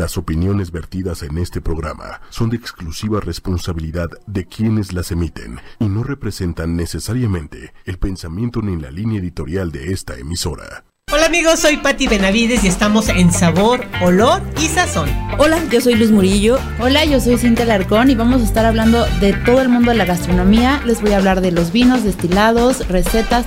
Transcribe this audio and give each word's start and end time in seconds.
Las 0.00 0.16
opiniones 0.16 0.70
vertidas 0.70 1.22
en 1.22 1.36
este 1.36 1.60
programa 1.60 2.22
son 2.30 2.48
de 2.48 2.56
exclusiva 2.56 3.20
responsabilidad 3.20 4.08
de 4.26 4.46
quienes 4.46 4.94
las 4.94 5.12
emiten 5.12 5.60
y 5.78 5.90
no 5.90 6.04
representan 6.04 6.74
necesariamente 6.74 7.74
el 7.84 7.98
pensamiento 7.98 8.62
ni 8.62 8.80
la 8.80 8.90
línea 8.90 9.20
editorial 9.20 9.70
de 9.72 9.92
esta 9.92 10.16
emisora. 10.16 10.84
Hola 11.12 11.26
amigos, 11.26 11.60
soy 11.60 11.76
Patti 11.76 12.08
Benavides 12.08 12.64
y 12.64 12.68
estamos 12.68 13.10
en 13.10 13.30
Sabor, 13.30 13.84
Olor 14.00 14.40
y 14.58 14.68
Sazón. 14.68 15.10
Hola, 15.36 15.62
yo 15.70 15.82
soy 15.82 15.96
Luz 15.96 16.10
Murillo. 16.10 16.58
Hola, 16.78 17.04
yo 17.04 17.20
soy 17.20 17.36
Cintia 17.36 17.66
Larcón 17.66 18.08
y 18.08 18.14
vamos 18.14 18.40
a 18.40 18.44
estar 18.44 18.64
hablando 18.64 19.04
de 19.20 19.34
todo 19.34 19.60
el 19.60 19.68
mundo 19.68 19.90
de 19.90 19.98
la 19.98 20.06
gastronomía. 20.06 20.80
Les 20.86 21.02
voy 21.02 21.12
a 21.12 21.18
hablar 21.18 21.42
de 21.42 21.52
los 21.52 21.72
vinos, 21.72 22.04
destilados, 22.04 22.88
recetas. 22.88 23.44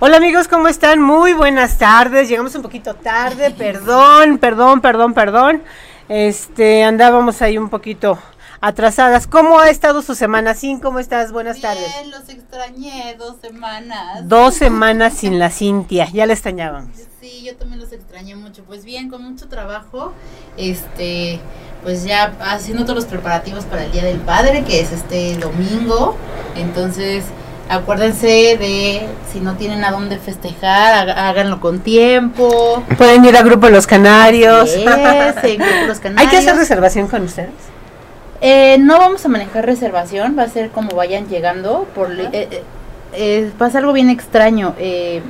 Hola 0.00 0.18
amigos, 0.18 0.46
¿cómo 0.46 0.68
están? 0.68 1.02
Muy 1.02 1.32
buenas 1.32 1.76
tardes. 1.76 2.28
Llegamos 2.28 2.54
un 2.54 2.62
poquito 2.62 2.94
tarde, 2.94 3.50
perdón, 3.58 4.38
perdón, 4.38 4.80
perdón, 4.80 5.12
perdón. 5.12 5.62
Este, 6.08 6.84
andábamos 6.84 7.42
ahí 7.42 7.58
un 7.58 7.68
poquito 7.68 8.16
atrasadas. 8.60 9.26
¿Cómo 9.26 9.58
ha 9.58 9.70
estado 9.70 10.00
su 10.02 10.14
semana? 10.14 10.54
Sin, 10.54 10.78
¿cómo 10.78 11.00
estás? 11.00 11.32
Buenas 11.32 11.56
Bien, 11.60 11.74
tardes. 11.74 12.06
los 12.06 12.28
extrañé 12.28 13.16
dos 13.18 13.38
semanas. 13.42 14.28
Dos 14.28 14.54
semanas 14.64 15.14
sin 15.14 15.40
la 15.40 15.50
Cintia, 15.50 16.08
ya 16.12 16.26
la 16.26 16.32
extrañábamos. 16.34 16.90
Sí, 17.20 17.42
yo 17.44 17.56
también 17.56 17.80
los 17.80 17.90
extrañé 17.92 18.36
mucho. 18.36 18.62
Pues 18.62 18.84
bien, 18.84 19.08
con 19.10 19.24
mucho 19.24 19.48
trabajo, 19.48 20.12
este, 20.56 21.40
pues 21.82 22.04
ya 22.04 22.36
haciendo 22.40 22.84
todos 22.84 22.94
los 22.94 23.06
preparativos 23.06 23.64
para 23.64 23.84
el 23.84 23.90
Día 23.90 24.04
del 24.04 24.20
Padre, 24.20 24.62
que 24.62 24.80
es 24.80 24.92
este 24.92 25.36
domingo. 25.38 26.14
Entonces, 26.54 27.24
acuérdense 27.68 28.26
de 28.58 29.06
si 29.32 29.40
no 29.40 29.54
tienen 29.56 29.84
a 29.84 29.90
dónde 29.90 30.18
festejar, 30.18 31.08
há- 31.10 31.28
háganlo 31.28 31.60
con 31.60 31.80
tiempo. 31.80 32.82
Pueden 32.96 33.24
ir 33.24 33.36
a 33.36 33.42
Grupo 33.42 33.68
Los 33.68 33.86
Canarios. 33.86 34.74
En 34.74 34.84
Grupo 34.84 35.86
Los 35.86 35.98
¿Hay 36.04 36.26
que 36.28 36.36
hacer 36.36 36.44
Canarios. 36.46 36.56
reservación 36.58 37.08
con 37.08 37.22
ustedes? 37.22 37.50
Eh, 38.40 38.76
no 38.78 38.98
vamos 38.98 39.24
a 39.24 39.28
manejar 39.28 39.66
reservación, 39.66 40.36
va 40.38 40.44
a 40.44 40.48
ser 40.48 40.70
como 40.70 40.94
vayan 40.94 41.26
llegando. 41.28 41.86
Por, 41.94 42.12
eh, 42.12 42.28
eh, 42.32 42.62
eh, 43.12 43.50
pasa 43.58 43.78
algo 43.78 43.92
bien 43.92 44.10
extraño. 44.10 44.74
eh, 44.78 45.22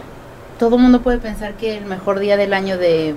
todo 0.58 0.74
el 0.76 0.82
mundo 0.82 1.02
puede 1.02 1.18
pensar 1.18 1.52
que 1.54 1.76
el 1.78 1.84
mejor 1.84 2.18
día 2.18 2.36
del 2.36 2.52
año 2.52 2.76
de, 2.78 3.14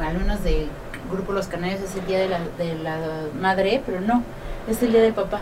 al 0.00 0.14
menos 0.16 0.44
de 0.44 0.68
Grupo 1.10 1.32
Los 1.32 1.48
Canarios, 1.48 1.80
es 1.80 1.94
el 1.96 2.06
día 2.06 2.18
de 2.20 2.28
la, 2.28 2.38
de 2.56 2.74
la 2.82 2.96
madre, 3.40 3.82
pero 3.84 4.00
no, 4.00 4.22
es 4.68 4.80
el 4.82 4.92
día 4.92 5.02
del 5.02 5.12
papá. 5.12 5.40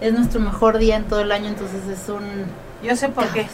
Es 0.00 0.12
nuestro 0.12 0.40
mejor 0.40 0.78
día 0.78 0.96
en 0.96 1.04
todo 1.04 1.20
el 1.20 1.30
año, 1.32 1.46
entonces 1.48 1.80
es 1.88 2.08
un... 2.08 2.44
Yo 2.82 2.96
sé 2.96 3.08
por 3.08 3.26
qué. 3.28 3.46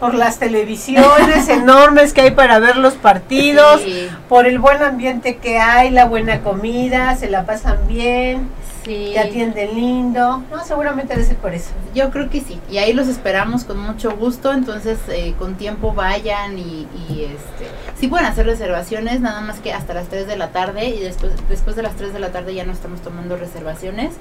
Por 0.00 0.14
las 0.14 0.38
televisiones 0.38 1.48
enormes 1.48 2.12
que 2.12 2.22
hay 2.22 2.30
para 2.32 2.58
ver 2.58 2.76
los 2.76 2.94
partidos, 2.94 3.80
Sí, 3.82 4.08
por 4.28 4.46
el 4.46 4.58
buen 4.58 4.82
ambiente 4.82 5.36
que 5.36 5.58
hay, 5.58 5.90
la 5.90 6.04
buena 6.06 6.40
comida, 6.40 7.14
se 7.16 7.30
la 7.30 7.46
pasan 7.46 7.86
bien, 7.86 8.48
sí. 8.84 9.10
te 9.12 9.18
atienden 9.18 9.74
lindo. 9.74 10.42
No, 10.50 10.64
seguramente 10.64 11.14
debe 11.14 11.26
ser 11.26 11.36
por 11.36 11.54
eso. 11.54 11.70
Yo 11.94 12.10
creo 12.10 12.30
que 12.30 12.40
sí, 12.40 12.60
y 12.70 12.78
ahí 12.78 12.92
los 12.92 13.08
esperamos 13.08 13.64
con 13.64 13.78
mucho 13.78 14.16
gusto, 14.16 14.52
entonces 14.52 14.98
eh, 15.08 15.34
con 15.38 15.54
tiempo 15.54 15.92
vayan 15.92 16.58
y, 16.58 16.86
y, 17.08 17.24
este, 17.24 17.68
sí 17.98 18.08
pueden 18.08 18.26
hacer 18.26 18.46
reservaciones, 18.46 19.20
nada 19.20 19.40
más 19.40 19.60
que 19.60 19.72
hasta 19.72 19.94
las 19.94 20.08
3 20.08 20.26
de 20.26 20.36
la 20.36 20.50
tarde 20.50 20.88
y 20.88 21.00
después, 21.00 21.32
después 21.48 21.76
de 21.76 21.82
las 21.82 21.96
3 21.96 22.12
de 22.12 22.18
la 22.18 22.30
tarde 22.30 22.54
ya 22.54 22.64
no 22.64 22.72
estamos 22.72 23.00
tomando 23.00 23.36
reservaciones 23.36 24.14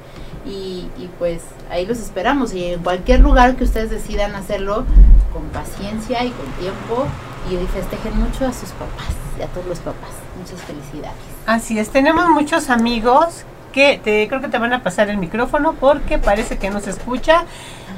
y, 0.45 0.87
y 0.97 1.09
pues 1.19 1.41
ahí 1.69 1.85
los 1.85 1.99
esperamos 1.99 2.53
y 2.53 2.65
en 2.65 2.83
cualquier 2.83 3.19
lugar 3.19 3.55
que 3.55 3.63
ustedes 3.63 3.89
decidan 3.89 4.35
hacerlo 4.35 4.85
con 5.31 5.43
paciencia 5.49 6.23
y 6.23 6.29
con 6.31 6.45
tiempo 6.53 7.07
y 7.49 7.55
festejen 7.67 8.17
mucho 8.19 8.45
a 8.45 8.53
sus 8.53 8.69
papás 8.69 9.09
y 9.37 9.41
a 9.41 9.47
todos 9.47 9.65
los 9.65 9.79
papás, 9.79 10.11
muchas 10.37 10.61
felicidades. 10.61 11.17
Así 11.45 11.77
es, 11.77 11.89
tenemos 11.89 12.29
muchos 12.29 12.69
amigos 12.69 13.45
que 13.73 13.99
te, 14.01 14.25
creo 14.29 14.39
que 14.39 14.47
te 14.47 14.57
van 14.57 14.71
a 14.71 14.83
pasar 14.83 15.09
el 15.09 15.17
micrófono 15.17 15.73
porque 15.77 16.17
parece 16.17 16.57
que 16.57 16.69
no 16.69 16.79
se 16.79 16.91
escucha. 16.91 17.43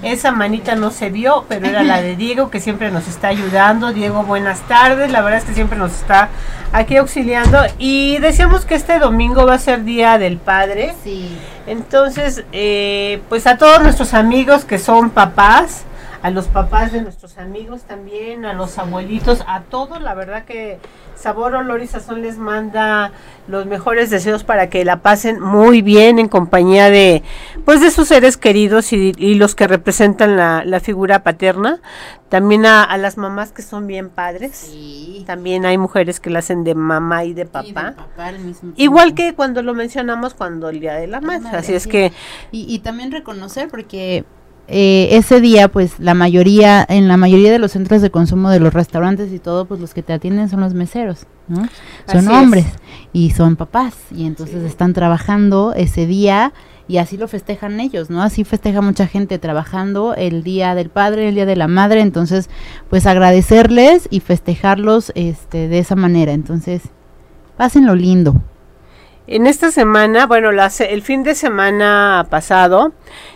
Esa 0.02 0.32
manita 0.32 0.76
no 0.76 0.92
se 0.92 1.10
vio, 1.10 1.46
pero 1.48 1.68
era 1.68 1.84
la 1.84 2.02
de 2.02 2.16
Diego 2.18 2.50
que 2.50 2.60
siempre 2.60 2.90
nos 2.90 3.08
está 3.08 3.28
ayudando. 3.28 3.94
Diego, 3.94 4.24
buenas 4.24 4.62
tardes. 4.62 5.12
La 5.12 5.22
verdad 5.22 5.40
es 5.40 5.46
que 5.46 5.54
siempre 5.54 5.78
nos 5.78 5.92
está 5.94 6.30
aquí 6.74 6.98
auxiliando. 6.98 7.60
Y 7.78 8.18
decíamos 8.20 8.66
que 8.66 8.76
este 8.76 8.98
domingo 9.00 9.46
va 9.46 9.56
a 9.56 9.60
ser 9.60 9.84
Día 9.84 10.18
del 10.18 10.38
Padre. 10.38 10.96
Sí, 11.04 11.38
Entonces, 11.68 12.44
eh, 12.52 13.22
pues 13.30 13.46
a 13.46 13.58
todos 13.58 13.82
nuestros 13.82 14.14
amigos 14.14 14.66
que 14.66 14.80
son 14.80 15.10
papás, 15.10 15.84
a 16.26 16.32
los 16.32 16.48
papás 16.48 16.92
de 16.92 17.04
nuestros 17.04 17.38
amigos 17.38 17.84
también, 17.84 18.46
a 18.46 18.54
los 18.54 18.80
abuelitos, 18.80 19.44
a 19.48 19.62
todos, 19.62 20.02
la 20.02 20.16
verdad 20.16 20.44
que 20.44 20.80
Sabor, 21.16 21.54
Olor 21.54 21.84
y 21.84 21.88
Sazón 21.88 22.24
les 22.24 22.40
manda 22.40 23.12
los 23.48 23.68
mejores 23.68 24.10
deseos 24.10 24.44
para 24.44 24.68
que 24.68 24.84
la 24.86 25.02
pasen 25.04 25.40
muy 25.40 25.84
bien 25.84 26.18
en 26.18 26.28
compañía 26.28 26.90
de, 26.90 27.22
pues 27.64 27.80
de 27.80 27.92
sus 27.92 28.08
seres 28.08 28.38
queridos 28.38 28.92
y, 28.92 29.14
y 29.18 29.36
los 29.36 29.54
que 29.54 29.68
representan 29.68 30.36
la, 30.36 30.64
la 30.66 30.80
figura 30.80 31.22
paterna. 31.22 31.80
También 32.30 32.66
a, 32.66 32.84
a 32.84 32.98
las 32.98 33.18
mamás 33.18 33.52
que 33.52 33.62
son 33.62 33.86
bien 33.86 34.10
padres. 34.10 34.56
sí. 34.56 35.24
También 35.28 35.64
hay 35.68 35.78
mujeres 35.78 36.20
que 36.20 36.32
la 36.32 36.40
hacen 36.40 36.64
de 36.64 36.74
mamá 36.74 37.24
y 37.24 37.34
de 37.36 37.44
Y 37.44 37.46
papá. 37.46 37.84
del 37.84 37.94
papá 37.94 38.26
al 38.28 38.40
mismo 38.40 38.74
Igual 38.78 39.14
que 39.14 39.36
cuando 39.36 39.62
lo 39.62 39.76
mencionamos 39.76 40.34
cuando 40.34 40.70
el 40.70 40.80
Día 40.80 40.96
de 40.96 41.06
la 41.08 41.22
Madre. 41.22 41.42
madre, 41.44 41.58
Así 41.60 41.74
es 41.76 41.84
sí. 41.84 41.90
que 41.90 42.14
Y, 42.52 42.66
y 42.74 42.80
también 42.80 43.12
reconocer 43.12 43.70
porque 43.70 44.26
eh, 44.68 45.10
ese 45.12 45.42
día 45.42 45.68
pues 45.68 46.00
la 46.00 46.16
mayoría 46.16 46.84
en 46.90 47.08
la 47.08 47.18
mayoría 47.18 47.52
de 47.52 47.60
los 47.60 47.74
centros 47.74 48.02
de 48.02 48.10
consumo 48.10 48.50
de 48.50 48.60
los 48.60 48.74
restaurantes 48.74 49.32
y 49.32 49.38
todo 49.38 49.66
pues 49.66 49.80
los 49.80 49.94
que 49.94 50.02
te 50.02 50.12
atienden 50.12 50.50
son 50.50 50.62
los 50.62 50.74
meseros 50.74 51.28
¿no? 51.48 51.68
son 52.12 52.26
es. 52.26 52.28
hombres 52.30 52.66
y 53.14 53.30
son 53.30 53.58
papás 53.58 53.94
y 54.12 54.26
entonces 54.26 54.64
están 54.64 54.94
trabajando 54.94 55.74
ese 55.76 56.08
día 56.08 56.52
y 56.88 56.98
así 56.98 57.16
lo 57.16 57.28
festejan 57.28 57.80
ellos 57.80 58.10
no 58.10 58.24
así 58.24 58.44
festeja 58.44 58.82
mucha 58.82 59.06
gente 59.06 59.38
trabajando 59.38 60.16
el 60.16 60.44
día 60.44 60.74
del 60.74 60.90
padre 60.90 61.30
el 61.30 61.36
día 61.36 61.46
de 61.46 61.56
la 61.56 61.68
madre 61.68 62.02
entonces 62.02 62.50
pues 62.90 63.06
agradecerles 63.06 64.08
y 64.10 64.20
festejarlos 64.20 65.12
este 65.14 65.68
de 65.68 65.78
esa 65.78 65.96
manera 65.96 66.32
entonces 66.32 66.82
pásenlo 67.56 67.94
lindo 67.94 68.42
En 69.28 69.48
esta 69.48 69.72
semana, 69.72 70.28
bueno, 70.28 70.50
el 70.52 71.02
fin 71.02 71.24
de 71.24 71.34
semana 71.34 72.28
pasado, 72.30 72.94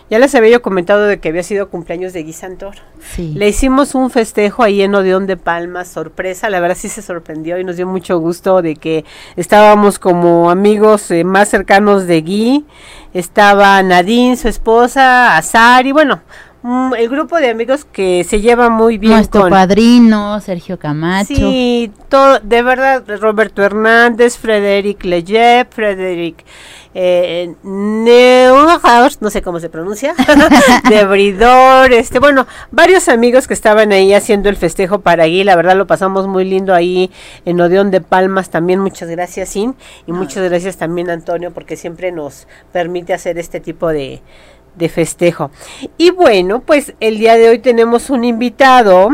ya 0.08 0.20
les 0.20 0.34
había 0.36 0.50
yo 0.50 0.62
comentado 0.62 1.04
de 1.06 1.18
que 1.18 1.30
había 1.30 1.42
sido 1.42 1.68
cumpleaños 1.68 2.12
de 2.12 2.22
Guy 2.22 2.32
Santor. 2.32 2.76
sí 3.00 3.32
Le 3.34 3.48
hicimos 3.48 3.96
un 3.96 4.08
festejo 4.10 4.62
ahí 4.62 4.82
en 4.82 4.94
Odeón 4.94 5.26
de 5.26 5.36
Palmas, 5.36 5.88
sorpresa, 5.88 6.48
la 6.48 6.60
verdad 6.60 6.76
sí 6.78 6.88
se 6.88 7.02
sorprendió 7.02 7.58
y 7.58 7.64
nos 7.64 7.76
dio 7.76 7.88
mucho 7.88 8.20
gusto 8.20 8.62
de 8.62 8.76
que 8.76 9.04
estábamos 9.34 9.98
como 9.98 10.50
amigos 10.50 11.10
eh, 11.10 11.24
más 11.24 11.48
cercanos 11.48 12.06
de 12.06 12.20
Guy, 12.20 12.66
estaba 13.12 13.82
Nadine, 13.82 14.36
su 14.36 14.46
esposa, 14.46 15.36
Azar 15.36 15.86
y 15.86 15.92
bueno, 15.92 16.22
el 16.62 17.08
grupo 17.08 17.36
de 17.36 17.50
amigos 17.50 17.84
que 17.84 18.24
se 18.24 18.40
lleva 18.40 18.68
muy 18.68 18.98
bien 18.98 19.14
nuestro 19.14 19.42
con... 19.42 19.50
padrino 19.50 20.40
Sergio 20.40 20.78
Camacho. 20.78 21.34
Sí, 21.34 21.90
todo, 22.08 22.38
de 22.40 22.62
verdad, 22.62 23.02
Roberto 23.18 23.62
Hernández, 23.62 24.36
Frederic 24.36 25.04
Lejeune, 25.04 25.66
Frederic 25.70 26.44
eh, 26.92 27.54
Neuhaus, 27.62 29.22
no 29.22 29.30
sé 29.30 29.42
cómo 29.42 29.60
se 29.60 29.68
pronuncia, 29.68 30.14
de 30.88 31.04
Bridor, 31.04 31.92
este, 31.92 32.18
bueno, 32.18 32.48
varios 32.72 33.08
amigos 33.08 33.46
que 33.46 33.54
estaban 33.54 33.92
ahí 33.92 34.12
haciendo 34.12 34.48
el 34.48 34.56
festejo 34.56 35.00
para 35.00 35.22
allí, 35.22 35.44
la 35.44 35.54
verdad 35.54 35.76
lo 35.76 35.86
pasamos 35.86 36.26
muy 36.26 36.44
lindo 36.44 36.74
ahí 36.74 37.10
en 37.44 37.60
Odeón 37.60 37.92
de 37.92 38.00
Palmas 38.00 38.50
también, 38.50 38.80
muchas 38.80 39.08
gracias 39.08 39.50
Sin, 39.50 39.76
y 40.06 40.12
muchas 40.12 40.42
gracias 40.48 40.78
también 40.78 41.10
Antonio, 41.10 41.52
porque 41.52 41.76
siempre 41.76 42.10
nos 42.10 42.48
permite 42.72 43.14
hacer 43.14 43.38
este 43.38 43.60
tipo 43.60 43.88
de, 43.88 44.20
de 44.74 44.88
festejo. 44.88 45.50
Y 45.98 46.10
bueno, 46.10 46.60
pues 46.60 46.94
el 47.00 47.18
día 47.18 47.36
de 47.36 47.48
hoy 47.48 47.58
tenemos 47.58 48.10
un 48.10 48.24
invitado 48.24 49.10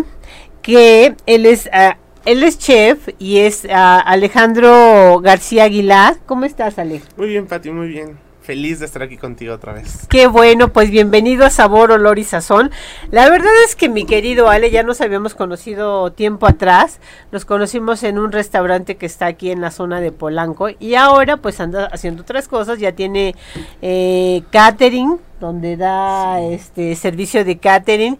que 0.63 1.15
él 1.27 1.47
es 1.47 1.69
ah, 1.73 1.97
él 2.25 2.43
es 2.43 2.59
chef 2.59 3.09
y 3.19 3.39
es 3.39 3.67
ah, 3.71 4.01
Alejandro 4.01 5.21
García 5.21 5.65
Aguilar. 5.65 6.17
¿Cómo 6.27 6.45
estás, 6.45 6.79
Ale? 6.79 7.01
Muy 7.17 7.29
bien, 7.29 7.47
Pati, 7.47 7.71
muy 7.71 7.89
bien. 7.89 8.26
Feliz 8.47 8.79
de 8.79 8.87
estar 8.87 9.03
aquí 9.03 9.17
contigo 9.17 9.53
otra 9.53 9.73
vez. 9.73 10.07
Qué 10.09 10.29
bueno, 10.29 10.73
pues 10.73 10.89
bienvenido 10.93 11.45
a 11.45 11.51
Sabor, 11.51 11.91
Olor 11.91 12.21
y 12.21 12.23
Sazón. 12.23 12.71
La 13.11 13.29
verdad 13.29 13.51
es 13.65 13.75
que 13.75 13.89
mi 13.89 14.07
querido 14.07 14.49
Ale, 14.49 14.71
ya 14.71 14.85
nos 14.85 15.01
habíamos 15.01 15.35
conocido 15.35 16.13
tiempo 16.13 16.47
atrás. 16.47 17.01
Nos 17.33 17.45
conocimos 17.45 18.05
en 18.05 18.21
un 18.21 18.31
restaurante 18.31 18.97
que 18.97 19.07
está 19.07 19.27
aquí 19.27 19.51
en 19.51 19.61
la 19.61 19.73
zona 19.73 20.01
de 20.01 20.13
Polanco 20.13 20.69
y 20.79 20.95
ahora 20.95 21.39
pues 21.39 21.59
anda 21.59 21.87
haciendo 21.87 22.23
otras 22.23 22.47
cosas. 22.47 22.79
Ya 22.79 22.93
tiene 22.93 23.35
eh, 23.83 24.45
catering, 24.53 25.19
donde 25.41 25.77
da 25.77 26.41
este 26.41 26.95
servicio 26.95 27.45
de 27.45 27.59
catering. 27.59 28.17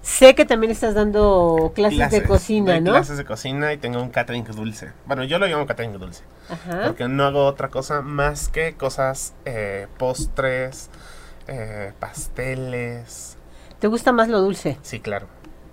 Sé 0.00 0.34
que 0.34 0.46
también 0.46 0.70
estás 0.70 0.94
dando 0.94 1.72
clases, 1.74 2.10
de 2.12 2.22
cocina, 2.22 2.80
¿no? 2.80 2.92
Clases 2.92 3.18
de 3.18 3.26
cocina 3.26 3.74
y 3.74 3.76
tengo 3.76 4.00
un 4.00 4.08
catering 4.08 4.44
dulce. 4.44 4.92
Bueno, 5.04 5.24
yo 5.24 5.38
lo 5.38 5.46
llamo 5.46 5.66
catering 5.66 5.92
dulce. 5.98 6.22
Ajá. 6.50 6.82
Porque 6.86 7.08
no 7.08 7.24
hago 7.24 7.44
otra 7.46 7.68
cosa 7.68 8.02
más 8.02 8.48
que 8.48 8.74
cosas, 8.74 9.34
eh, 9.44 9.86
postres, 9.98 10.90
eh, 11.48 11.92
pasteles. 11.98 13.36
¿Te 13.78 13.86
gusta 13.88 14.12
más 14.12 14.28
lo 14.28 14.40
dulce? 14.40 14.78
Sí, 14.82 15.00
claro. 15.00 15.26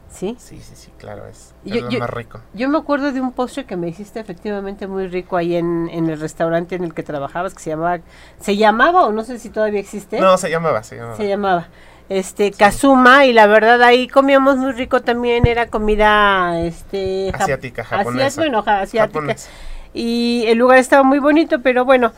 ¿Sí? 0.10 0.36
Sí, 0.40 0.60
sí, 0.62 0.74
sí, 0.76 0.92
claro, 1.00 1.26
es, 1.28 1.56
Yo- 1.64 1.76
es 1.78 1.82
lo 1.84 1.90
yo- 1.90 2.00
más 2.00 2.10
rico. 2.12 2.40
Yo 2.54 2.70
me 2.70 2.78
acuerdo 2.78 3.12
de 3.12 3.20
un 3.20 3.32
postre 3.32 3.66
que 3.66 3.76
me 3.76 3.88
hiciste 3.88 4.20
efectivamente 4.20 4.86
muy 4.86 5.08
rico 5.08 5.38
ahí 5.38 5.56
en, 5.56 5.90
en 5.92 6.08
el 6.08 6.20
restaurante 6.20 6.76
en 6.76 6.84
el 6.84 6.94
que 6.94 7.02
trabajabas, 7.02 7.56
que 7.56 7.64
se 7.64 7.72
llamaba, 7.72 8.00
se 8.40 8.56
llamaba 8.56 9.06
o 9.08 9.12
no 9.12 9.24
sé 9.24 9.40
si 9.40 9.50
todavía 9.50 9.80
existe. 9.80 10.20
No, 10.20 10.38
se 10.38 10.52
llamaba, 10.52 10.84
se 10.84 10.98
llamaba. 10.98 11.18
se 11.18 11.28
llamaba. 11.28 11.68
Este, 12.10 12.52
Kazuma, 12.52 13.26
y 13.26 13.34
la 13.34 13.48
verdad 13.48 13.82
ahí 13.82 14.08
comíamos 14.08 14.58
muy 14.58 14.74
rico 14.74 15.02
también, 15.02 15.48
era 15.48 15.68
comida, 15.70 16.60
este... 16.60 17.32
Asiática, 17.34 17.84
japonesa. 17.84 18.40
bueno, 18.42 18.62
ja- 18.62 18.82
asiática. 18.82 19.20
Japonesa. 19.20 19.50
Y 19.94 20.46
el 20.48 20.58
lugar 20.58 20.78
estaba 20.80 21.04
muy 21.04 21.20
bonito, 21.20 21.62
pero 21.62 21.86
bueno. 21.86 22.14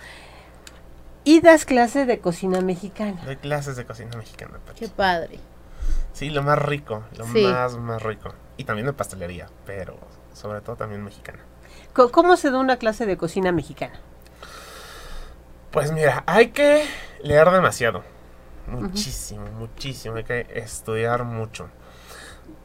Y 1.24 1.42
das 1.42 1.66
clases 1.66 2.08
de 2.08 2.20
cocina 2.20 2.62
mexicana. 2.62 3.22
Doy 3.26 3.38
clases 3.38 3.76
de 3.76 3.86
cocina 3.86 4.16
mexicana, 4.18 4.60
Pati. 4.66 4.80
Qué 4.80 4.88
padre. 4.90 5.40
Sí, 6.14 6.30
lo 6.30 6.44
más 6.44 6.60
rico, 6.60 7.04
lo 7.18 7.26
Sí. 7.26 7.44
más, 7.44 7.76
más 7.78 8.02
rico. 8.02 8.34
Y 8.58 8.64
también 8.64 8.86
de 8.86 8.94
pastelería, 8.94 9.50
pero 9.66 9.98
sobre 10.34 10.62
todo 10.62 10.76
también 10.76 11.04
mexicana. 11.04 11.40
¿Cómo 11.94 12.38
se 12.38 12.52
da 12.52 12.60
una 12.60 12.78
clase 12.78 13.06
de 13.06 13.18
cocina 13.18 13.52
mexicana? 13.52 14.00
Pues 15.72 15.92
mira, 15.92 16.24
hay 16.26 16.50
que 16.50 16.86
leer 17.22 17.50
demasiado. 17.52 18.04
Muchísimo, 18.68 19.46
muchísimo. 19.58 20.16
Hay 20.16 20.24
que 20.24 20.48
estudiar 20.56 21.24
mucho. 21.24 21.70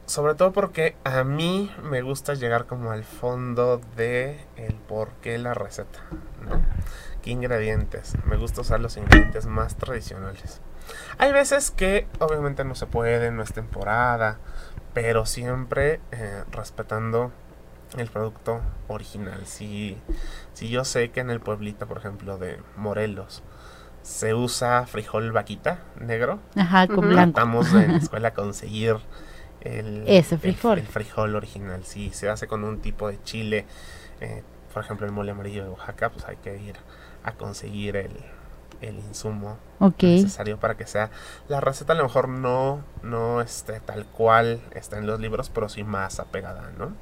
Sobre 0.06 0.34
todo 0.34 0.52
porque 0.52 0.96
a 1.04 1.22
mí 1.22 1.70
me 1.84 2.02
gusta 2.02 2.34
llegar 2.34 2.66
como 2.66 2.90
al 2.90 3.04
fondo 3.04 3.80
de 3.96 4.44
el 4.56 4.74
por 4.74 5.10
qué 5.22 5.38
la 5.38 5.54
receta, 5.54 6.00
¿no? 6.44 6.60
¿Qué 7.22 7.30
ingredientes? 7.30 8.14
Me 8.24 8.36
gusta 8.36 8.62
usar 8.62 8.80
los 8.80 8.96
ingredientes 8.96 9.46
más 9.46 9.76
tradicionales. 9.76 10.60
Hay 11.18 11.32
veces 11.32 11.70
que 11.70 12.08
obviamente 12.18 12.64
no 12.64 12.74
se 12.74 12.86
puede, 12.86 13.30
no 13.30 13.42
es 13.42 13.52
temporada, 13.52 14.38
pero 14.94 15.26
siempre 15.26 16.00
eh, 16.10 16.42
respetando 16.50 17.30
el 17.96 18.08
producto 18.08 18.60
original. 18.88 19.46
Si, 19.46 19.96
si 20.54 20.68
yo 20.70 20.84
sé 20.84 21.10
que 21.10 21.20
en 21.20 21.30
el 21.30 21.40
pueblito, 21.40 21.86
por 21.86 21.98
ejemplo, 21.98 22.36
de 22.38 22.58
Morelos, 22.76 23.42
se 24.02 24.34
usa 24.34 24.86
frijol 24.86 25.30
vaquita 25.30 25.80
negro, 26.00 26.40
Ajá, 26.56 26.88
con 26.88 27.08
blanco. 27.08 27.34
tratamos 27.34 27.72
en 27.74 27.92
la 27.92 27.98
escuela 27.98 28.28
a 28.28 28.34
conseguir 28.34 28.96
el, 29.60 30.04
Ese 30.06 30.38
frijol. 30.38 30.78
El, 30.78 30.86
frijol 30.86 31.36
original. 31.36 31.84
Si 31.84 32.10
se 32.10 32.28
hace 32.28 32.46
con 32.46 32.64
un 32.64 32.80
tipo 32.80 33.08
de 33.08 33.22
chile, 33.22 33.66
eh, 34.20 34.42
por 34.72 34.82
ejemplo 34.82 35.06
el 35.06 35.12
mole 35.12 35.32
amarillo 35.32 35.64
de 35.64 35.70
Oaxaca, 35.70 36.10
pues 36.10 36.24
hay 36.26 36.36
que 36.36 36.56
ir 36.56 36.76
a 37.22 37.32
conseguir 37.32 37.96
el, 37.96 38.12
el 38.80 38.98
insumo 38.98 39.58
necesario 40.00 40.58
para 40.58 40.76
que 40.76 40.86
sea 40.86 41.10
la 41.48 41.60
receta 41.60 41.92
a 41.92 41.96
lo 41.96 42.04
mejor 42.04 42.28
no 42.28 42.82
no 43.02 43.40
esté 43.40 43.80
tal 43.80 44.06
cual 44.06 44.60
está 44.74 44.98
en 44.98 45.06
los 45.06 45.20
libros 45.20 45.50
pero 45.50 45.68
sí 45.68 45.84
más 45.84 46.20
apegada 46.20 46.70
no 46.78 46.92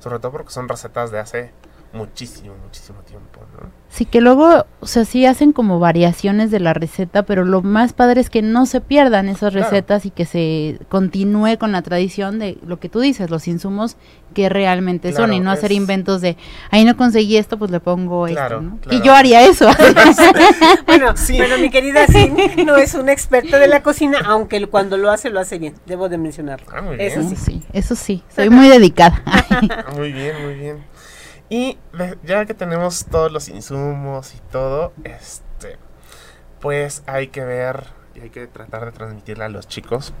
sobre 0.00 0.18
todo 0.18 0.32
porque 0.32 0.50
son 0.50 0.68
recetas 0.68 1.10
de 1.10 1.18
hace 1.18 1.52
muchísimo 1.92 2.54
muchísimo 2.62 3.00
tiempo 3.00 3.40
no 3.52 3.78
Sí, 3.90 4.04
que 4.04 4.20
luego, 4.20 4.66
o 4.80 4.86
sea, 4.86 5.06
sí 5.06 5.24
hacen 5.24 5.52
como 5.52 5.78
variaciones 5.78 6.50
de 6.50 6.60
la 6.60 6.74
receta, 6.74 7.22
pero 7.22 7.46
lo 7.46 7.62
más 7.62 7.94
padre 7.94 8.20
es 8.20 8.28
que 8.28 8.42
no 8.42 8.66
se 8.66 8.82
pierdan 8.82 9.28
esas 9.30 9.52
Claro. 9.54 9.64
recetas 9.70 10.04
y 10.04 10.10
que 10.10 10.26
se 10.26 10.78
continúe 10.90 11.56
con 11.58 11.72
la 11.72 11.80
tradición 11.80 12.38
de 12.38 12.58
lo 12.66 12.78
que 12.78 12.90
tú 12.90 13.00
dices, 13.00 13.30
los 13.30 13.48
insumos 13.48 13.96
que 14.34 14.50
realmente 14.50 15.14
son 15.14 15.32
y 15.32 15.40
no 15.40 15.50
hacer 15.50 15.72
inventos 15.72 16.20
de, 16.20 16.36
ahí 16.70 16.84
no 16.84 16.98
conseguí 16.98 17.38
esto, 17.38 17.58
pues 17.58 17.70
le 17.70 17.80
pongo 17.80 18.26
Claro, 18.26 18.56
esto, 18.58 18.60
¿no? 18.70 18.78
claro. 18.78 18.90
Que 19.00 19.06
yo 19.06 19.14
haría 19.14 19.46
eso. 19.46 19.66
Bueno, 20.86 21.16
Sí. 21.16 21.36
bueno, 21.38 21.56
mi 21.58 21.70
querida 21.70 22.06
Cindy 22.06 22.64
no 22.64 22.76
es 22.76 22.94
una 22.94 23.12
experta 23.12 23.58
de 23.58 23.68
la 23.68 23.82
cocina, 23.82 24.18
aunque 24.26 24.64
cuando 24.66 24.98
lo 24.98 25.10
hace, 25.10 25.30
lo 25.30 25.40
hace 25.40 25.58
bien, 25.58 25.74
debo 25.86 26.08
de 26.10 26.18
mencionarlo. 26.18 26.66
Ah, 26.74 26.82
muy 26.82 26.96
Eso 26.98 27.20
bien. 27.20 27.30
sí. 27.30 27.36
sí, 27.36 27.62
eso 27.72 27.94
sí, 27.94 28.22
soy 28.34 28.50
muy 28.50 28.68
dedicada. 28.68 29.22
Muy 29.96 30.12
bien 30.12 30.42
muy 30.44 30.54
bien 30.54 30.76
y 31.48 31.78
ya 32.22 32.44
que 32.46 32.54
tenemos 32.54 33.06
todos 33.06 33.32
los 33.32 33.48
insumos 33.48 34.34
y 34.34 34.40
todo 34.50 34.92
este 35.04 35.78
pues 36.60 37.02
hay 37.06 37.28
que 37.28 37.44
ver 37.44 37.84
y 38.14 38.20
hay 38.20 38.30
que 38.30 38.46
tratar 38.46 38.84
de 38.84 38.92
transmitirle 38.92 39.44
a 39.44 39.48
los 39.48 39.68
chicos 39.68 40.12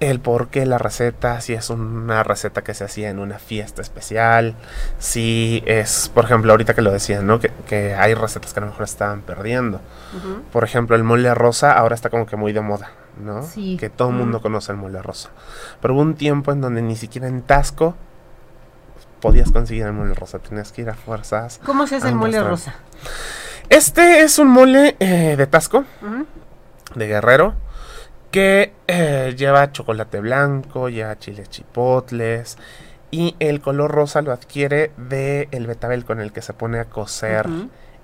el 0.00 0.18
por 0.18 0.48
qué 0.48 0.64
la 0.64 0.78
receta, 0.78 1.40
si 1.42 1.52
es 1.52 1.68
una 1.68 2.22
receta 2.22 2.62
que 2.62 2.72
se 2.72 2.84
hacía 2.84 3.10
en 3.10 3.18
una 3.18 3.38
fiesta 3.38 3.82
especial, 3.82 4.56
si 4.98 5.62
es, 5.66 6.10
por 6.14 6.24
ejemplo, 6.24 6.52
ahorita 6.52 6.72
que 6.74 6.80
lo 6.80 6.90
decían, 6.90 7.26
¿no? 7.26 7.38
Que, 7.38 7.50
que 7.68 7.94
hay 7.94 8.14
recetas 8.14 8.54
que 8.54 8.60
a 8.60 8.62
lo 8.62 8.68
mejor 8.68 8.84
estaban 8.84 9.20
perdiendo. 9.20 9.80
Por 10.52 10.64
ejemplo, 10.64 10.96
el 10.96 11.04
mole 11.04 11.32
rosa 11.34 11.72
ahora 11.72 11.94
está 11.94 12.08
como 12.08 12.24
que 12.24 12.36
muy 12.36 12.54
de 12.54 12.62
moda, 12.62 12.92
¿no? 13.22 13.42
Sí. 13.42 13.76
Que 13.78 13.90
todo 13.90 14.08
el 14.08 14.14
mundo 14.14 14.40
conoce 14.40 14.72
el 14.72 14.78
mole 14.78 15.02
rosa. 15.02 15.28
Pero 15.82 15.92
hubo 15.92 16.00
un 16.00 16.14
tiempo 16.14 16.50
en 16.50 16.62
donde 16.62 16.80
ni 16.80 16.96
siquiera 16.96 17.28
en 17.28 17.42
Tasco 17.42 17.94
podías 19.20 19.50
conseguir 19.50 19.84
el 19.84 19.92
mole 19.92 20.14
rosa, 20.14 20.38
tenías 20.38 20.72
que 20.72 20.82
ir 20.82 20.90
a 20.90 20.94
fuerzas. 20.94 21.60
¿Cómo 21.64 21.86
se 21.86 21.96
hace 21.96 22.08
el 22.08 22.14
mole 22.14 22.42
rosa? 22.42 22.74
Este 23.68 24.22
es 24.22 24.38
un 24.38 24.48
mole 24.48 24.96
eh, 24.98 25.36
de 25.36 25.46
Tasco, 25.46 25.84
de 26.94 27.06
Guerrero, 27.06 27.54
que 28.30 28.72
eh, 28.86 29.34
lleva 29.36 29.70
chocolate 29.72 30.20
blanco, 30.20 30.88
lleva 30.88 31.18
chiles 31.18 31.48
chipotles 31.50 32.58
y 33.10 33.36
el 33.38 33.60
color 33.60 33.90
rosa 33.90 34.22
lo 34.22 34.32
adquiere 34.32 34.92
de 34.96 35.48
el 35.50 35.66
betabel 35.66 36.04
con 36.04 36.20
el 36.20 36.32
que 36.32 36.42
se 36.42 36.52
pone 36.52 36.78
a 36.78 36.86
cocer 36.86 37.48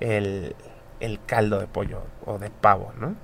el, 0.00 0.54
el 1.00 1.20
caldo 1.24 1.58
de 1.58 1.66
pollo 1.66 2.02
o 2.24 2.38
de 2.38 2.50
pavo, 2.50 2.92
¿no? 2.98 3.14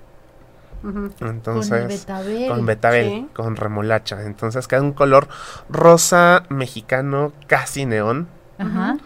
Entonces, 1.20 1.88
betabel. 1.88 2.49
con 2.49 2.67
betabel, 2.67 3.06
Sí. 3.08 3.29
con 3.34 3.56
remolacha. 3.56 4.23
Entonces 4.23 4.67
queda 4.69 4.82
un 4.82 4.93
color 4.93 5.29
rosa 5.69 6.43
mexicano 6.49 7.32
casi 7.46 7.87
neón 7.87 8.29
Ajá. 8.58 8.96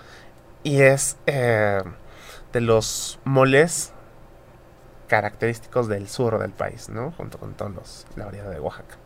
y 0.63 0.81
es 0.83 1.17
eh, 1.27 1.83
de 2.53 2.61
los 2.61 3.19
moles 3.25 3.93
característicos 5.09 5.87
del 5.89 6.09
sur 6.09 6.39
del 6.39 6.51
país, 6.51 6.89
¿no? 6.89 7.13
Junto 7.13 7.39
con 7.39 7.55
todos 7.55 7.75
los 7.75 8.07
la 8.17 8.25
variedad 8.25 8.51
de 8.51 8.59
Oaxaca. 8.61 8.97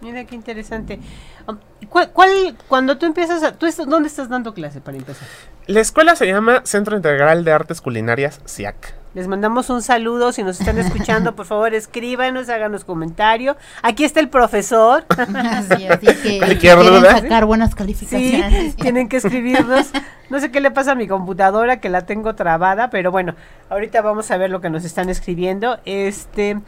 Mira 0.00 0.24
qué 0.24 0.34
interesante. 0.34 0.98
Um, 1.46 1.56
¿Cuál, 1.88 2.10
cuál- 2.10 2.56
cuando 2.68 2.98
tú 2.98 3.06
empiezas 3.06 3.42
a, 3.44 3.52
tú 3.56 3.66
estás- 3.66 3.86
dónde 3.86 4.08
estás 4.08 4.28
dando 4.28 4.52
clase 4.52 4.80
para 4.80 4.98
empezar? 4.98 5.26
La 5.68 5.80
escuela 5.80 6.16
se 6.16 6.26
llama 6.26 6.62
Centro 6.64 6.96
Integral 6.96 7.44
de 7.44 7.52
Artes 7.52 7.80
Culinarias, 7.80 8.40
CIAC. 8.46 8.94
Les 9.14 9.28
mandamos 9.28 9.68
un 9.68 9.82
saludo. 9.82 10.32
Si 10.32 10.42
nos 10.42 10.58
están 10.58 10.78
escuchando, 10.78 11.34
por 11.34 11.44
favor, 11.44 11.74
escríbanos, 11.74 12.48
háganos 12.48 12.84
comentario. 12.84 13.56
Aquí 13.82 14.04
está 14.04 14.20
el 14.20 14.30
profesor. 14.30 15.04
Así, 15.18 15.86
así 15.86 16.06
que 16.22 16.58
quieren 16.58 16.86
duda. 16.86 17.18
sacar 17.18 17.44
buenas 17.44 17.70
Sí, 17.70 17.76
calificaciones. 17.76 18.76
tienen 18.76 19.08
que 19.10 19.18
escribirnos. 19.18 19.90
No 20.30 20.40
sé 20.40 20.50
qué 20.50 20.62
le 20.62 20.70
pasa 20.70 20.92
a 20.92 20.94
mi 20.94 21.06
computadora, 21.08 21.78
que 21.78 21.90
la 21.90 22.06
tengo 22.06 22.34
trabada, 22.34 22.88
pero 22.88 23.10
bueno, 23.10 23.34
ahorita 23.68 24.00
vamos 24.00 24.30
a 24.30 24.38
ver 24.38 24.48
lo 24.50 24.62
que 24.62 24.70
nos 24.70 24.82
están 24.84 25.10
escribiendo. 25.10 25.78
Este, 25.84 26.58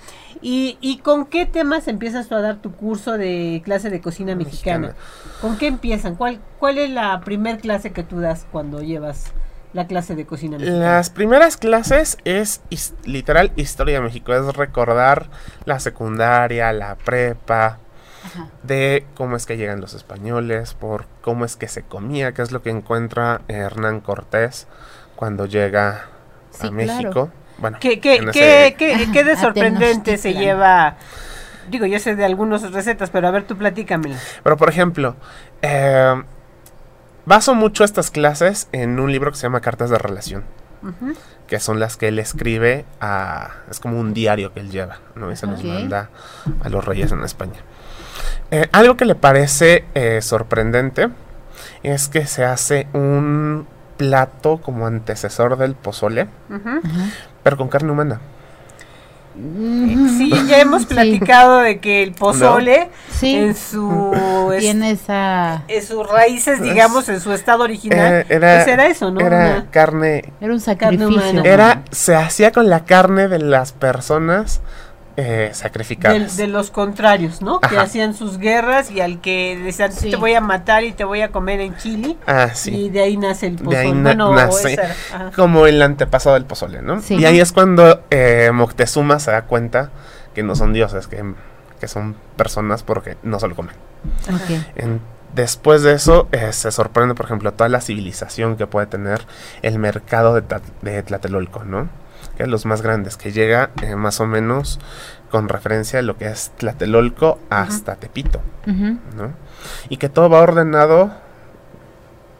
y, 0.42 0.76
y 0.82 0.98
con 0.98 1.24
qué 1.24 1.46
temas 1.46 1.88
empiezas 1.88 2.28
tú 2.28 2.34
a 2.34 2.42
dar 2.42 2.56
tu 2.56 2.72
curso 2.72 3.12
de 3.16 3.62
clase 3.64 3.88
de 3.88 4.02
cocina 4.02 4.34
mexicana? 4.34 4.88
Mexicana. 4.88 5.40
¿Con 5.40 5.56
qué 5.56 5.66
empiezan? 5.68 6.14
¿Cuál, 6.16 6.40
cuál 6.58 6.76
es 6.76 6.90
la 6.90 7.18
primer 7.20 7.58
clase 7.58 7.92
que 7.92 8.02
tú 8.02 8.20
das 8.20 8.44
cuando 8.52 8.82
llevas 8.82 9.32
la 9.74 9.86
clase 9.86 10.14
de 10.14 10.24
cocina 10.24 10.56
mexicana? 10.56 10.78
Las 10.96 11.10
primeras 11.10 11.56
clases 11.58 12.16
es 12.24 12.62
his- 12.70 12.94
literal 13.04 13.52
historia 13.56 13.96
de 13.96 14.00
México, 14.00 14.32
es 14.32 14.56
recordar 14.56 15.26
la 15.66 15.78
secundaria, 15.80 16.72
la 16.72 16.94
prepa, 16.94 17.78
Ajá. 18.24 18.48
de 18.62 19.04
cómo 19.14 19.36
es 19.36 19.44
que 19.44 19.56
llegan 19.58 19.80
los 19.82 19.92
españoles, 19.92 20.72
por 20.74 21.04
cómo 21.20 21.44
es 21.44 21.56
que 21.56 21.68
se 21.68 21.82
comía, 21.82 22.32
qué 22.32 22.40
es 22.42 22.52
lo 22.52 22.62
que 22.62 22.70
encuentra 22.70 23.42
Hernán 23.48 24.00
Cortés 24.00 24.66
cuando 25.16 25.44
llega 25.46 26.06
Sí, 26.50 26.68
a 26.68 26.70
México. 26.70 27.10
claro. 27.10 27.30
Bueno, 27.58 27.78
¿Qué, 27.80 28.00
qué, 28.00 28.20
qué, 28.32 28.74
qué- 28.78 29.08
qué 29.12 29.24
de 29.24 29.36
sorprendente 29.36 30.16
se 30.18 30.34
lleva? 30.34 30.96
Digo, 31.70 31.86
yo 31.86 31.98
sé 31.98 32.14
de 32.14 32.24
algunas 32.24 32.72
recetas, 32.72 33.10
pero 33.10 33.26
a 33.28 33.30
ver, 33.30 33.44
tú 33.44 33.56
platícamela. 33.56 34.18
Pero 34.42 34.56
por 34.56 34.68
ejemplo, 34.68 35.16
eh, 35.62 36.14
baso 37.26 37.54
mucho 37.54 37.84
estas 37.84 38.10
clases 38.10 38.68
en 38.72 38.98
un 39.00 39.12
libro 39.12 39.30
que 39.30 39.36
se 39.36 39.44
llama 39.44 39.60
Cartas 39.60 39.90
de 39.90 39.98
Relación, 39.98 40.44
que 41.46 41.60
son 41.60 41.80
las 41.80 41.96
que 41.96 42.08
él 42.08 42.18
escribe 42.18 42.84
a... 43.00 43.50
Es 43.70 43.80
como 43.80 43.98
un 43.98 44.14
diario 44.14 44.52
que 44.52 44.60
él 44.60 44.70
lleva, 44.70 44.98
¿no? 45.14 45.30
Y 45.32 45.36
se 45.36 45.46
los 45.46 45.62
manda 45.64 46.10
a 46.62 46.68
los 46.68 46.84
reyes 46.84 47.12
en 47.12 47.22
España. 47.22 47.60
Eh, 48.50 48.68
algo 48.72 48.96
que 48.96 49.04
le 49.04 49.14
parece 49.14 49.84
eh, 49.94 50.20
sorprendente 50.22 51.08
es 51.82 52.08
que 52.08 52.26
se 52.26 52.44
hace 52.44 52.86
un 52.92 53.66
plato 53.96 54.58
como 54.58 54.86
antecesor 54.86 55.56
del 55.56 55.74
pozole, 55.74 56.28
pero 57.42 57.56
con 57.56 57.68
carne 57.68 57.92
humana. 57.92 58.20
Sí, 59.34 60.30
ya 60.48 60.60
hemos 60.60 60.82
Sí. 60.82 60.88
platicado 60.88 61.58
de 61.58 61.78
que 61.80 62.02
el 62.02 62.12
pozole 62.12 62.88
Sí. 63.10 63.34
en 63.34 63.54
su 63.56 64.50
es- 64.54 64.60
Tiene 64.60 64.92
esa. 64.92 65.62
en 65.66 65.82
sus 65.82 66.08
raíces, 66.08 66.62
digamos, 66.62 67.08
en 67.08 67.20
su 67.20 67.32
estado 67.32 67.64
original, 67.64 68.12
Eh, 68.14 68.26
era, 68.28 68.56
pues 68.56 68.68
era 68.68 68.86
eso, 68.86 69.10
¿no? 69.10 69.20
era 69.20 69.36
Una- 69.38 69.70
carne 69.70 70.32
Era 70.40 70.52
un 70.52 70.60
Carne 70.60 70.60
sacrificio. 70.60 71.08
humana. 71.08 71.42
Era, 71.44 71.82
se 71.90 72.14
hacía 72.14 72.52
con 72.52 72.68
la 72.70 72.84
carne 72.84 73.26
de 73.28 73.40
las 73.40 73.72
personas 73.72 74.60
eh, 75.16 75.22
De, 75.48 75.54
sacrificadas. 75.54 76.36
de 76.36 76.46
los 76.48 76.70
contrarios, 76.70 77.40
¿no? 77.42 77.60
Que 77.60 77.78
hacían 77.78 78.14
sus 78.14 78.38
guerras 78.38 78.90
y 78.90 79.00
al 79.00 79.20
que 79.20 79.58
decían 79.62 79.92
Sí. 79.92 80.10
te 80.10 80.16
voy 80.16 80.34
a 80.34 80.40
matar 80.40 80.84
y 80.84 80.92
te 80.92 81.04
voy 81.04 81.20
a 81.22 81.30
comer 81.30 81.60
en 81.60 81.76
Chile. 81.76 82.16
Ah, 82.26 82.48
Y 82.52 82.56
sí. 82.56 82.88
de 82.90 83.00
ahí 83.02 83.16
nace 83.16 83.46
el 83.46 83.56
De 83.56 83.64
pozole. 83.64 83.78
ahí 83.82 83.92
na- 83.92 84.02
bueno, 84.02 84.30
o 84.30 84.34
nace. 84.34 84.72
esa. 84.74 85.30
Como 85.36 85.66
el 85.66 85.80
antepasado 85.82 86.34
del 86.34 86.44
pozole, 86.46 86.82
¿no? 86.82 87.00
Sí. 87.00 87.14
Y 87.16 87.24
ahí 87.26 87.38
es 87.40 87.52
cuando 87.52 88.02
eh, 88.10 88.50
Moctezuma 88.52 89.18
se 89.20 89.30
da 89.30 89.42
cuenta 89.42 89.90
que 90.34 90.42
no 90.42 90.56
son 90.56 90.72
dioses, 90.72 91.06
que, 91.06 91.22
que 91.80 91.86
son 91.88 92.16
personas 92.36 92.82
porque 92.82 93.16
no 93.22 93.38
se 93.38 93.46
lo 93.48 93.54
comen. 93.54 93.74
Ok. 94.28 94.50
En- 94.76 95.00
después 95.34 95.82
de 95.82 95.92
eso, 95.94 96.28
eh, 96.32 96.52
se 96.52 96.70
sorprende, 96.70 97.14
por 97.14 97.26
ejemplo, 97.26 97.52
toda 97.52 97.68
la 97.68 97.80
civilización 97.80 98.56
que 98.56 98.66
puede 98.66 98.86
tener 98.86 99.26
el 99.62 99.78
mercado 99.78 100.34
de, 100.34 100.42
de 100.82 101.02
Tlatelolco, 101.02 101.64
¿no? 101.64 101.88
Que 102.36 102.46
los 102.46 102.66
más 102.66 102.82
grandes, 102.82 103.16
que 103.16 103.32
llega 103.32 103.70
eh, 103.82 103.94
más 103.96 104.20
o 104.20 104.26
menos 104.26 104.80
con 105.30 105.48
referencia 105.48 105.98
a 105.98 106.02
lo 106.02 106.16
que 106.16 106.26
es 106.26 106.52
Tlatelolco 106.58 107.38
hasta 107.50 107.96
Tepito, 107.96 108.40
Ujú. 108.66 108.98
¿no? 109.16 109.32
Y 109.88 109.96
que 109.96 110.08
todo 110.08 110.28
va 110.28 110.40
ordenado 110.40 111.12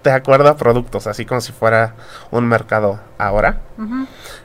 de 0.04 0.12
acuerdo 0.12 0.48
a 0.48 0.56
productos, 0.56 1.06
así 1.06 1.24
como 1.24 1.40
si 1.40 1.50
fuera 1.52 1.94
un 2.30 2.46
mercado 2.46 3.00
ahora. 3.18 3.60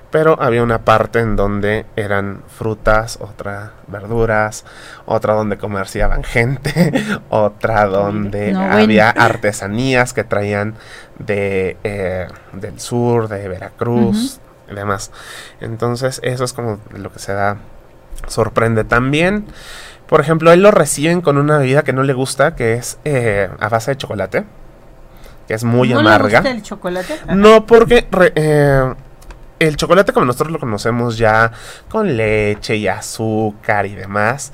Pero 0.10 0.42
había 0.42 0.64
una 0.64 0.80
parte 0.80 1.20
en 1.20 1.36
donde 1.36 1.86
eran 1.96 2.42
frutas, 2.48 3.20
otra 3.22 3.74
verduras, 3.88 4.66
otra 5.06 5.36
donde 5.36 5.58
comerciaban 5.58 6.24
gente, 6.24 6.92
otra 7.30 7.86
donde 7.86 8.54
No, 8.54 8.62
había 8.62 9.10
artesanías 9.16 10.14
que 10.14 10.24
traían 10.24 10.76
de, 11.20 11.78
eh, 11.84 12.28
del 12.54 12.80
sur, 12.80 13.28
de 13.28 13.48
Veracruz 13.48 14.40
y 14.72 14.76
demás. 14.76 15.12
Entonces 15.62 16.20
eso 16.24 16.44
es 16.44 16.54
como 16.54 16.80
lo 16.94 17.12
que 17.12 17.20
se 17.20 17.34
da, 17.34 17.58
sorprende 18.28 18.84
también. 18.84 19.46
Por 20.08 20.22
ejemplo, 20.22 20.52
él 20.52 20.62
lo 20.64 20.72
reciben 20.72 21.22
con 21.22 21.38
una 21.38 21.58
bebida 21.60 21.84
que 21.84 21.94
no 21.94 22.04
le 22.04 22.14
gusta, 22.14 22.56
que 22.56 22.74
es 22.74 22.98
eh, 23.06 23.50
a 23.60 23.70
base 23.70 23.92
de 23.92 23.98
chocolate, 23.98 24.44
que 25.48 25.54
es 25.54 25.64
muy 25.64 25.90
¿No 25.90 26.00
amarga. 26.00 26.40
gusta 26.40 26.50
el 26.52 26.64
chocolate? 26.64 27.14
Ajá. 27.14 27.36
No, 27.36 27.66
porque 27.68 28.08
re- 28.12 28.34
eh, 28.36 28.94
el 29.60 29.76
chocolate 29.76 30.12
como 30.14 30.26
nosotros 30.26 30.52
lo 30.52 30.60
conocemos 30.60 31.18
ya 31.18 31.52
con 31.90 32.18
leche 32.18 32.76
y 32.78 32.88
azúcar 32.88 33.86
y 33.86 33.94
demás, 33.96 34.52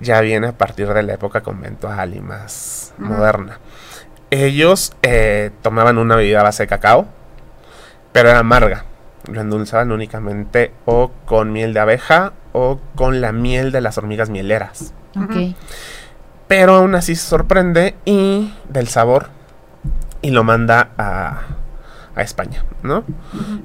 ya 0.00 0.20
viene 0.20 0.48
a 0.48 0.52
partir 0.52 0.92
de 0.92 1.02
la 1.02 1.14
época 1.14 1.42
conventual 1.42 2.14
y 2.14 2.20
más 2.20 2.92
moderna. 2.98 3.58
Ellos 4.30 4.92
eh, 5.02 5.50
tomaban 5.62 5.96
una 5.98 6.16
bebida 6.16 6.40
a 6.40 6.44
base 6.44 6.64
de 6.64 6.66
cacao, 6.68 7.06
pero 8.12 8.30
era 8.30 8.38
amarga. 8.40 8.84
Lo 9.30 9.40
endulzaban 9.40 9.92
únicamente 9.92 10.72
o 10.84 11.10
con 11.26 11.52
miel 11.52 11.74
de 11.74 11.80
abeja 11.80 12.32
o 12.52 12.80
con 12.94 13.20
la 13.20 13.32
miel 13.32 13.72
de 13.72 13.80
las 13.80 13.98
hormigas 13.98 14.30
mieleras. 14.30 14.94
Ok. 15.16 15.54
Pero 16.46 16.76
aún 16.76 16.94
así 16.94 17.14
se 17.14 17.26
sorprende 17.26 17.94
y 18.04 18.54
del 18.68 18.88
sabor 18.88 19.28
y 20.22 20.30
lo 20.30 20.44
manda 20.44 20.90
a, 20.96 21.42
a 22.18 22.22
España, 22.22 22.64
¿no? 22.82 23.04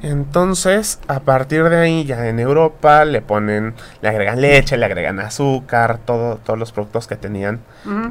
Entonces, 0.04 1.00
a 1.08 1.22
partir 1.22 1.70
de 1.70 1.78
ahí, 1.78 2.06
ya 2.06 2.28
en 2.28 2.40
Europa 2.40 3.04
le 3.04 3.22
ponen, 3.22 3.74
le 4.02 4.10
agregan 4.10 4.42
leche, 4.42 4.78
le 4.78 4.86
agregan 4.86 5.20
azúcar, 5.20 5.98
todo, 6.06 6.38
todos 6.38 6.60
los 6.60 6.72
productos 6.72 7.08
que 7.08 7.16
tenían 7.16 7.62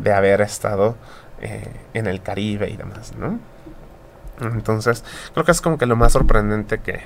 de 0.00 0.12
haber 0.12 0.40
estado 0.40 0.96
eh, 1.40 1.68
en 1.94 2.08
el 2.08 2.22
Caribe 2.22 2.70
y 2.70 2.76
demás, 2.76 3.12
¿no? 3.16 3.38
Entonces, 4.40 5.04
creo 5.32 5.44
que 5.44 5.52
es 5.52 5.60
como 5.60 5.78
que 5.78 5.86
lo 5.86 5.94
más 5.94 6.12
sorprendente 6.12 6.78
que, 6.80 7.02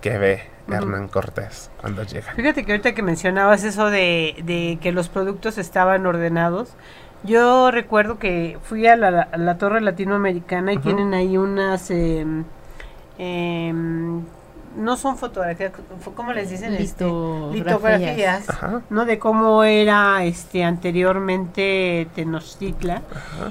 que 0.00 0.18
ve. 0.18 0.42
Hernán 0.68 1.08
Cortés 1.08 1.68
cuando 1.80 2.04
llega. 2.04 2.32
Fíjate 2.32 2.64
que 2.64 2.70
ahorita 2.72 2.94
que 2.94 3.02
mencionabas 3.02 3.64
eso 3.64 3.90
de, 3.90 4.36
de 4.44 4.78
que 4.80 4.92
los 4.92 5.08
productos 5.08 5.58
estaban 5.58 6.06
ordenados, 6.06 6.74
yo 7.24 7.72
recuerdo 7.72 8.18
que 8.20 8.56
fui 8.62 8.86
a 8.86 8.94
la, 8.94 9.22
a 9.22 9.36
la 9.36 9.58
Torre 9.58 9.80
Latinoamericana 9.80 10.72
y 10.72 10.78
tienen 10.78 11.12
ahí 11.12 11.36
unas... 11.36 11.90
em, 11.90 12.44
no 14.76 14.96
son 14.96 15.18
fotografías, 15.18 15.72
¿cómo 16.14 16.32
les 16.32 16.50
dicen? 16.50 16.74
Este, 16.74 17.04
Litografías. 17.04 17.52
litografías. 17.52 18.48
Ajá. 18.48 18.82
¿no? 18.88 19.04
De 19.04 19.18
cómo 19.18 19.64
era 19.64 20.24
este 20.24 20.62
anteriormente 20.64 22.08
Tenochtitlan 22.14 23.02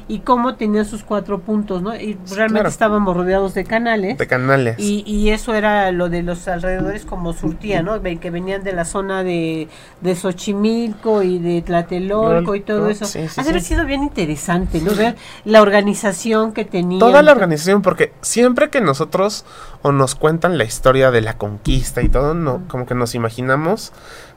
y 0.07 0.19
cómo 0.19 0.55
tenía 0.55 0.85
sus 0.85 1.03
cuatro 1.03 1.39
puntos, 1.39 1.81
¿no? 1.81 1.93
Y 1.95 2.17
realmente 2.29 2.59
claro. 2.59 2.69
estábamos 2.69 3.17
rodeados 3.17 3.53
de 3.53 3.65
canales. 3.65 4.17
De 4.17 4.27
canales. 4.27 4.75
Y, 4.79 5.03
y 5.05 5.31
eso 5.31 5.53
era 5.53 5.91
lo 5.91 6.09
de 6.09 6.23
los 6.23 6.47
alrededores 6.47 7.05
como 7.05 7.33
surtía, 7.33 7.81
¿no? 7.81 8.01
Que 8.01 8.29
venían 8.29 8.63
de 8.63 8.73
la 8.73 8.85
zona 8.85 9.23
de, 9.23 9.67
de 10.01 10.15
Xochimilco 10.15 11.21
y 11.21 11.39
de 11.39 11.61
Tlatelolco 11.61 12.55
y 12.55 12.61
todo 12.61 12.87
eso. 12.89 13.05
Sí, 13.05 13.27
sí, 13.27 13.39
ha 13.39 13.43
de 13.43 13.49
haber 13.49 13.61
sí. 13.61 13.69
sido 13.69 13.85
bien 13.85 14.03
interesante, 14.03 14.81
¿no? 14.81 14.95
Ver 14.95 15.15
la 15.45 15.61
organización 15.61 16.53
que 16.53 16.65
tenían. 16.65 16.99
Toda 16.99 17.21
la 17.21 17.31
organización, 17.31 17.81
porque 17.81 18.13
siempre 18.21 18.69
que 18.69 18.81
nosotros 18.81 19.45
o 19.81 19.91
nos 19.91 20.15
cuentan 20.15 20.57
la 20.57 20.63
historia 20.63 21.08
de 21.11 21.21
la 21.21 21.37
conquista 21.37 22.01
y 22.01 22.09
todo, 22.09 22.33
no, 22.33 22.67
como 22.67 22.85
que 22.85 22.95
nos 22.95 23.15
imaginamos 23.15 23.91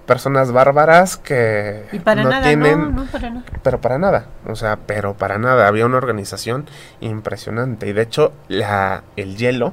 personas 0.07 0.51
bárbaras 0.51 1.17
que 1.17 1.87
Y 1.93 2.01
para 2.01 2.23
no 2.23 2.31
nada, 2.31 2.43
tienen, 2.43 2.81
no, 2.95 3.05
no 3.05 3.11
para 3.11 3.31
nada. 3.31 3.45
pero 3.63 3.81
para 3.81 3.99
nada, 3.99 4.27
o 4.47 4.57
sea, 4.57 4.79
pero 4.87 5.15
para 5.15 5.39
nada, 5.39 5.69
había 5.69 5.87
una 5.87 5.97
organización 5.97 6.67
impresionante 7.01 7.87
y 7.89 7.93
de 7.93 8.03
hecho 8.03 8.33
la 8.49 9.05
el 9.17 9.37
hielo 9.37 9.73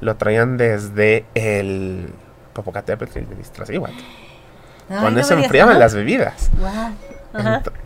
lo 0.00 0.16
traían 0.16 0.56
desde 0.56 1.24
el 1.34 2.12
Popocatépetl 2.52 3.18
y 3.18 3.40
Iztaccíhuatl. 3.40 3.94
Con 4.88 5.14
no 5.14 5.20
eso 5.20 5.34
enfriaban 5.34 5.78
las 5.78 5.94
bebidas 5.94 6.50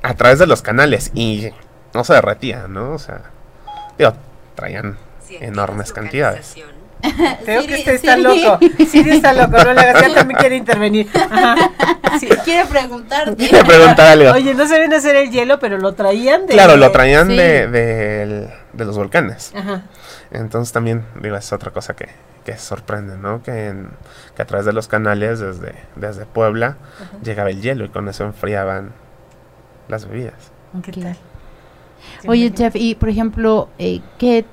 a 0.02 0.14
través 0.14 0.38
de 0.38 0.46
los 0.46 0.62
canales 0.62 1.10
y 1.14 1.50
no 1.94 2.04
se 2.04 2.14
derretía, 2.14 2.68
¿no? 2.68 2.92
O 2.92 2.98
sea, 2.98 3.22
digo, 3.98 4.12
traían 4.54 4.96
enormes 5.40 5.92
cantidades. 5.92 6.56
Creo 7.44 7.62
Siri, 7.62 7.72
que 7.72 7.78
este 7.80 7.94
está 7.96 8.14
Siri. 8.16 8.22
loco. 8.44 8.58
Sí, 8.88 9.00
está 9.10 9.32
loco. 9.32 9.56
No 9.64 9.72
le 9.74 9.80
hagas, 9.80 10.02
ya 10.08 10.14
también 10.14 10.38
quiere 10.38 10.56
intervenir. 10.56 11.08
Sí. 12.20 12.28
Quiere 12.44 12.66
preguntarte. 12.68 13.36
Quiero 13.48 13.64
preguntar 13.66 14.06
algo. 14.12 14.32
Oye, 14.32 14.54
no 14.54 14.66
sabían 14.68 14.92
hacer 14.92 15.16
el 15.16 15.30
hielo, 15.30 15.58
pero 15.58 15.78
lo 15.78 15.94
traían 15.94 16.46
de. 16.46 16.52
claro, 16.54 16.76
lo 16.76 16.90
traían 16.92 17.28
Sí. 17.28 17.36
de, 17.36 17.66
del- 17.68 18.48
de 18.72 18.84
los 18.84 18.96
volcanes. 18.96 19.52
Ajá. 19.54 19.82
Entonces 20.30 20.72
también, 20.72 21.04
digo, 21.20 21.36
es 21.36 21.52
otra 21.52 21.72
cosa 21.72 21.94
que, 21.94 22.08
que 22.44 22.56
sorprende, 22.56 23.16
¿no? 23.18 23.42
Que, 23.42 23.68
en- 23.68 23.90
que 24.36 24.42
a 24.42 24.46
través 24.46 24.64
de 24.64 24.72
los 24.72 24.88
canales 24.88 25.40
desde, 25.40 25.74
desde 25.96 26.24
Puebla 26.26 26.76
llegaba 27.22 27.50
el 27.50 27.60
hielo 27.60 27.84
y 27.84 27.88
con 27.88 28.08
eso 28.08 28.24
enfriaban 28.24 28.92
las 29.88 30.06
bebidas. 30.08 30.52
¿Qué 30.82 30.90
Ok. 30.90 30.98
tal? 31.02 31.16
Oye, 32.28 32.52
chef, 32.52 32.74
y 32.76 32.94
por 32.94 33.08
ejemplo, 33.08 33.68
eh, 33.78 34.00
¿qué, 34.18 34.44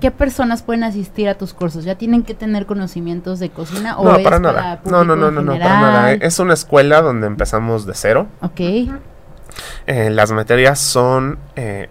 ¿qué 0.00 0.10
personas 0.10 0.62
pueden 0.62 0.84
asistir 0.84 1.28
a 1.28 1.34
tus 1.36 1.54
cursos? 1.54 1.84
¿Ya 1.84 1.96
tienen 1.96 2.22
que 2.22 2.34
tener 2.34 2.66
conocimientos 2.66 3.38
de 3.38 3.50
cocina 3.50 3.98
o 3.98 4.04
No, 4.04 4.16
es 4.16 4.24
para 4.24 4.38
nada. 4.38 4.80
No, 4.84 5.04
no, 5.04 5.16
no, 5.16 5.28
en 5.28 5.34
no, 5.36 5.42
no, 5.42 5.52
para 5.52 5.80
nada. 5.80 6.12
Es 6.12 6.38
una 6.38 6.54
escuela 6.54 7.02
donde 7.02 7.26
empezamos 7.26 7.86
de 7.86 7.94
cero. 7.94 8.26
Ok, 8.40 8.60
Eh, 9.86 10.10
las 10.10 10.30
materias 10.30 10.78
son 10.78 11.38
eh, 11.56 11.88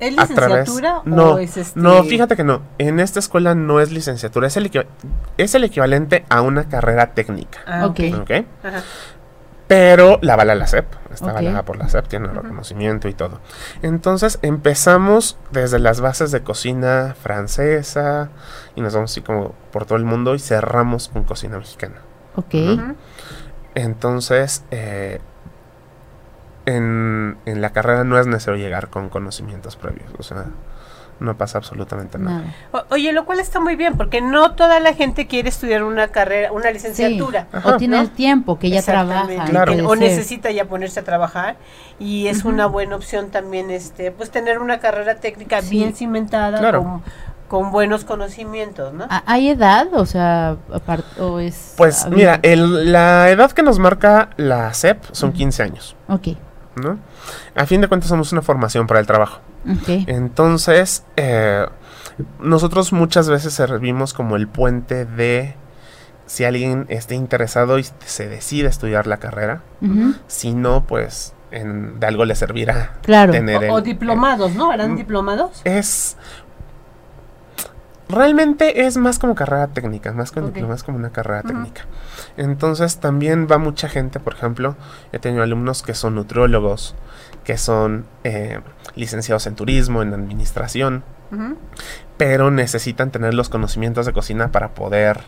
¿Es 0.00 0.16
licenciatura 0.16 1.02
no, 1.04 1.32
o 1.32 1.38
es 1.38 1.56
este? 1.56 1.78
No, 1.78 2.02
fíjate 2.04 2.34
que 2.34 2.44
no. 2.44 2.62
En 2.78 3.00
esta 3.00 3.18
escuela 3.18 3.54
no 3.54 3.80
es 3.80 3.90
licenciatura, 3.92 4.46
es 4.46 4.56
el, 4.56 4.70
es 5.36 5.54
el 5.54 5.64
equivalente 5.64 6.24
a 6.30 6.40
una 6.40 6.68
carrera 6.68 7.12
técnica. 7.12 7.60
Ah, 7.66 7.86
ok. 7.86 8.00
Ok. 8.14 8.20
¿Ok? 8.20 8.30
Ajá. 8.64 8.82
Pero 9.70 10.18
la 10.20 10.32
avala 10.32 10.56
la 10.56 10.66
SEP, 10.66 10.84
está 11.12 11.26
Ok. 11.26 11.30
avalada 11.30 11.62
por 11.64 11.76
la 11.76 11.88
SEP, 11.88 12.08
tiene 12.08 12.26
reconocimiento 12.26 13.06
y 13.06 13.14
todo. 13.14 13.38
Entonces 13.82 14.40
empezamos 14.42 15.38
desde 15.52 15.78
las 15.78 16.00
bases 16.00 16.32
de 16.32 16.42
cocina 16.42 17.14
francesa 17.22 18.30
y 18.74 18.80
nos 18.80 18.94
vamos 18.94 19.12
así 19.12 19.20
como 19.20 19.54
por 19.70 19.86
todo 19.86 19.96
el 19.96 20.04
mundo 20.04 20.34
y 20.34 20.40
cerramos 20.40 21.08
con 21.08 21.22
cocina 21.22 21.56
mexicana. 21.58 22.00
ok. 22.34 22.54
Entonces, 23.76 24.64
eh, 24.72 25.20
en, 26.66 27.38
en 27.46 27.60
la 27.60 27.70
carrera 27.70 28.02
no 28.02 28.18
es 28.18 28.26
necesario 28.26 28.58
llegar 28.60 28.88
con 28.88 29.08
conocimientos 29.08 29.76
previos, 29.76 30.10
o 30.18 30.22
sea, 30.24 30.46
no 31.20 31.36
pasa 31.36 31.58
absolutamente 31.58 32.18
nada. 32.18 32.38
Nada. 32.38 32.54
O- 32.72 32.94
Oye, 32.94 33.12
lo 33.12 33.24
cual 33.26 33.40
está 33.40 33.60
muy 33.60 33.76
bien, 33.76 33.96
porque 33.96 34.20
no 34.20 34.52
toda 34.52 34.80
la 34.80 34.94
gente 34.94 35.26
quiere 35.26 35.48
estudiar 35.50 35.82
una 35.84 36.08
carrera, 36.08 36.50
una 36.52 36.70
licenciatura. 36.70 37.42
Sí. 37.50 37.56
Ajá. 37.58 37.68
o 37.68 37.76
tiene 37.76 37.96
¿no? 37.96 38.02
el 38.02 38.10
tiempo 38.10 38.58
que 38.58 38.70
ya 38.70 38.82
trabaja. 38.82 39.44
Claro. 39.46 39.74
que- 39.74 39.82
o 39.82 39.94
necesita 39.96 40.50
ya 40.50 40.64
ponerse 40.64 41.00
a 41.00 41.04
trabajar 41.04 41.56
y 41.98 42.26
es 42.28 42.44
una 42.44 42.66
buena 42.66 42.96
opción 42.96 43.30
también 43.30 43.70
este 43.70 44.10
pues 44.10 44.30
tener 44.30 44.58
una 44.58 44.78
carrera 44.80 45.16
técnica 45.16 45.60
Sí. 45.62 45.70
bien 45.70 45.94
cimentada 45.94 46.58
Claro. 46.58 46.82
con, 46.82 47.02
con 47.48 47.72
buenos 47.72 48.04
conocimientos, 48.04 48.94
¿no? 48.94 49.04
¿Ha- 49.10 49.22
¿Hay 49.26 49.48
edad? 49.50 49.88
O 49.94 50.06
sea, 50.06 50.56
apart- 50.72 51.18
o 51.18 51.38
es... 51.40 51.74
Pues 51.76 52.06
mira, 52.08 52.38
el- 52.42 52.92
la 52.92 53.28
edad 53.30 53.50
que 53.52 53.62
nos 53.62 53.78
marca 53.78 54.30
la 54.36 54.72
SEP 54.72 55.02
son 55.12 55.32
15 55.32 55.62
años, 55.64 55.96
Ok, 56.08 56.28
¿no? 56.76 56.98
A 57.56 57.66
fin 57.66 57.80
de 57.80 57.88
cuentas 57.88 58.08
somos 58.08 58.32
una 58.32 58.40
formación 58.42 58.86
para 58.86 59.00
el 59.00 59.06
trabajo. 59.06 59.40
Entonces, 59.86 61.04
eh, 61.16 61.66
nosotros 62.38 62.92
muchas 62.92 63.28
veces 63.28 63.52
servimos 63.54 64.14
como 64.14 64.36
el 64.36 64.48
puente 64.48 65.04
de 65.04 65.54
si 66.26 66.44
alguien 66.44 66.86
esté 66.88 67.14
interesado 67.14 67.78
y 67.78 67.86
se 68.04 68.28
decide 68.28 68.68
estudiar 68.68 69.06
la 69.06 69.16
carrera. 69.18 69.62
Si 70.28 70.54
no, 70.54 70.84
pues 70.86 71.34
en- 71.50 71.98
de 71.98 72.06
algo 72.06 72.24
le 72.24 72.34
servirá 72.36 72.92
Claro. 73.02 73.32
tener 73.32 73.64
el- 73.64 73.70
O, 73.70 73.74
o 73.74 73.80
diplomados, 73.80 74.54
¿no? 74.54 74.70
¿Harán 74.70 74.92
Mm. 74.92 74.96
diplomados? 74.96 75.60
es 75.64 76.16
realmente 78.08 78.86
es 78.86 78.96
más 78.96 79.18
como 79.20 79.34
carrera 79.36 79.68
técnica, 79.68 80.12
más 80.12 80.32
que 80.32 80.40
un 80.40 80.46
Ok. 80.46 80.54
diploma, 80.54 80.74
es 80.74 80.82
como 80.82 80.98
una 80.98 81.10
carrera 81.10 81.42
técnica. 81.42 81.82
Entonces 82.36 82.98
también 82.98 83.46
va 83.50 83.58
mucha 83.58 83.88
gente, 83.88 84.18
por 84.18 84.34
ejemplo, 84.34 84.74
he 85.12 85.18
tenido 85.20 85.42
alumnos 85.44 85.82
que 85.82 85.94
son 85.94 86.16
nutriólogos, 86.16 86.96
que 87.44 87.56
son 87.56 88.06
eh, 88.24 88.60
licenciados 88.94 89.46
en 89.46 89.54
turismo, 89.54 90.02
en 90.02 90.14
administración, 90.14 91.04
pero 92.16 92.50
necesitan 92.50 93.12
tener 93.12 93.34
los 93.34 93.48
conocimientos 93.48 94.04
de 94.04 94.12
cocina 94.12 94.50
para 94.50 94.70
poder 94.74 95.20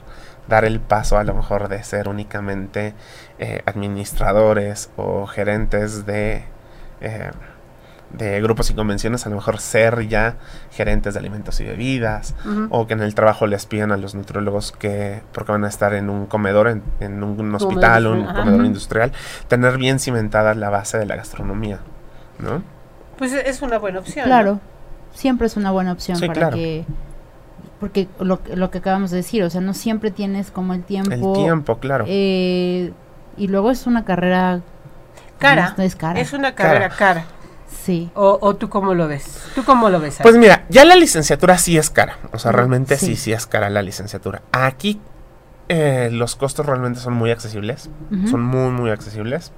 dar 0.49 0.64
el 0.64 0.81
paso 0.81 1.19
a 1.19 1.25
lo 1.25 1.35
mejor 1.35 1.69
de 1.69 1.83
ser 1.85 2.09
únicamente 2.09 2.95
eh, 3.38 3.62
administradores 3.66 4.90
o 4.97 5.26
gerentes 5.26 6.04
de, 6.04 6.45
eh, 7.00 7.31
de 8.11 8.42
grupos 8.42 8.71
y 8.71 8.75
convenciones, 8.75 9.26
a 9.26 9.31
lo 9.31 9.37
mejor 9.37 9.61
ser 9.61 10.09
ya 10.09 10.37
gerentes 10.71 11.14
de 11.14 11.21
alimentos 11.21 11.61
y 11.61 11.64
bebidas, 11.64 12.35
o 12.71 12.87
que 12.87 12.95
en 12.95 13.00
el 13.00 13.14
trabajo 13.14 13.47
les 13.47 13.66
pidan 13.66 13.92
a 13.92 13.97
los 13.97 14.14
nutriólogos 14.14 14.73
que, 14.73 15.23
porque 15.33 15.52
van 15.52 15.64
a 15.64 15.69
estar 15.69 15.95
en 15.95 16.11
un 16.11 16.26
comedor, 16.26 16.69
en, 16.69 16.83
en 17.00 17.23
un 17.23 17.54
hospital 17.54 18.07
o 18.07 18.12
un 18.12 18.26
comedor 18.26 18.64
industrial, 18.64 19.12
tener 19.49 19.78
bien 19.78 19.99
cimentada 19.99 20.54
la 20.54 20.71
base 20.71 20.99
de 20.99 21.07
la 21.07 21.16
gastronomía, 21.16 21.78
¿no? 22.39 22.62
Pues 23.19 23.33
es 23.33 23.62
una 23.62 23.79
buena 23.79 24.01
opción. 24.01 24.25
Claro, 24.25 24.61
siempre 25.12 25.47
es 25.47 25.57
una 25.57 25.71
buena 25.71 25.93
opción 25.93 26.17
Sí, 26.19 26.27
para 26.27 26.39
claro. 26.41 26.57
que 26.57 26.85
porque 27.79 28.09
lo, 28.21 28.41
lo 28.55 28.71
que 28.71 28.79
acabamos 28.79 29.11
de 29.11 29.17
decir, 29.19 29.43
o 29.43 29.51
sea, 29.51 29.61
no 29.61 29.75
siempre 29.75 30.11
tienes 30.12 30.51
como 30.53 30.73
el 30.73 30.85
tiempo. 30.85 31.35
El 31.37 31.43
tiempo, 31.45 31.79
claro. 31.79 32.05
eh, 32.07 32.93
y 33.37 33.49
luego 33.49 33.71
es 33.71 33.87
una 33.87 34.05
carrera 34.05 34.61
Cara. 35.39 35.75
no 35.77 35.83
es 35.83 35.97
cara. 35.97 36.21
Es 36.21 36.33
una 36.33 36.55
carrera 36.55 36.89
cara. 36.91 37.25
Sí. 37.69 38.11
O, 38.15 38.39
¿O 38.41 38.55
tú 38.55 38.69
cómo 38.69 38.95
lo 38.95 39.09
ves? 39.09 39.43
¿Tú 39.57 39.65
cómo 39.65 39.91
lo 39.91 39.99
ves? 39.99 40.19
Pues 40.23 40.37
mira, 40.37 40.65
ya 40.69 40.85
la 40.85 40.95
licenciatura 40.95 41.59
sí 41.59 41.77
es 41.77 41.91
cara. 41.91 42.19
O 42.33 42.39
sea, 42.39 42.53
realmente 42.53 42.97
sí, 42.97 43.07
sí. 43.07 43.17
sí 43.17 43.33
es 43.33 43.47
cara 43.47 43.69
la 43.71 43.83
licenciatura. 43.83 44.43
Aquí 44.53 45.01
eh, 45.69 46.09
los 46.12 46.37
costos 46.37 46.65
realmente 46.67 47.01
son 47.01 47.15
muy 47.15 47.33
accesibles. 47.33 47.91
Son 48.31 48.41
muy, 48.43 48.71
muy 48.71 48.91
accesibles. 48.91 49.51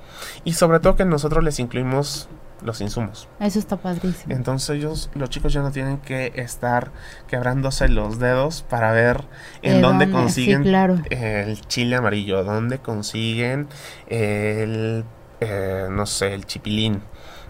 Y 0.44 0.54
sobre 0.54 0.80
todo 0.80 0.96
que 0.96 1.04
nosotros 1.04 1.44
les 1.44 1.58
incluimos 1.58 2.28
los 2.64 2.80
insumos. 2.80 3.28
Eso 3.38 3.58
está 3.58 3.76
padrísimo. 3.76 4.34
Entonces 4.34 4.70
ellos, 4.70 5.10
los 5.14 5.28
chicos 5.30 5.52
ya 5.52 5.60
no 5.60 5.70
tienen 5.70 5.98
que 5.98 6.32
estar 6.34 6.90
quebrándose 7.28 7.88
los 7.88 8.18
dedos 8.18 8.64
para 8.68 8.90
ver 8.92 9.22
en 9.62 9.74
¿De 9.76 9.80
dónde? 9.82 10.06
Sí, 10.06 10.12
consiguen 10.12 10.62
claro. 10.62 10.98
el 11.10 11.60
chile 11.66 11.96
amarillo, 11.96 12.42
dónde 12.42 12.78
consiguen 12.78 13.68
el, 14.08 15.04
eh, 15.40 15.86
no 15.90 16.06
sé, 16.06 16.34
el 16.34 16.46
chipilín 16.46 17.02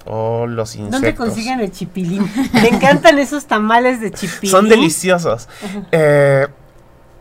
o 0.05 0.47
los 0.47 0.75
insectos. 0.75 1.01
¿Dónde 1.01 1.15
consiguen 1.15 1.61
el 1.61 1.71
chipilín? 1.71 2.29
Me 2.53 2.69
encantan 2.69 3.19
esos 3.19 3.47
tamales 3.47 4.01
de 4.01 4.11
chipilín. 4.11 4.51
Son 4.51 4.69
deliciosos. 4.69 5.49
Eh, 5.93 6.49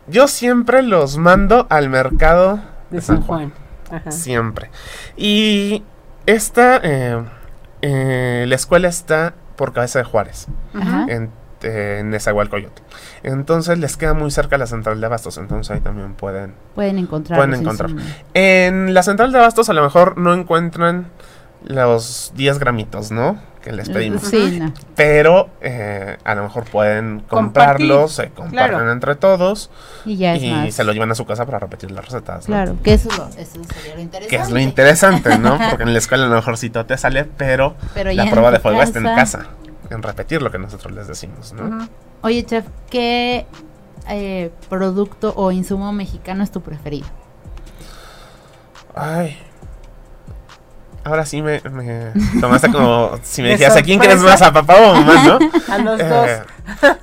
yo 0.07 0.27
siempre 0.27 0.81
los 0.81 1.17
mando 1.17 1.67
al 1.69 1.89
mercado 1.89 2.59
De 2.89 3.01
San 3.01 3.21
Juan. 3.21 3.53
Ajá. 3.91 4.09
Siempre. 4.11 4.71
Y 5.15 5.83
esta, 6.25 6.81
eh, 6.83 7.23
eh, 7.85 8.45
la 8.47 8.55
escuela 8.55 8.87
está 8.87 9.33
por 9.57 9.73
Cabeza 9.73 9.99
de 9.99 10.05
Juárez, 10.05 10.47
Ajá. 10.73 11.05
en, 11.09 11.29
eh, 11.63 11.97
en 11.99 12.11
Nezahualcóyotl. 12.11 12.81
Entonces 13.23 13.77
les 13.77 13.97
queda 13.97 14.13
muy 14.13 14.31
cerca 14.31 14.57
la 14.57 14.67
central 14.67 15.01
de 15.01 15.05
Abastos, 15.05 15.37
entonces 15.37 15.69
ahí 15.69 15.81
también 15.81 16.13
pueden. 16.13 16.53
Pueden 16.75 16.97
encontrar. 16.97 17.37
Pueden 17.39 17.59
encontrar. 17.59 17.91
En 18.33 18.93
la 18.93 19.03
central 19.03 19.33
de 19.33 19.39
Abastos 19.39 19.67
a 19.69 19.73
lo 19.73 19.83
mejor 19.83 20.17
no 20.17 20.33
encuentran 20.33 21.07
los 21.63 22.31
10 22.35 22.59
gramitos, 22.59 23.11
¿no? 23.11 23.37
Que 23.61 23.71
les 23.71 23.89
pedimos. 23.89 24.23
Sí, 24.23 24.59
no. 24.59 24.73
Pero 24.95 25.49
eh, 25.61 26.17
a 26.25 26.35
lo 26.35 26.43
mejor 26.43 26.65
pueden 26.65 27.21
Compartir, 27.21 27.87
comprarlos, 27.87 28.11
se 28.11 28.29
comparten 28.29 28.69
claro. 28.71 28.91
entre 28.91 29.15
todos 29.15 29.69
Y 30.03 30.17
ya 30.17 30.35
se 30.69 30.83
lo 30.83 30.91
llevan 30.91 31.11
a 31.11 31.15
su 31.15 31.25
casa 31.25 31.45
para 31.45 31.59
repetir 31.59 31.91
las 31.91 32.03
recetas. 32.03 32.49
¿no? 32.49 32.55
Claro, 32.55 32.75
que 32.83 32.93
eso, 32.93 33.09
sería 33.31 33.95
lo 33.95 34.01
interesante. 34.01 34.27
Que 34.27 34.35
es 34.35 34.49
lo 34.49 34.59
interesante, 34.59 35.37
¿no? 35.37 35.57
Porque 35.69 35.83
en 35.83 35.93
la 35.93 35.99
escuela 35.99 36.25
a 36.25 36.27
lo 36.27 36.35
mejor 36.35 36.57
sí 36.57 36.69
todo 36.69 36.85
te 36.85 36.97
sale, 36.97 37.23
pero, 37.23 37.75
la 37.95 38.29
prueba 38.29 38.51
de 38.51 38.59
fuego 38.59 38.81
está 38.81 38.99
en 38.99 39.05
casa. 39.05 39.47
En 39.89 40.01
repetir 40.01 40.41
lo 40.41 40.51
que 40.51 40.57
nosotros 40.57 40.93
les 40.93 41.07
decimos, 41.07 41.53
¿no? 41.53 41.87
Oye, 42.21 42.43
chef, 42.45 42.65
¿qué 42.89 43.45
eh, 44.09 44.51
producto 44.69 45.33
o 45.35 45.51
insumo 45.51 45.93
mexicano 45.93 46.43
es 46.43 46.51
tu 46.51 46.61
preferido? 46.61 47.07
Ay. 48.95 49.37
Ahora 51.03 51.25
sí 51.25 51.41
me, 51.41 51.59
me 51.61 52.11
tomaste 52.39 52.71
como 52.71 53.19
si 53.23 53.41
me 53.41 53.49
De 53.49 53.53
decías, 53.55 53.75
¿a 53.75 53.81
quién 53.83 53.99
quieres 53.99 54.19
más? 54.21 54.41
¿A 54.41 54.53
papá 54.53 54.75
o 54.79 54.91
a 54.91 55.01
mamá, 55.01 55.23
no? 55.23 55.39
A 55.73 55.77
los 55.79 55.99
Eh, 55.99 56.07
dos. 56.07 56.97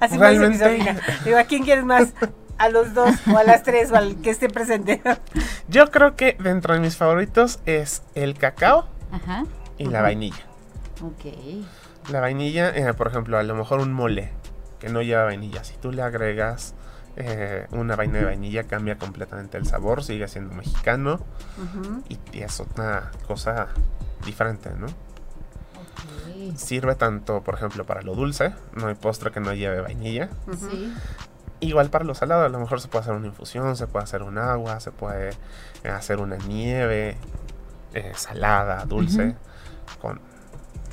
Así 0.00 0.18
me 0.18 0.48
dice 0.48 0.68
mi. 0.78 0.84
Digo, 1.24 1.38
¿a 1.38 1.44
quién 1.44 1.62
quieres 1.64 1.84
más? 1.84 2.08
A 2.58 2.68
los 2.70 2.94
dos, 2.94 3.10
o 3.32 3.36
a 3.36 3.44
las 3.44 3.62
tres, 3.62 3.92
o 3.92 3.96
al 3.96 4.16
que 4.22 4.30
esté 4.30 4.48
presente. 4.48 5.02
Yo 5.68 5.90
creo 5.90 6.16
que 6.16 6.36
dentro 6.40 6.74
de 6.74 6.80
mis 6.80 6.96
favoritos 6.96 7.60
es 7.66 8.02
el 8.14 8.34
cacao 8.34 8.86
Ajá. 9.12 9.44
y 9.78 9.84
la 9.86 10.00
vainilla. 10.02 10.44
Ok. 11.02 11.26
La 12.10 12.20
vainilla, 12.20 12.70
eh, 12.70 12.94
por 12.94 13.08
ejemplo, 13.08 13.36
a 13.38 13.42
lo 13.42 13.54
mejor 13.54 13.80
un 13.80 13.92
mole 13.92 14.30
que 14.80 14.88
no 14.88 15.02
lleva 15.02 15.24
vainilla. 15.24 15.64
Si 15.64 15.74
tú 15.76 15.92
le 15.92 16.02
agregas 16.02 16.74
eh, 17.16 17.66
una 17.70 17.96
vaina 17.96 18.18
de 18.18 18.24
vainilla, 18.26 18.64
cambia 18.64 18.98
completamente 18.98 19.56
el 19.58 19.66
sabor, 19.66 20.04
sigue 20.04 20.28
siendo 20.28 20.54
mexicano 20.54 21.20
y, 22.08 22.18
y 22.32 22.42
es 22.42 22.62
una 22.76 23.10
cosa 23.26 23.68
diferente, 24.24 24.70
¿no? 24.76 24.86
Sirve 26.56 26.94
tanto, 26.94 27.42
por 27.42 27.54
ejemplo, 27.54 27.84
para 27.84 28.02
lo 28.02 28.14
dulce, 28.14 28.54
no 28.74 28.86
hay 28.88 28.94
postre 28.94 29.30
que 29.30 29.40
no 29.40 29.52
lleve 29.52 29.80
vainilla. 29.80 30.28
Sí. 30.58 30.94
Igual 31.60 31.88
para 31.88 32.04
lo 32.04 32.14
salado, 32.14 32.44
a 32.44 32.48
lo 32.50 32.60
mejor 32.60 32.80
se 32.80 32.88
puede 32.88 33.02
hacer 33.02 33.14
una 33.14 33.26
infusión, 33.26 33.76
se 33.76 33.86
puede 33.86 34.04
hacer 34.04 34.22
un 34.22 34.36
agua, 34.36 34.78
se 34.80 34.92
puede 34.92 35.30
eh, 35.82 35.88
hacer 35.88 36.18
una 36.18 36.36
nieve 36.36 37.16
eh, 37.94 38.12
salada, 38.14 38.84
dulce, 38.84 39.34
con, 40.00 40.20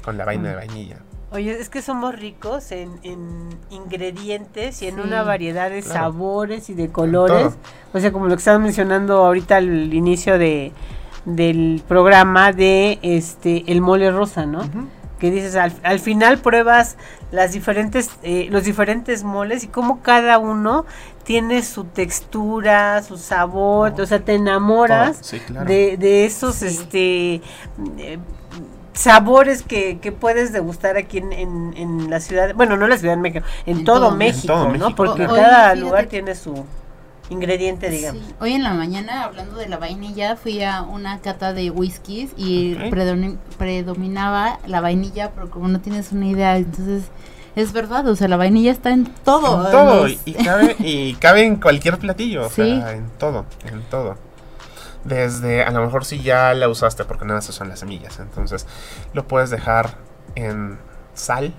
con 0.03 0.17
la 0.17 0.23
vaina 0.23 0.49
de 0.49 0.55
vainilla. 0.55 0.97
Oye, 1.33 1.59
es 1.59 1.69
que 1.69 1.81
somos 1.81 2.15
ricos 2.17 2.71
en, 2.71 2.91
en 3.03 3.49
ingredientes 3.71 4.81
y 4.81 4.87
en 4.87 4.95
Sí. 4.95 5.01
una 5.01 5.23
variedad 5.23 5.69
de 5.69 5.81
Claro. 5.81 5.99
sabores 5.99 6.69
y 6.69 6.73
de 6.75 6.89
colores. 6.89 7.53
O 7.93 7.99
sea, 7.99 8.11
como 8.11 8.25
lo 8.27 8.35
que 8.35 8.39
estaban 8.39 8.61
mencionando 8.63 9.17
ahorita 9.25 9.57
al 9.57 9.93
inicio 9.93 10.37
de 10.37 10.71
del 11.25 11.81
programa 11.87 12.51
de 12.51 12.99
este 13.01 13.63
el 13.71 13.79
mole 13.81 14.11
rosa, 14.11 14.45
¿no? 14.45 14.61
Que 15.19 15.31
dices 15.31 15.55
al, 15.55 15.71
al 15.83 15.99
final 16.01 16.39
pruebas 16.39 16.97
las 17.31 17.53
diferentes 17.53 18.09
eh, 18.23 18.47
los 18.51 18.65
diferentes 18.65 19.23
moles 19.23 19.63
y 19.63 19.67
cómo 19.69 20.01
cada 20.01 20.37
uno 20.37 20.85
tiene 21.23 21.63
su 21.63 21.85
textura, 21.85 23.01
su 23.03 23.17
sabor, 23.17 23.93
o 24.01 24.05
sea, 24.05 24.19
te 24.19 24.33
enamoras 24.35 25.17
sí, 25.21 25.39
claro. 25.39 25.65
de, 25.65 25.95
de 25.95 26.25
esos 26.25 26.55
Sí. 26.55 26.65
este 26.67 27.35
eh, 27.97 28.19
sabores 28.93 29.63
que, 29.63 29.99
que 29.99 30.11
puedes 30.11 30.51
degustar 30.53 30.97
aquí 30.97 31.17
en, 31.17 31.33
en, 31.33 31.73
en 31.75 32.09
la 32.09 32.19
ciudad, 32.19 32.53
bueno, 32.55 32.77
no 32.77 32.85
en 32.85 32.91
la 32.91 32.97
Ciudad 32.97 33.15
de 33.15 33.21
México, 33.21 33.45
en, 33.65 33.79
En 33.79 33.85
todo, 33.85 33.99
todo- 34.01 34.11
en 34.11 34.17
México, 34.17 34.73
¿no? 34.77 34.95
Porque 34.95 35.25
O- 35.25 35.29
cada 35.35 35.71
fíjate 35.71 35.79
lugar 35.79 36.05
tiene 36.07 36.35
su 36.35 36.63
ingrediente, 37.29 37.89
digamos. 37.89 38.21
Sí. 38.23 38.35
Hoy 38.39 38.53
en 38.53 38.63
la 38.63 38.73
mañana, 38.73 39.23
hablando 39.23 39.55
de 39.55 39.67
la 39.67 39.77
vainilla, 39.77 40.35
fui 40.35 40.61
a 40.63 40.81
una 40.83 41.19
cata 41.19 41.53
de 41.53 41.71
whiskies 41.71 42.31
y 42.37 42.75
predominaba 43.57 44.59
la 44.67 44.81
vainilla, 44.81 45.31
pero 45.31 45.49
como 45.49 45.67
no 45.67 45.79
tienes 45.81 46.11
una 46.11 46.27
idea, 46.27 46.57
entonces 46.57 47.03
es 47.55 47.71
verdad, 47.71 48.07
o 48.07 48.15
sea, 48.15 48.27
la 48.27 48.37
vainilla 48.37 48.71
está 48.71 48.91
en 48.91 49.05
todo. 49.23 49.65
En 49.65 49.71
todo, 49.71 50.07
y 50.07 50.33
cabe, 50.33 50.75
y 50.79 51.13
cabe 51.15 51.45
en 51.45 51.55
cualquier 51.57 51.97
platillo, 51.97 52.45
o 52.47 52.49
Sí. 52.49 52.55
sea, 52.79 52.93
en 52.93 53.09
todo, 53.17 53.45
en 53.71 53.81
todo. 53.89 54.15
Desde, 55.03 55.63
a 55.63 55.71
lo 55.71 55.81
mejor 55.83 56.05
si 56.05 56.21
ya 56.21 56.53
la 56.53 56.69
usaste 56.69 57.03
porque 57.03 57.25
nada 57.25 57.41
se 57.41 57.51
usan 57.51 57.69
las 57.69 57.79
semillas, 57.79 58.19
entonces 58.19 58.65
lo 59.13 59.27
puedes 59.27 59.49
dejar 59.49 59.95
en 60.35 60.77
sal 61.13 61.53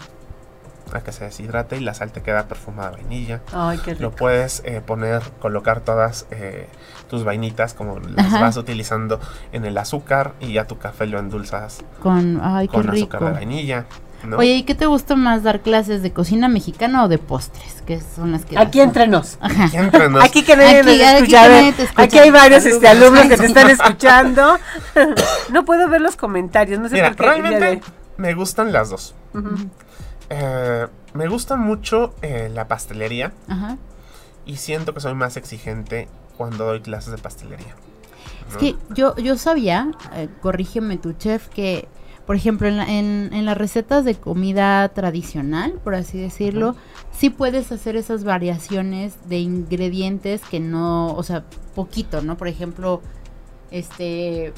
a 0.92 1.00
que 1.00 1.12
se 1.12 1.24
deshidrate 1.24 1.76
y 1.76 1.80
la 1.80 1.94
sal 1.94 2.12
te 2.12 2.22
queda 2.22 2.46
perfumada 2.46 2.90
de 2.90 2.96
vainilla. 2.96 3.40
Ay, 3.52 3.78
qué 3.78 3.92
rico. 3.92 4.02
Lo 4.02 4.10
puedes 4.12 4.62
eh, 4.64 4.80
poner, 4.84 5.22
colocar 5.40 5.80
todas 5.80 6.26
eh, 6.30 6.68
tus 7.08 7.24
vainitas 7.24 7.74
como 7.74 7.98
las 7.98 8.26
Ajá. 8.26 8.40
vas 8.40 8.56
utilizando 8.56 9.20
en 9.52 9.64
el 9.64 9.76
azúcar 9.78 10.34
y 10.40 10.52
ya 10.52 10.66
tu 10.66 10.78
café 10.78 11.06
lo 11.06 11.18
endulzas 11.18 11.82
con, 12.00 12.40
ay, 12.42 12.68
con 12.68 12.84
rico. 12.84 13.16
azúcar 13.16 13.24
de 13.24 13.30
vainilla. 13.32 13.86
¿No? 14.24 14.36
Oye, 14.38 14.54
¿y 14.54 14.62
qué 14.64 14.74
te 14.74 14.86
gusta 14.86 15.16
más 15.16 15.42
dar 15.42 15.60
clases 15.60 16.02
de 16.02 16.12
cocina 16.12 16.48
mexicana 16.48 17.04
o 17.04 17.08
de 17.08 17.18
postres? 17.18 17.82
Que 17.86 18.00
son 18.00 18.32
las 18.32 18.44
que 18.44 18.58
Aquí 18.58 18.78
das? 18.78 18.88
entre 18.88 19.06
nos. 19.06 19.38
Ajá. 19.40 19.64
Aquí 19.66 19.76
entre 19.76 20.08
nos- 20.08 20.24
Aquí 20.24 20.42
que 20.42 20.56
nadie 20.56 20.78
Aquí- 20.80 20.86
nos 20.86 20.94
aquí 20.94 21.02
escucha. 21.14 21.26
que 21.30 21.36
a 21.36 21.48
ver, 21.48 21.50
nadie 21.60 21.72
te 21.72 21.82
escucha. 21.84 22.02
aquí 22.02 22.18
hay 22.18 22.30
varios 22.30 22.66
este, 22.66 22.88
Alumnos. 22.88 23.26
que 23.26 23.36
te 23.36 23.46
están 23.46 23.70
escuchando. 23.70 24.58
no 25.52 25.64
puedo 25.64 25.88
ver 25.88 26.00
los 26.00 26.16
comentarios, 26.16 26.80
no 26.80 26.88
sé 26.88 26.94
Mira, 26.94 27.08
por 27.08 27.16
qué. 27.16 27.22
de 27.22 27.28
realmente 27.40 27.82
me 28.16 28.34
gustan 28.34 28.72
las 28.72 28.90
dos. 28.90 29.14
Ujú. 29.34 29.54
Eh, 30.30 30.86
me 31.12 31.28
gusta 31.28 31.56
mucho 31.56 32.14
eh, 32.22 32.50
la 32.52 32.66
pastelería 32.66 33.32
Ajá. 33.48 33.76
y 34.46 34.56
siento 34.56 34.94
que 34.94 35.00
soy 35.00 35.14
más 35.14 35.36
exigente 35.36 36.08
cuando 36.36 36.64
doy 36.64 36.80
clases 36.80 37.10
de 37.12 37.18
pastelería. 37.18 37.74
Es 38.48 38.54
¿no? 38.54 38.58
que 38.60 38.76
yo, 38.90 39.16
yo 39.16 39.36
sabía, 39.36 39.88
eh, 40.14 40.28
corrígeme 40.40 40.96
tu 40.96 41.12
chef, 41.12 41.48
que 41.48 41.88
por 42.26 42.36
ejemplo 42.36 42.68
en, 42.68 42.76
la- 42.78 42.86
en, 42.90 43.30
en 43.32 43.44
las 43.44 43.56
recetas 43.56 44.04
de 44.04 44.14
comida 44.14 44.88
tradicional, 44.90 45.72
por 45.84 45.94
así 45.94 46.18
decirlo, 46.18 46.74
sí 47.12 47.30
puedes 47.30 47.70
hacer 47.72 47.96
esas 47.96 48.24
variaciones 48.24 49.14
de 49.28 49.38
ingredientes 49.40 50.40
que 50.42 50.60
no, 50.60 51.14
o 51.14 51.22
sea, 51.22 51.44
poquito, 51.74 52.22
¿no? 52.22 52.36
Por 52.36 52.48
ejemplo, 52.48 53.02
este, 53.70 54.52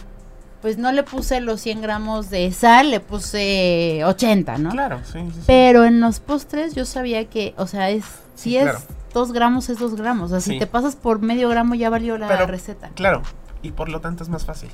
pues 0.62 0.78
no 0.78 0.92
le 0.92 1.02
puse 1.02 1.40
los 1.40 1.60
100 1.60 1.82
gramos 1.82 2.30
de 2.30 2.50
sal, 2.52 2.90
le 2.90 3.00
puse 3.00 4.02
80, 4.04 4.58
¿no? 4.58 4.70
Claro, 4.70 5.00
sí, 5.04 5.18
sí, 5.26 5.32
sí. 5.34 5.40
Pero 5.46 5.84
en 5.84 6.00
los 6.00 6.20
postres 6.20 6.74
yo 6.74 6.84
sabía 6.84 7.24
que, 7.28 7.54
o 7.56 7.66
sea, 7.66 7.90
es 7.90 8.04
si 8.34 8.50
Sí, 8.50 8.56
es 8.58 8.64
claro. 8.64 8.78
dos 9.14 9.32
gramos 9.32 9.68
es 9.70 9.78
dos 9.78 9.96
gramos. 9.96 10.30
O 10.32 10.38
sea, 10.38 10.40
si 10.40 10.58
te 10.58 10.66
pasas 10.66 10.94
por 10.94 11.20
medio 11.22 11.48
gramo 11.48 11.74
ya 11.74 11.88
valió 11.90 12.18
la 12.18 12.28
Pero- 12.28 12.46
receta. 12.46 12.90
Claro, 12.94 13.22
y 13.62 13.70
por 13.72 13.88
lo 13.88 14.00
tanto 14.00 14.22
es 14.22 14.28
más 14.28 14.44
fácil. 14.44 14.68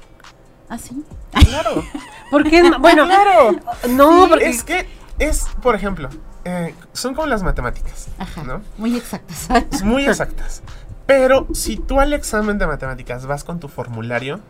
¿Ah, 0.73 0.79
sí? 0.79 1.05
Claro, 1.33 1.85
Porque 2.31 2.63
bueno, 2.81 3.05
claro. 3.05 3.51
no, 3.91 4.27
porque 4.27 4.49
Es 4.49 4.65
que 4.65 4.87
es, 5.19 5.45
por 5.61 5.75
ejemplo, 5.75 6.09
eh, 6.47 6.75
son 6.95 7.15
como 7.15 7.27
las 7.27 7.43
matemáticas, 7.43 8.09
Ajá. 8.19 8.43
¿no? 8.43 8.63
Muy 8.79 8.97
exactas. 8.97 9.49
Es 9.71 9.83
muy 9.83 10.07
exactas. 10.07 10.63
Pero 11.05 11.47
si 11.53 11.77
tú 11.77 12.01
al 12.01 12.15
examen 12.15 12.57
de 12.57 12.67
matemáticas 12.67 13.27
vas 13.27 13.45
con 13.45 13.61
tu 13.61 13.69
formulario, 13.69 14.41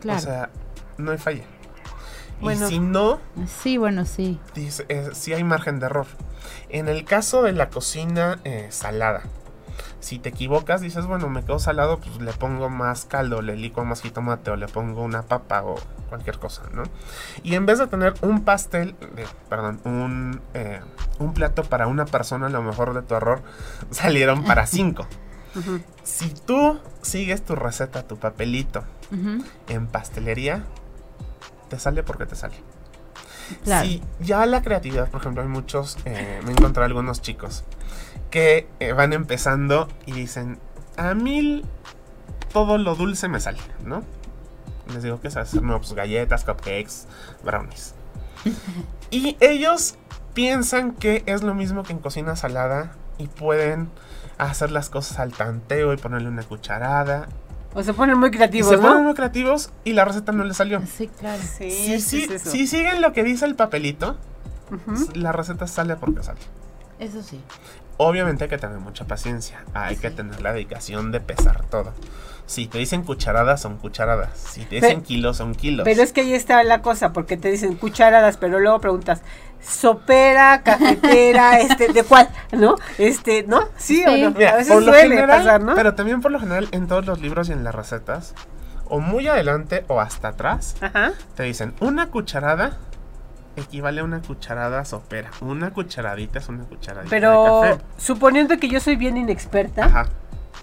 claro. 0.00 0.20
o 0.20 0.22
sea, 0.22 0.50
no 0.96 1.10
hay 1.10 1.18
falla. 1.18 1.42
Bueno. 2.40 2.66
Y 2.68 2.70
si 2.70 2.78
no, 2.78 3.18
sí, 3.48 3.78
bueno, 3.78 4.04
sí. 4.04 4.38
dice, 4.54 4.86
eh, 4.88 5.08
sí 5.12 5.32
hay 5.32 5.42
margen 5.42 5.80
de 5.80 5.86
error. 5.86 6.06
En 6.68 6.86
el 6.86 7.04
caso 7.04 7.42
de 7.42 7.50
la 7.50 7.68
cocina 7.68 8.38
eh, 8.44 8.68
salada, 8.70 9.24
si 10.04 10.18
te 10.18 10.28
equivocas, 10.28 10.82
dices, 10.82 11.06
bueno, 11.06 11.30
me 11.30 11.42
quedo 11.44 11.58
salado, 11.58 11.98
pues 11.98 12.20
le 12.20 12.34
pongo 12.34 12.68
más 12.68 13.06
caldo, 13.06 13.40
le 13.40 13.56
licuo 13.56 13.86
más 13.86 14.02
jitomate 14.02 14.50
o 14.50 14.56
le 14.56 14.68
pongo 14.68 15.02
una 15.02 15.22
papa 15.22 15.62
o 15.64 15.76
cualquier 16.10 16.38
cosa, 16.38 16.62
¿no? 16.74 16.82
Y 17.42 17.54
en 17.54 17.64
vez 17.64 17.78
de 17.78 17.86
tener 17.86 18.12
un 18.20 18.44
pastel, 18.44 18.94
perdón, 19.48 19.80
un, 19.84 20.42
eh, 20.52 20.82
un 21.18 21.32
plato 21.32 21.64
para 21.64 21.86
una 21.86 22.04
persona, 22.04 22.48
a 22.48 22.50
lo 22.50 22.62
mejor 22.62 22.92
de 22.92 23.00
tu 23.00 23.14
error, 23.14 23.42
salieron 23.90 24.44
para 24.44 24.66
cinco. 24.66 25.06
Si 26.02 26.28
tú 26.28 26.78
sigues 27.00 27.42
tu 27.42 27.54
receta, 27.54 28.06
tu 28.06 28.18
papelito 28.18 28.84
en 29.68 29.86
pastelería, 29.86 30.64
te 31.70 31.78
sale 31.78 32.02
porque 32.02 32.26
te 32.26 32.36
sale. 32.36 32.56
Claro. 33.62 33.86
Si 33.86 34.02
ya 34.20 34.44
la 34.44 34.60
creatividad, 34.60 35.08
por 35.08 35.22
ejemplo, 35.22 35.42
hay 35.42 35.48
muchos, 35.48 35.96
eh, 36.04 36.40
me 36.44 36.52
encontré 36.52 36.84
algunos 36.84 37.22
chicos 37.22 37.64
que 38.34 38.66
eh, 38.80 38.90
van 38.92 39.12
empezando 39.12 39.86
y 40.06 40.12
dicen, 40.12 40.58
a 40.96 41.14
mí 41.14 41.62
todo 42.52 42.78
lo 42.78 42.96
dulce 42.96 43.28
me 43.28 43.38
sale, 43.38 43.60
¿no? 43.84 44.02
Les 44.92 45.04
digo 45.04 45.20
que 45.20 45.28
es 45.28 45.36
hacer, 45.36 45.62
no, 45.62 45.78
pues 45.78 45.92
galletas, 45.92 46.42
cupcakes, 46.44 47.06
brownies. 47.44 47.94
y 49.12 49.36
ellos 49.38 49.94
piensan 50.34 50.94
que 50.94 51.22
es 51.26 51.44
lo 51.44 51.54
mismo 51.54 51.84
que 51.84 51.92
en 51.92 52.00
cocina 52.00 52.34
salada 52.34 52.90
y 53.18 53.28
pueden 53.28 53.88
hacer 54.36 54.72
las 54.72 54.90
cosas 54.90 55.20
al 55.20 55.32
tanteo 55.32 55.92
y 55.92 55.96
ponerle 55.96 56.28
una 56.28 56.42
cucharada. 56.42 57.28
o 57.72 57.84
se 57.84 57.94
ponen 57.94 58.18
muy 58.18 58.30
Y 58.30 58.32
creativos, 58.32 58.68
se 58.70 58.78
ponen 58.78 59.04
muy 59.04 59.14
creativos 59.14 59.70
y 59.84 59.92
la 59.92 60.04
receta 60.04 60.32
no 60.32 60.42
les 60.42 60.56
salió. 60.56 60.82
Sí, 60.86 61.06
claro. 61.06 61.40
Sí, 61.40 61.70
Si, 61.70 62.00
sí, 62.00 62.00
si- 62.00 62.24
es 62.24 62.30
eso. 62.42 62.50
si 62.50 62.66
siguen 62.66 63.00
lo 63.00 63.12
que 63.12 63.22
dice 63.22 63.44
el 63.46 63.54
papelito, 63.54 64.16
la 65.14 65.30
receta 65.30 65.68
sale 65.68 65.94
porque 65.94 66.24
sale. 66.24 66.40
Eso 66.98 67.22
sí. 67.22 67.40
Obviamente 67.96 68.44
hay 68.44 68.50
que 68.50 68.58
tener 68.58 68.78
mucha 68.78 69.04
paciencia. 69.04 69.62
Hay 69.72 69.96
que 69.96 70.10
tener 70.10 70.40
la 70.42 70.52
dedicación 70.52 71.12
de 71.12 71.20
pesar 71.20 71.64
todo. 71.66 71.92
Si 72.46 72.66
te 72.66 72.78
dicen 72.78 73.02
cucharadas, 73.04 73.62
son 73.62 73.78
cucharadas. 73.78 74.30
Si 74.36 74.64
te 74.64 74.76
dicen 74.76 75.02
kilos, 75.02 75.36
son 75.38 75.54
kilos. 75.54 75.84
Pero 75.84 76.02
es 76.02 76.12
que 76.12 76.22
ahí 76.22 76.34
está 76.34 76.62
la 76.64 76.82
cosa, 76.82 77.12
porque 77.12 77.36
te 77.36 77.50
dicen 77.50 77.76
cucharadas, 77.76 78.36
pero 78.36 78.60
luego 78.60 78.80
preguntas, 78.80 79.22
sopera, 79.62 80.62
cafetera, 80.62 81.58
este, 81.60 81.92
¿de 81.92 82.02
cuál? 82.04 82.28
¿No? 82.52 82.76
Este, 82.98 83.44
¿no? 83.44 83.62
Sí, 83.76 83.96
Sí. 83.96 84.04
o 84.06 84.16
no. 84.30 84.36
Mira, 84.36 84.50
a 84.52 84.56
veces 84.56 84.72
por 84.72 84.82
lo 84.82 84.92
suele 84.92 85.08
general, 85.14 85.38
pasar, 85.38 85.60
¿no? 85.62 85.74
Pero 85.74 85.94
también 85.94 86.20
por 86.20 86.32
lo 86.32 86.40
general 86.40 86.68
en 86.72 86.86
todos 86.86 87.06
los 87.06 87.20
libros 87.20 87.48
y 87.48 87.52
en 87.52 87.64
las 87.64 87.74
recetas, 87.74 88.34
o 88.88 89.00
muy 89.00 89.26
adelante 89.26 89.84
o 89.88 90.00
hasta 90.00 90.28
atrás, 90.28 90.76
Ajá. 90.82 91.12
te 91.36 91.44
dicen 91.44 91.72
una 91.80 92.10
cucharada 92.10 92.76
equivale 93.56 94.00
a 94.00 94.04
una 94.04 94.20
cucharada 94.20 94.84
sopera. 94.84 95.30
Una 95.40 95.70
cucharadita 95.72 96.38
es 96.38 96.48
una 96.48 96.64
cucharadita 96.64 97.10
Pero 97.10 97.60
de 97.62 97.70
café. 97.72 97.84
suponiendo 97.96 98.58
que 98.58 98.68
yo 98.68 98.80
soy 98.80 98.96
bien 98.96 99.16
inexperta, 99.16 99.84
Ajá. 99.84 100.06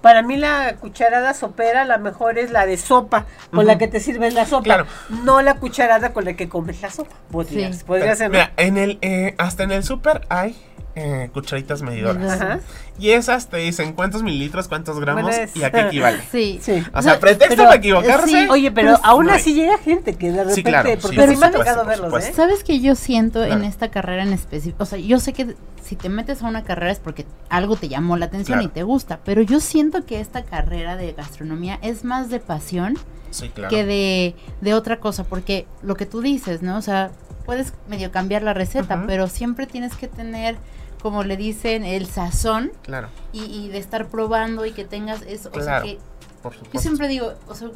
para 0.02 0.22
mí 0.22 0.36
la 0.38 0.76
cucharada 0.80 1.34
sopera 1.34 1.86
la 1.86 1.98
mejor 1.98 2.38
es 2.38 2.52
la 2.52 2.66
de 2.66 2.78
sopa, 2.78 3.26
con 3.54 3.66
la 3.68 3.78
que 3.78 3.88
te 3.88 4.00
sirven 4.00 4.34
la 4.34 4.46
sopa, 4.46 4.64
Claro. 4.64 4.86
no 5.24 5.42
la 5.42 5.56
cucharada 5.56 6.12
con 6.14 6.26
la 6.26 6.34
que 6.34 6.50
comes 6.50 6.82
la 6.82 6.90
sopa. 6.90 7.16
Podría, 7.32 7.72
Sí. 7.74 7.84
podría 7.86 8.16
ser. 8.16 8.30
Mira, 8.32 8.52
en 8.58 8.78
el, 8.78 8.98
eh, 9.02 9.36
hasta 9.38 9.64
en 9.64 9.72
el 9.72 9.84
súper 9.84 10.22
hay 10.30 10.56
eh, 10.96 11.30
cucharitas 11.34 11.82
medidoras. 11.82 12.42
Ajá. 12.42 12.60
Y 13.00 13.12
esas 13.12 13.48
te 13.48 13.58
dicen 13.58 13.94
cuántos 13.94 14.24
mililitros, 14.24 14.68
cuántos 14.68 15.00
gramos 15.00 15.24
Bueno, 15.24 15.38
es- 15.44 15.56
y 15.56 15.64
a 15.64 15.72
qué 15.72 15.80
equivale. 15.82 16.20
Sí. 16.32 16.60
Sí. 16.62 16.84
O 16.94 17.02
sea, 17.02 17.20
pretexto 17.20 17.50
pero, 17.56 17.64
para 17.64 17.76
equivocarse. 17.78 18.28
sí. 18.28 18.48
Oye, 18.50 18.72
pero 18.72 18.90
Pues, 18.92 19.02
aún 19.04 19.26
no 19.28 19.32
hay. 19.32 19.40
así 19.40 19.54
llega 19.54 19.78
gente 19.78 20.16
que 20.16 20.28
de 20.28 20.38
repente, 20.38 20.56
Sí, 20.56 20.64
claro, 20.64 20.90
porque 21.02 21.18
por 21.18 21.38
me 21.38 21.46
ha 21.46 21.52
tocado 21.52 21.86
verlos, 21.86 22.24
¿eh? 22.26 22.34
¿Sabes 22.36 22.64
que 22.64 22.80
yo 22.82 22.96
siento 22.96 23.44
en 23.44 23.64
esta 23.64 23.90
carrera 23.90 24.24
en 24.24 24.34
específico? 24.34 24.84
O 24.84 24.86
sea, 24.86 25.00
yo 25.00 25.20
sé 25.20 25.34
que 25.34 25.56
si 25.84 25.96
te 25.96 26.10
metes 26.10 26.44
a 26.44 26.48
una 26.48 26.64
carrera 26.64 26.92
es 26.92 27.00
porque 27.00 27.26
algo 27.50 27.76
te 27.76 27.88
llamó 27.90 28.18
la 28.18 28.26
atención 28.26 28.60
Claro. 28.60 28.70
y 28.70 28.74
te 28.74 28.84
gusta, 28.84 29.20
pero 29.26 29.42
yo 29.42 29.60
siento 29.60 30.06
que 30.06 30.20
esta 30.20 30.44
carrera 30.44 30.96
de 30.98 31.14
gastronomía 31.14 31.80
es 31.82 32.04
más 32.04 32.30
de 32.30 32.40
pasión 32.40 32.98
Sí, 33.32 33.50
claro. 33.50 33.70
que 33.70 33.86
de, 33.86 34.36
de 34.62 34.74
otra 34.74 35.00
cosa, 35.00 35.24
porque 35.24 35.66
lo 35.82 35.96
que 35.96 36.06
tú 36.06 36.22
dices, 36.22 36.62
¿no? 36.62 36.78
O 36.78 36.82
sea, 36.82 37.12
puedes 37.46 37.74
medio 37.90 38.12
cambiar 38.12 38.44
la 38.44 38.54
receta, 38.54 39.04
pero 39.08 39.28
siempre 39.28 39.66
tienes 39.66 39.96
que 39.96 40.08
tener, 40.08 40.56
como 41.02 41.24
le 41.24 41.38
dicen, 41.38 41.84
el 41.84 42.06
sazón 42.08 42.72
Claro, 42.84 43.10
y, 43.34 43.44
y 43.44 43.70
de 43.70 43.78
estar 43.78 44.08
probando 44.08 44.66
y 44.66 44.72
que 44.72 44.86
tengas 44.86 45.22
eso. 45.24 45.50
O 45.54 45.62
sea, 45.62 45.82
que 45.82 45.98
por 46.42 46.54
supuesto. 46.54 46.74
yo 46.78 46.80
siempre 46.82 47.08
digo, 47.08 47.34
o 47.48 47.56
sea, 47.56 47.70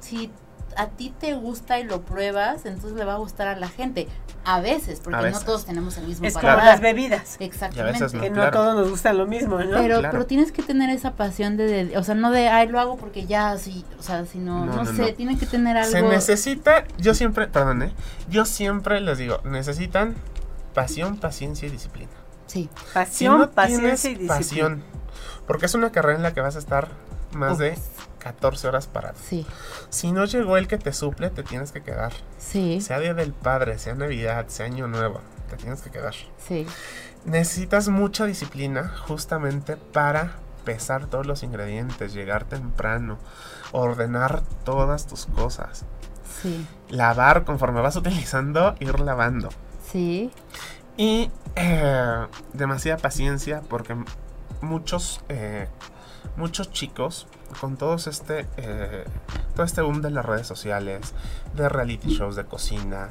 si 0.00 0.30
a 0.76 0.88
ti 0.88 1.12
te 1.18 1.32
gusta 1.34 1.78
y 1.80 1.84
lo 1.84 2.02
pruebas, 2.02 2.66
entonces 2.66 2.92
le 2.92 3.04
va 3.04 3.14
a 3.14 3.16
gustar 3.18 3.48
a 3.48 3.56
la 3.56 3.68
gente. 3.68 4.08
A 4.48 4.60
veces, 4.60 5.00
porque 5.02 5.18
A 5.18 5.30
no 5.30 5.40
todos 5.40 5.64
tenemos 5.64 5.96
el 5.98 6.06
mismo 6.06 6.24
Es 6.24 6.34
como 6.34 6.46
las 6.46 6.80
bebidas, 6.80 7.36
Exactamente. 7.40 8.06
Que 8.20 8.28
no 8.30 8.34
claro. 8.36 8.48
a 8.48 8.50
todos 8.52 8.74
nos 8.76 8.90
gustan 8.90 9.18
lo 9.18 9.26
mismo, 9.26 9.58
¿no? 9.58 9.70
Pero, 9.78 9.98
Claro. 9.98 10.08
pero 10.12 10.26
tienes 10.26 10.52
que 10.52 10.62
tener 10.62 10.88
esa 10.90 11.14
pasión 11.14 11.56
de, 11.56 11.86
de- 11.86 11.98
o 11.98 12.04
sea, 12.04 12.14
no 12.14 12.30
de, 12.30 12.48
ay, 12.48 12.68
lo 12.68 12.78
hago 12.78 12.96
porque 12.96 13.26
ya, 13.26 13.56
sí, 13.58 13.84
o 13.98 14.02
sea, 14.04 14.24
sino, 14.26 14.64
No, 14.66 14.76
no, 14.76 14.84
no, 14.84 14.92
sé, 14.94 15.02
no. 15.02 15.14
tiene 15.14 15.36
que 15.36 15.46
tener 15.46 15.76
algo. 15.76 15.90
Se 15.90 16.02
necesita, 16.02 16.84
yo 16.98 17.14
siempre, 17.14 17.48
perdón, 17.48 17.82
¿eh? 17.82 17.92
yo 18.28 18.44
siempre 18.44 19.00
les 19.00 19.18
digo, 19.18 19.40
necesitan 19.44 20.14
pasión, 20.74 21.16
paciencia 21.16 21.66
y 21.66 21.70
disciplina. 21.72 22.10
Sí, 22.46 22.68
Si 22.72 22.92
Pasión, 22.94 23.38
no 23.40 23.50
paciencia 23.50 24.10
y 24.10 24.14
disciplina. 24.14 24.34
pasión, 24.36 24.82
porque 25.46 25.66
es 25.66 25.74
una 25.74 25.90
carrera 25.92 26.16
en 26.16 26.22
la 26.22 26.32
que 26.34 26.40
vas 26.40 26.56
a 26.56 26.58
estar 26.58 26.88
más 27.32 27.52
Uf. 27.54 27.58
de 27.58 27.78
14 28.20 28.68
horas 28.68 28.86
parado. 28.86 29.16
sí, 29.22 29.46
Si 29.90 30.12
no 30.12 30.24
llegó 30.24 30.56
el 30.56 30.68
que 30.68 30.78
te 30.78 30.92
suple, 30.92 31.30
te 31.30 31.42
tienes 31.42 31.72
que 31.72 31.82
quedar. 31.82 32.12
sí, 32.38 32.80
Sea 32.80 32.98
Día 33.00 33.14
del 33.14 33.32
Padre, 33.32 33.78
sea 33.78 33.94
Navidad, 33.94 34.46
sea 34.48 34.66
Año 34.66 34.86
Nuevo, 34.88 35.20
te 35.50 35.56
tienes 35.56 35.82
que 35.82 35.90
quedar. 35.90 36.14
sí, 36.46 36.66
Necesitas 37.24 37.88
mucha 37.88 38.24
disciplina 38.24 38.94
justamente 39.08 39.76
para 39.76 40.36
pesar 40.64 41.06
todos 41.06 41.26
los 41.26 41.42
ingredientes, 41.42 42.12
llegar 42.14 42.44
temprano, 42.44 43.18
ordenar 43.72 44.42
todas 44.64 45.06
tus 45.06 45.26
cosas, 45.26 45.84
sí, 46.42 46.66
lavar 46.88 47.44
conforme 47.44 47.80
vas 47.80 47.96
utilizando, 47.96 48.74
ir 48.80 49.00
lavando. 49.00 49.48
sí, 49.90 50.30
Y 50.96 51.30
eh, 51.56 52.26
demasiada 52.52 52.98
paciencia 52.98 53.62
porque 53.68 53.96
muchos, 54.60 55.20
eh, 55.28 55.68
muchos 56.36 56.70
chicos 56.70 57.26
con 57.60 57.76
todos 57.76 58.06
este, 58.06 58.46
eh, 58.56 59.04
todo 59.54 59.64
este 59.64 59.82
boom 59.82 60.02
de 60.02 60.10
las 60.10 60.24
redes 60.24 60.46
sociales, 60.46 61.14
de 61.54 61.68
reality 61.68 62.08
shows 62.08 62.36
de 62.36 62.44
cocina, 62.44 63.10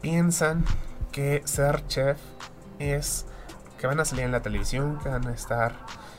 piensan 0.00 0.64
que 1.12 1.42
ser 1.44 1.86
chef 1.86 2.18
es 2.78 3.26
que 3.78 3.86
van 3.86 4.00
a 4.00 4.04
salir 4.04 4.24
en 4.24 4.32
la 4.32 4.42
televisión, 4.42 4.98
que 5.02 5.08
van 5.08 5.26
a 5.26 5.32
estar 5.32 5.74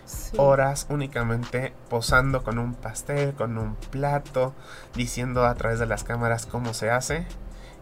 sí. 0.06 0.36
horas 0.38 0.86
únicamente 0.90 1.74
posando 1.90 2.44
con 2.44 2.60
un 2.60 2.74
pastel, 2.76 3.34
con 3.34 3.58
un 3.58 3.76
plato, 3.76 4.54
diciendo 4.96 5.46
a 5.46 5.56
través 5.56 5.80
de 5.80 5.86
las 5.86 6.04
cámaras 6.04 6.46
cómo 6.46 6.74
se 6.74 6.92
hace. 6.92 7.26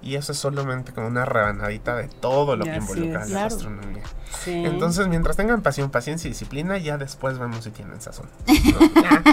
Y 0.04 0.16
eso 0.16 0.32
es 0.32 0.40
solamente 0.40 0.94
como 0.94 1.08
una 1.08 1.26
rebanadita 1.26 1.96
de 1.96 2.08
todo 2.08 2.56
lo 2.56 2.64
que 2.66 2.72
Así 2.72 2.80
involucra 2.80 3.22
es. 3.24 3.30
la 3.30 3.34
Claro. 3.40 3.50
gastronomía. 3.56 4.04
Sí. 4.44 4.64
Entonces, 4.66 5.08
mientras 5.08 5.38
tengan 5.38 5.62
pasión, 5.62 5.92
paciencia 5.92 6.28
y 6.28 6.32
disciplina, 6.32 6.78
ya 6.80 6.98
después 6.98 7.38
vemos 7.38 7.64
si 7.64 7.70
tienen 7.72 8.02
sazón. 8.02 8.28
¿no? 8.48 9.02
Ya, 9.02 9.24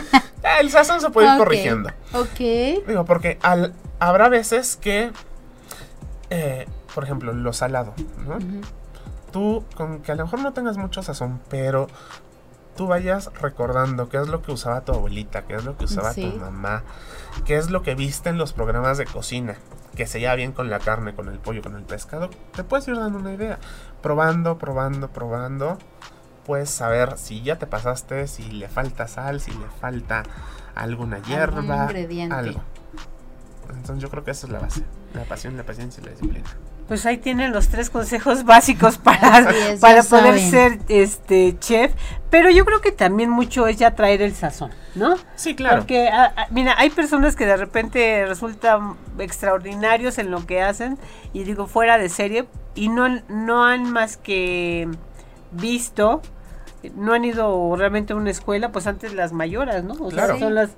ya 0.43 0.61
el 0.61 0.71
sazón 0.71 1.01
se 1.01 1.09
puede 1.11 1.33
ir 1.33 1.39
corrigiendo. 1.39 1.89
Ok, 2.13 2.39
Digo, 2.87 3.05
porque 3.07 3.39
al, 3.43 3.73
habrá 3.99 4.29
veces 4.29 4.77
que, 4.77 5.11
eh, 6.31 6.67
por 6.95 7.05
ejemplo, 7.05 7.33
lo 7.33 7.53
salado, 7.55 7.95
¿no? 8.27 8.39
Tú, 9.33 9.65
con 9.77 10.01
que 10.01 10.13
a 10.13 10.15
lo 10.15 10.25
mejor 10.25 10.41
no 10.41 10.53
tengas 10.53 10.77
mucho 10.77 11.03
sazón, 11.03 11.41
pero 11.49 11.87
tú 12.77 12.87
vayas 12.87 13.31
recordando 13.41 14.09
qué 14.09 14.19
es 14.19 14.29
lo 14.29 14.43
que 14.43 14.53
usaba 14.53 14.83
tu 14.83 14.93
abuelita, 14.93 15.43
qué 15.47 15.55
es 15.57 15.65
lo 15.65 15.77
que 15.77 15.85
usaba 15.85 16.13
Sí. 16.13 16.31
tu 16.31 16.37
mamá, 16.39 16.83
qué 17.45 17.57
es 17.57 17.71
lo 17.71 17.83
que 17.83 17.95
viste 17.95 18.29
en 18.29 18.39
los 18.39 18.53
programas 18.53 18.99
de 18.99 19.05
cocina, 19.07 19.57
que 19.97 20.07
se 20.07 20.21
lleva 20.21 20.35
bien 20.35 20.53
con 20.53 20.71
la 20.71 20.79
carne, 20.79 21.15
con 21.15 21.29
el 21.29 21.39
pollo, 21.39 21.63
con 21.63 21.75
el 21.77 21.83
pescado, 21.83 22.31
te 22.55 22.65
puedes 22.65 22.87
ir 22.89 22.97
dando 22.97 23.19
una 23.19 23.33
idea. 23.33 23.59
Probando, 24.03 24.59
probando, 24.59 25.09
probando, 25.09 25.79
puedes 26.47 26.71
saber 26.71 27.19
si 27.19 27.43
ya 27.43 27.59
te 27.59 27.67
pasaste, 27.67 28.27
si 28.29 28.45
le 28.51 28.69
falta 28.69 29.09
sal, 29.09 29.41
si 29.41 29.51
le 29.53 29.67
falta 29.81 30.23
alguna 30.75 31.19
hierba, 31.19 31.89
algo. 32.31 32.63
Entonces 33.71 34.03
yo 34.03 34.09
creo 34.09 34.25
que 34.25 34.31
esa 34.31 34.47
es 34.47 34.53
la 34.53 34.61
base, 34.61 34.85
la 35.15 35.25
pasión, 35.25 35.57
la 35.57 35.65
paciencia 35.65 36.01
y 36.01 36.05
la 36.05 36.13
disciplina. 36.13 36.49
Pues 36.89 37.05
ahí 37.05 37.19
tienen 37.19 37.53
los 37.53 37.69
tres 37.69 37.91
consejos 37.91 38.45
básicos 38.47 38.97
para, 38.99 39.51
es, 39.51 39.79
para 39.81 40.03
poder 40.03 40.39
saben. 40.41 40.51
ser 40.51 40.79
este 40.89 41.57
chef, 41.59 41.93
pero 42.31 42.51
yo 42.51 42.65
creo 42.65 42.81
que 42.81 42.93
también 42.93 43.29
mucho 43.31 43.67
es 43.67 43.77
ya 43.77 43.95
traer 43.95 44.23
el 44.23 44.35
sazón, 44.35 44.71
¿no? 44.95 45.17
Sí, 45.37 45.55
claro. 45.55 45.79
Porque, 45.81 46.09
ah, 46.09 46.33
ah, 46.37 46.47
mira, 46.51 46.75
hay 46.79 46.89
personas 46.91 47.37
que 47.37 47.45
de 47.45 47.57
repente 47.59 48.25
resultan 48.27 48.97
extraordinarios 49.19 50.17
en 50.19 50.31
lo 50.31 50.47
que 50.47 50.63
hacen 50.63 50.99
y 51.35 51.45
digo 51.45 51.67
fuera 51.67 51.99
de 51.99 52.09
serie 52.09 52.47
y 52.75 52.89
no, 52.89 53.05
han- 53.05 53.23
no 53.29 53.65
han 53.65 53.91
más 53.93 54.17
que 54.17 54.89
visto, 55.53 56.23
no 56.95 57.13
han 57.13 57.25
ido 57.25 57.75
realmente 57.77 58.13
a 58.13 58.17
una 58.17 58.31
escuela, 58.31 58.71
pues 58.73 58.87
antes 58.87 59.13
las 59.15 59.33
mayoras, 59.33 59.85
¿no? 59.85 59.95
O 59.95 60.11
sea, 60.11 60.25
Claro. 60.25 60.39
son 60.39 60.55
las 60.55 60.71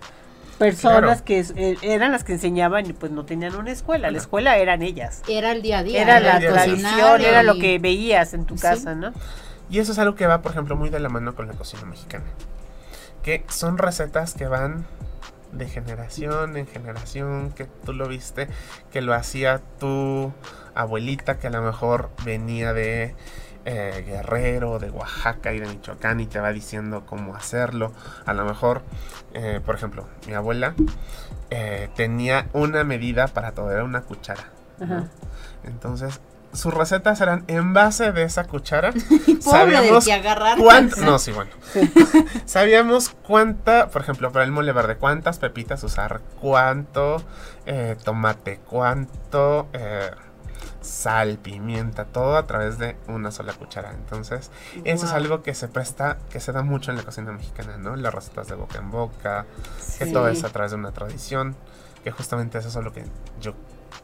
personas 0.60 1.22
Claro. 1.22 1.24
que 1.24 1.40
eh, 1.56 1.76
eran 1.82 2.12
las 2.12 2.22
que 2.22 2.34
enseñaban 2.34 2.86
y 2.86 2.92
pues 2.92 3.10
no 3.10 3.24
tenían 3.24 3.56
una 3.56 3.72
escuela, 3.72 4.10
la 4.12 4.18
escuela 4.18 4.56
eran 4.58 4.82
ellas. 4.82 5.22
Era 5.28 5.50
el 5.52 5.62
día 5.62 5.78
a 5.78 5.82
día. 5.82 6.02
Era 6.02 6.20
la 6.20 6.38
tradición, 6.38 7.20
era 7.20 7.42
lo 7.42 7.56
que 7.58 7.78
veías 7.80 8.32
en 8.34 8.44
tu 8.44 8.56
Sí. 8.56 8.62
casa, 8.62 8.94
¿no? 8.94 9.12
Y 9.70 9.78
eso 9.78 9.92
es 9.92 9.98
algo 9.98 10.14
que 10.14 10.26
va, 10.26 10.42
por 10.42 10.52
ejemplo, 10.52 10.76
muy 10.76 10.90
de 10.90 11.00
la 11.00 11.08
mano 11.08 11.34
con 11.34 11.46
la 11.48 11.54
cocina 11.54 11.84
mexicana. 11.84 12.24
Que 13.22 13.44
son 13.48 13.78
recetas 13.78 14.34
que 14.34 14.46
van 14.46 14.84
de 15.52 15.66
generación 15.68 16.56
en 16.56 16.66
generación, 16.66 17.50
que 17.50 17.66
tú 17.84 17.92
lo 17.92 18.06
viste, 18.06 18.48
que 18.92 19.00
lo 19.00 19.14
hacía 19.14 19.60
tu 19.80 20.32
abuelita, 20.74 21.38
que 21.38 21.48
a 21.48 21.50
lo 21.50 21.62
mejor 21.62 22.10
venía 22.24 22.72
de 22.72 23.14
eh, 23.64 24.04
Guerrero, 24.06 24.78
de 24.78 24.90
Oaxaca 24.90 25.52
y 25.52 25.60
de 25.60 25.66
Michoacán 25.66 26.20
y 26.20 26.26
te 26.26 26.40
va 26.40 26.52
diciendo 26.52 27.04
cómo 27.06 27.34
hacerlo. 27.34 27.92
A 28.26 28.32
lo 28.32 28.44
mejor, 28.44 28.82
eh, 29.34 29.60
por 29.64 29.74
ejemplo, 29.74 30.06
mi 30.26 30.34
abuela 30.34 30.74
eh, 31.50 31.88
tenía 31.96 32.48
una 32.52 32.84
medida 32.84 33.26
para 33.28 33.52
todo, 33.52 33.70
era 33.70 33.84
una 33.84 34.02
cuchara. 34.02 34.44
Entonces, 35.64 36.20
sus 36.52 36.74
recetas 36.74 37.20
eran 37.20 37.44
en 37.46 37.72
base 37.72 38.12
de 38.12 38.24
esa 38.24 38.44
cuchara. 38.44 38.92
Del 39.26 40.04
que 40.04 40.12
agarrar. 40.12 40.58
cuánto. 40.58 41.00
No, 41.02 41.18
sí, 41.18 41.32
bueno. 41.32 41.50
Sabíamos 42.44 43.10
cuánta, 43.26 43.88
por 43.88 44.02
ejemplo, 44.02 44.32
para 44.32 44.44
el 44.44 44.50
mole 44.50 44.72
verde, 44.72 44.96
cuántas 44.96 45.38
pepitas 45.38 45.82
usar, 45.84 46.20
cuánto 46.40 47.22
eh, 47.66 47.96
tomate, 48.04 48.60
cuánto 48.66 49.68
eh, 49.72 50.10
sal, 50.80 51.38
pimienta, 51.38 52.06
todo 52.06 52.36
a 52.36 52.46
través 52.46 52.78
de 52.78 52.96
una 53.08 53.30
sola 53.30 53.52
cuchara. 53.52 53.92
Entonces, 53.92 54.50
eso 54.84 55.06
es 55.06 55.12
algo 55.12 55.42
que 55.42 55.54
se 55.54 55.68
presta, 55.68 56.18
que 56.30 56.40
se 56.40 56.52
da 56.52 56.62
mucho 56.62 56.90
en 56.90 56.96
la 56.96 57.02
cocina 57.02 57.32
mexicana, 57.32 57.76
¿no? 57.76 57.96
Las 57.96 58.14
recetas 58.14 58.48
de 58.48 58.54
boca 58.54 58.78
en 58.78 58.90
boca, 58.90 59.46
que 59.98 60.06
todo 60.06 60.28
es 60.28 60.44
a 60.44 60.48
través 60.50 60.70
de 60.72 60.78
una 60.78 60.92
tradición, 60.92 61.54
que 62.04 62.10
justamente 62.10 62.58
eso 62.58 62.68
es 62.68 62.84
lo 62.84 62.92
que 62.92 63.04
yo 63.40 63.54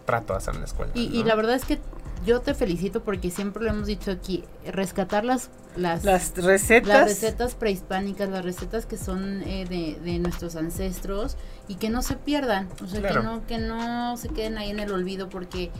trato 0.04 0.32
de 0.34 0.38
hacer 0.38 0.54
en 0.54 0.60
la 0.60 0.66
escuela. 0.66 0.92
Y, 0.94 1.22
la 1.24 1.34
verdad 1.34 1.54
es 1.54 1.64
que 1.64 1.78
yo 2.24 2.40
te 2.40 2.54
felicito 2.54 3.02
porque 3.02 3.30
siempre 3.30 3.62
lo 3.64 3.70
hemos 3.70 3.86
dicho 3.86 4.10
aquí, 4.10 4.44
rescatar 4.66 5.24
las, 5.24 5.50
las, 5.76 6.04
Las 6.04 6.34
recetas. 6.36 6.88
las 6.88 7.04
recetas 7.08 7.54
prehispánicas, 7.54 8.28
las 8.28 8.44
recetas 8.44 8.86
que 8.86 8.96
son 8.96 9.42
eh, 9.42 9.64
de, 9.68 9.98
de 10.02 10.18
nuestros 10.18 10.56
ancestros 10.56 11.36
y 11.68 11.76
que 11.76 11.88
no 11.90 12.02
se 12.02 12.16
pierdan, 12.16 12.68
o 12.82 12.86
sea, 12.86 13.00
Claro. 13.00 13.20
que, 13.20 13.26
no, 13.26 13.46
que 13.46 13.58
no 13.58 14.16
se 14.16 14.28
queden 14.28 14.58
ahí 14.58 14.70
en 14.70 14.80
el 14.80 14.90
olvido 14.92 15.28
porque, 15.28 15.70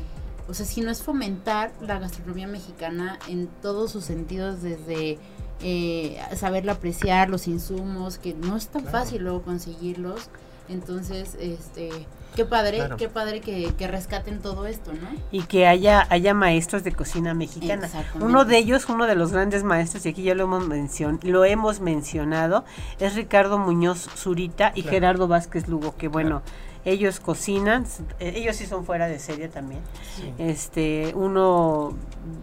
o 0.48 0.54
sea, 0.54 0.64
si 0.66 0.80
no 0.80 0.90
es 0.90 1.02
fomentar 1.02 1.72
la 1.80 1.98
gastronomía 1.98 2.46
mexicana 2.46 3.18
en 3.28 3.48
todos 3.62 3.90
sus 3.92 4.04
sentidos, 4.04 4.62
desde 4.62 5.18
eh, 5.62 6.18
saberla 6.37 6.72
apreciar, 6.72 7.30
los 7.30 7.48
insumos, 7.48 8.18
que 8.18 8.35
no 8.35 8.56
es 8.56 8.68
tan 8.68 8.82
Claro. 8.82 8.98
fácil 8.98 9.22
luego 9.22 9.42
conseguirlos, 9.42 10.28
entonces, 10.68 11.37
este... 11.40 11.90
Qué 12.35 12.44
padre, 12.44 12.76
Claro. 12.78 12.96
qué 12.98 13.09
padre 13.09 13.40
que, 13.40 13.72
que 13.78 13.87
rescaten 13.88 14.40
todo 14.42 14.66
esto, 14.66 14.92
¿no? 14.92 15.09
y 15.32 15.44
que 15.44 15.66
haya 15.66 16.06
haya 16.11 16.35
maestros 16.35 16.85
de 16.85 16.92
cocina 16.92 17.32
mexicana. 17.32 17.88
Uno 18.20 18.44
de 18.44 18.59
ellos, 18.59 18.87
uno 18.90 19.06
de 19.06 19.14
los 19.14 19.32
grandes 19.32 19.64
maestros, 19.64 20.04
y 20.04 20.11
aquí 20.11 20.22
ya 20.22 20.35
lo 20.35 20.44
hemos, 20.44 20.68
mencion 20.68 21.18
lo 21.22 21.46
hemos 21.46 21.80
mencionado, 21.80 22.66
es 23.00 23.14
Ricardo 23.14 23.56
Muñoz 23.59 24.06
Zurita 24.16 24.72
y 24.74 24.82
Claro. 24.82 24.94
Gerardo 24.94 25.28
Vázquez 25.28 25.66
Lugo, 25.66 25.96
que 25.96 26.09
bueno, 26.09 26.42
ellos 26.87 27.20
cocinan, 27.20 27.85
eh, 28.20 28.33
ellos 28.37 28.57
sí 28.57 28.64
son 28.64 28.85
fuera 28.87 29.09
de 29.09 29.18
serie 29.18 29.49
también. 29.49 29.81
Sí. 30.16 30.33
Este, 30.38 31.12
uno, 31.14 31.94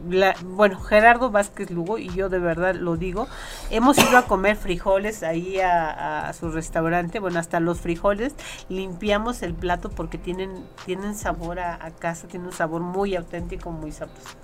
la- 0.09 0.35
bueno, 0.43 0.79
Gerardo 0.79 1.31
Vázquez 1.31 1.71
Lugo, 1.71 1.97
y 1.97 2.09
yo 2.09 2.27
de 2.29 2.39
verdad 2.39 2.75
lo 2.75 2.97
digo, 2.97 3.27
hemos 3.71 3.97
ido 3.97 4.17
a 4.17 4.25
comer 4.25 4.57
frijoles 4.57 5.23
ahí 5.23 5.59
a, 5.61 6.27
a 6.27 6.33
su 6.33 6.51
restaurante, 6.51 7.19
bueno, 7.19 7.39
hasta 7.39 7.59
los 7.61 7.79
frijoles, 7.79 8.33
limpiamos 8.69 9.41
el 9.43 9.53
plato 9.53 9.89
porque 9.89 10.17
tienen, 10.17 10.51
tienen 10.85 11.15
sabor 11.15 11.59
a, 11.59 11.75
a 11.83 11.91
casa, 11.91 12.27
tienen 12.27 12.47
un 12.49 12.53
sabor 12.53 12.81
muy 12.81 13.15
auténtico, 13.15 13.71
muy 13.71 13.91
sabroso. 13.93 14.35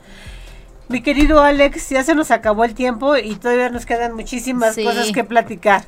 Mi 0.88 1.04
querido 1.04 1.42
Alex, 1.42 1.90
ya 1.90 2.04
se 2.04 2.16
nos 2.16 2.32
acabó 2.32 2.64
el 2.64 2.74
tiempo 2.74 3.16
y 3.16 3.36
todavía 3.36 3.70
nos 3.70 3.86
quedan 3.86 4.16
muchísimas 4.16 4.74
Sí. 4.74 4.84
cosas 4.84 5.12
que 5.12 5.24
platicar. 5.24 5.84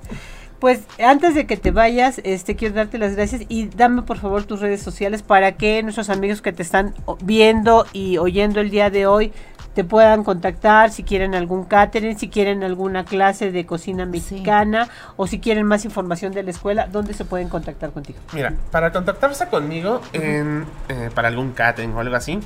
Pues 0.61 0.83
antes 1.03 1.33
de 1.33 1.47
que 1.47 1.57
te 1.57 1.71
vayas, 1.71 2.21
este 2.23 2.55
quiero 2.55 2.75
darte 2.75 2.99
las 2.99 3.15
gracias 3.15 3.41
y 3.49 3.65
dame 3.69 4.03
por 4.03 4.19
favor 4.19 4.43
tus 4.43 4.59
redes 4.59 4.79
sociales 4.79 5.23
para 5.23 5.53
que 5.53 5.81
nuestros 5.81 6.11
amigos 6.11 6.43
que 6.43 6.53
te 6.53 6.61
están 6.61 6.93
viendo 7.23 7.87
y 7.93 8.19
oyendo 8.19 8.61
el 8.61 8.69
día 8.69 8.91
de 8.91 9.07
hoy 9.07 9.33
te 9.73 9.83
puedan 9.83 10.23
contactar 10.23 10.91
si 10.91 11.01
quieren 11.01 11.33
algún 11.33 11.63
catering, 11.63 12.15
si 12.19 12.29
quieren 12.29 12.63
alguna 12.63 13.05
clase 13.05 13.51
de 13.51 13.65
cocina 13.65 14.05
mexicana 14.05 14.87
o 15.17 15.25
si 15.25 15.39
quieren 15.39 15.65
más 15.65 15.83
información 15.83 16.31
de 16.31 16.43
la 16.43 16.51
escuela, 16.51 16.87
¿dónde 16.91 17.15
se 17.15 17.25
pueden 17.25 17.49
contactar 17.49 17.89
contigo? 17.91 18.19
Mira, 18.31 18.53
para 18.69 18.91
contactarse 18.91 19.47
conmigo 19.47 20.01
en, 20.13 20.67
eh, 20.89 21.09
para 21.15 21.29
algún 21.29 21.53
catering 21.53 21.91
o 21.93 22.01
algo 22.01 22.15
así, 22.15 22.39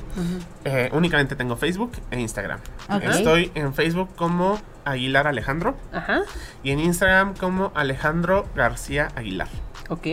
eh, 0.64 0.88
únicamente 0.94 1.36
tengo 1.36 1.54
Facebook 1.56 1.92
e 2.10 2.18
Instagram. 2.18 2.60
Estoy 3.02 3.52
en 3.54 3.74
Facebook 3.74 4.08
como 4.16 4.58
Aguilar 4.86 5.26
Alejandro 5.26 5.76
Ajá, 5.92 6.22
y 6.62 6.70
en 6.70 6.80
Instagram 6.80 7.34
como 7.34 7.72
Alejandro 7.74 8.46
García 8.54 9.08
Aguilar. 9.14 9.48
ok. 9.90 10.06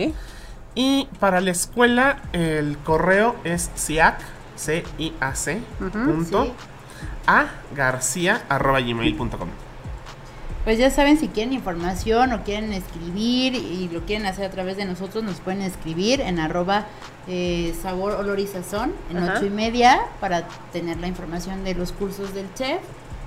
Y 0.76 1.08
para 1.20 1.40
la 1.40 1.52
escuela 1.52 2.20
el 2.32 2.76
correo 2.78 3.36
es 3.44 3.70
ciac, 3.76 4.18
c 4.56 4.84
i 4.98 5.12
a 5.20 5.34
c 5.34 5.60
punto 5.78 6.44
sí. 6.44 6.52
a 7.26 7.46
garcía 7.74 8.42
arroba 8.48 8.80
gmail.com. 8.80 9.48
Pues 10.64 10.78
ya 10.78 10.90
saben, 10.90 11.18
si 11.18 11.28
quieren 11.28 11.52
información 11.52 12.32
o 12.32 12.42
quieren 12.42 12.72
escribir 12.72 13.54
y 13.54 13.88
lo 13.92 14.00
quieren 14.06 14.24
hacer 14.26 14.46
a 14.46 14.50
través 14.50 14.78
de 14.78 14.86
nosotros, 14.86 15.22
nos 15.22 15.36
pueden 15.40 15.60
escribir 15.60 16.22
en 16.22 16.40
arroba 16.40 16.86
eh, 17.28 17.74
sabor, 17.82 18.12
olor 18.12 18.40
y 18.40 18.46
sazón 18.46 18.94
en 19.10 19.18
Ajá. 19.18 19.34
ocho 19.36 19.46
y 19.46 19.50
media 19.50 20.00
para 20.20 20.48
tener 20.72 20.96
la 20.96 21.06
información 21.06 21.64
de 21.64 21.74
los 21.74 21.92
cursos 21.92 22.32
del 22.32 22.46
chef 22.54 22.80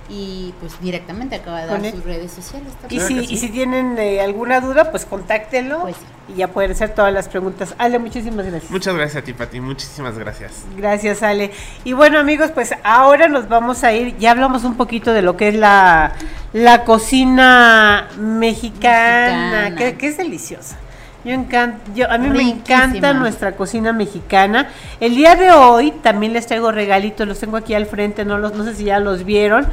y 0.09 0.53
pues 0.59 0.79
directamente 0.79 1.35
acaba 1.35 1.61
de 1.61 1.67
dar 1.67 1.91
sus 1.91 2.03
redes 2.03 2.31
sociales. 2.31 2.71
Y 2.89 2.99
si, 2.99 3.25
sí. 3.25 3.33
y 3.33 3.37
si 3.37 3.49
tienen 3.49 3.97
eh, 3.97 4.21
alguna 4.21 4.61
duda, 4.61 4.89
pues 4.91 5.05
contáctenlo 5.05 5.81
Pues 5.81 5.95
sí. 5.97 6.33
y 6.33 6.37
ya 6.37 6.47
pueden 6.47 6.71
hacer 6.71 6.95
todas 6.95 7.13
las 7.13 7.27
preguntas. 7.27 7.75
Ale, 7.77 7.99
muchísimas 7.99 8.45
gracias. 8.45 8.71
Muchas 8.71 8.95
gracias 8.95 9.21
a 9.23 9.25
ti, 9.25 9.33
Pati. 9.33 9.59
Muchísimas 9.59 10.17
gracias. 10.17 10.63
Gracias, 10.77 11.23
Ale. 11.23 11.51
Y 11.83 11.93
bueno, 11.93 12.19
amigos, 12.19 12.51
pues 12.51 12.73
ahora 12.83 13.27
nos 13.27 13.49
vamos 13.49 13.83
a 13.83 13.93
ir. 13.93 14.17
Ya 14.17 14.31
hablamos 14.31 14.63
un 14.63 14.75
poquito 14.77 15.11
de 15.13 15.21
lo 15.21 15.35
que 15.35 15.49
es 15.49 15.55
la, 15.55 16.13
la 16.53 16.83
cocina 16.85 18.07
mexicana, 18.17 19.69
Mexicana. 19.69 19.75
Que, 19.75 19.97
que 19.97 20.07
es 20.07 20.17
deliciosa. 20.17 20.77
Yo 21.23 21.33
encanta, 21.33 21.79
yo, 21.93 22.09
a 22.09 22.17
mí 22.17 22.29
me 22.29 22.43
encanta 22.43 23.13
nuestra 23.13 23.53
cocina 23.53 23.91
mexicana. 23.91 24.69
El 24.99 25.15
día 25.15 25.35
de 25.35 25.51
hoy 25.51 25.91
también 25.91 26.31
les 26.31 26.47
traigo 26.47 26.71
regalitos, 26.71 27.27
los 27.27 27.39
tengo 27.39 27.57
aquí 27.57 27.73
al 27.73 27.85
frente, 27.85 28.23
no 28.23 28.37
los, 28.37 28.53
no 28.53 28.63
sé 28.63 28.75
si 28.75 28.85
ya 28.85 28.99
los 28.99 29.25
vieron, 29.25 29.67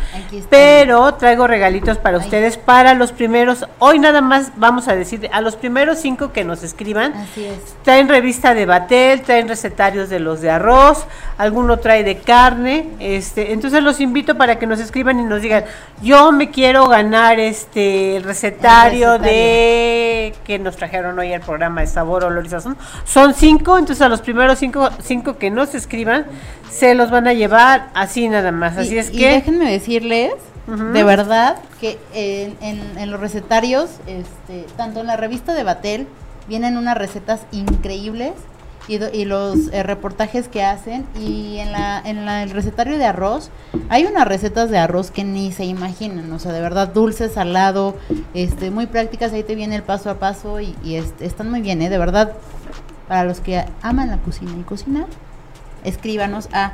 pero 0.50 1.14
traigo 1.14 1.46
regalitos 1.46 1.98
para 1.98 2.18
Ay. 2.18 2.24
ustedes, 2.24 2.56
para 2.56 2.94
los 2.94 3.12
primeros. 3.12 3.66
Hoy 3.78 3.98
nada 3.98 4.20
más 4.20 4.52
vamos 4.56 4.88
a 4.88 4.96
decir 4.96 5.28
a 5.32 5.40
los 5.40 5.54
primeros 5.56 5.98
cinco 5.98 6.32
que 6.32 6.44
nos 6.44 6.62
escriban. 6.62 7.12
Así 7.12 7.44
es. 7.44 7.76
Traen 7.84 8.08
revista 8.08 8.54
de 8.54 8.66
Batel, 8.66 9.22
traen 9.22 9.46
recetarios 9.46 10.08
de 10.08 10.18
los 10.20 10.40
de 10.40 10.50
arroz, 10.50 11.06
alguno 11.38 11.78
trae 11.78 12.02
de 12.02 12.18
carne, 12.18 12.88
este, 12.98 13.52
entonces 13.52 13.82
los 13.82 14.00
invito 14.00 14.36
para 14.36 14.58
que 14.58 14.66
nos 14.66 14.80
escriban 14.80 15.20
y 15.20 15.22
nos 15.24 15.42
digan, 15.42 15.64
yo 16.02 16.32
me 16.32 16.50
quiero 16.50 16.88
ganar 16.88 17.38
este 17.38 18.16
el 18.16 18.24
recetario, 18.24 19.14
El 19.14 19.20
recetario. 19.20 19.32
de 19.32 20.34
que 20.44 20.58
nos 20.58 20.76
trajeron 20.76 21.18
hoy 21.18 21.32
el 21.32 21.43
programa 21.44 21.80
de 21.82 21.86
sabor, 21.86 22.24
olor 22.24 22.44
y 22.46 22.48
sazón. 22.48 22.76
Son 23.04 23.34
cinco, 23.34 23.78
entonces 23.78 24.02
a 24.02 24.08
los 24.08 24.20
primeros 24.20 24.58
cinco, 24.58 24.88
cinco 25.02 25.36
que 25.38 25.50
nos 25.50 25.74
escriban, 25.74 26.26
se 26.70 26.94
los 26.94 27.10
van 27.10 27.26
a 27.28 27.32
llevar 27.32 27.88
así 27.94 28.28
nada 28.28 28.50
más. 28.52 28.76
Así 28.76 28.94
Y- 28.94 28.98
es 28.98 29.12
y 29.12 29.18
que 29.18 29.28
déjenme 29.30 29.70
decirles 29.70 30.32
de 30.66 31.04
verdad, 31.04 31.56
que 31.78 31.98
en, 32.14 32.56
en- 32.62 32.98
en 32.98 33.10
los 33.10 33.20
recetarios, 33.20 33.90
este, 34.06 34.64
tanto 34.78 35.00
en 35.00 35.06
la 35.08 35.16
revista 35.18 35.52
de 35.52 35.62
Batel, 35.62 36.08
vienen 36.48 36.78
unas 36.78 36.96
recetas 36.96 37.40
increíbles 37.52 38.32
y, 38.88 39.02
y 39.16 39.24
los 39.24 39.68
eh, 39.72 39.82
reportajes 39.82 40.48
que 40.48 40.62
hacen. 40.62 41.06
Y 41.18 41.58
en, 41.58 41.72
la, 41.72 42.00
en 42.04 42.24
la- 42.26 42.42
el 42.42 42.50
recetario 42.50 42.98
de 42.98 43.04
arroz, 43.06 43.50
hay 43.88 44.04
unas 44.04 44.26
recetas 44.26 44.70
de 44.70 44.78
arroz 44.78 45.10
que 45.10 45.24
ni 45.24 45.52
se 45.52 45.64
imaginan, 45.64 46.30
o 46.32 46.38
sea, 46.38 46.52
de 46.52 46.60
verdad, 46.60 46.88
dulce, 46.88 47.28
salado, 47.28 47.96
este, 48.34 48.70
muy 48.70 48.86
prácticas, 48.86 49.32
ahí 49.32 49.42
te 49.42 49.54
viene 49.54 49.76
el 49.76 49.82
paso 49.82 50.10
a 50.10 50.14
paso 50.18 50.60
y, 50.60 50.74
y, 50.84 50.96
este, 50.96 51.26
están 51.26 51.50
muy 51.50 51.60
bien, 51.60 51.80
¿eh? 51.82 51.88
De 51.90 51.98
verdad, 51.98 52.32
para 53.08 53.24
los 53.24 53.40
que 53.40 53.64
aman 53.82 54.10
la 54.10 54.18
cocina 54.18 54.52
y 54.58 54.62
cocinar, 54.62 55.06
escríbanos 55.84 56.48
a 56.52 56.72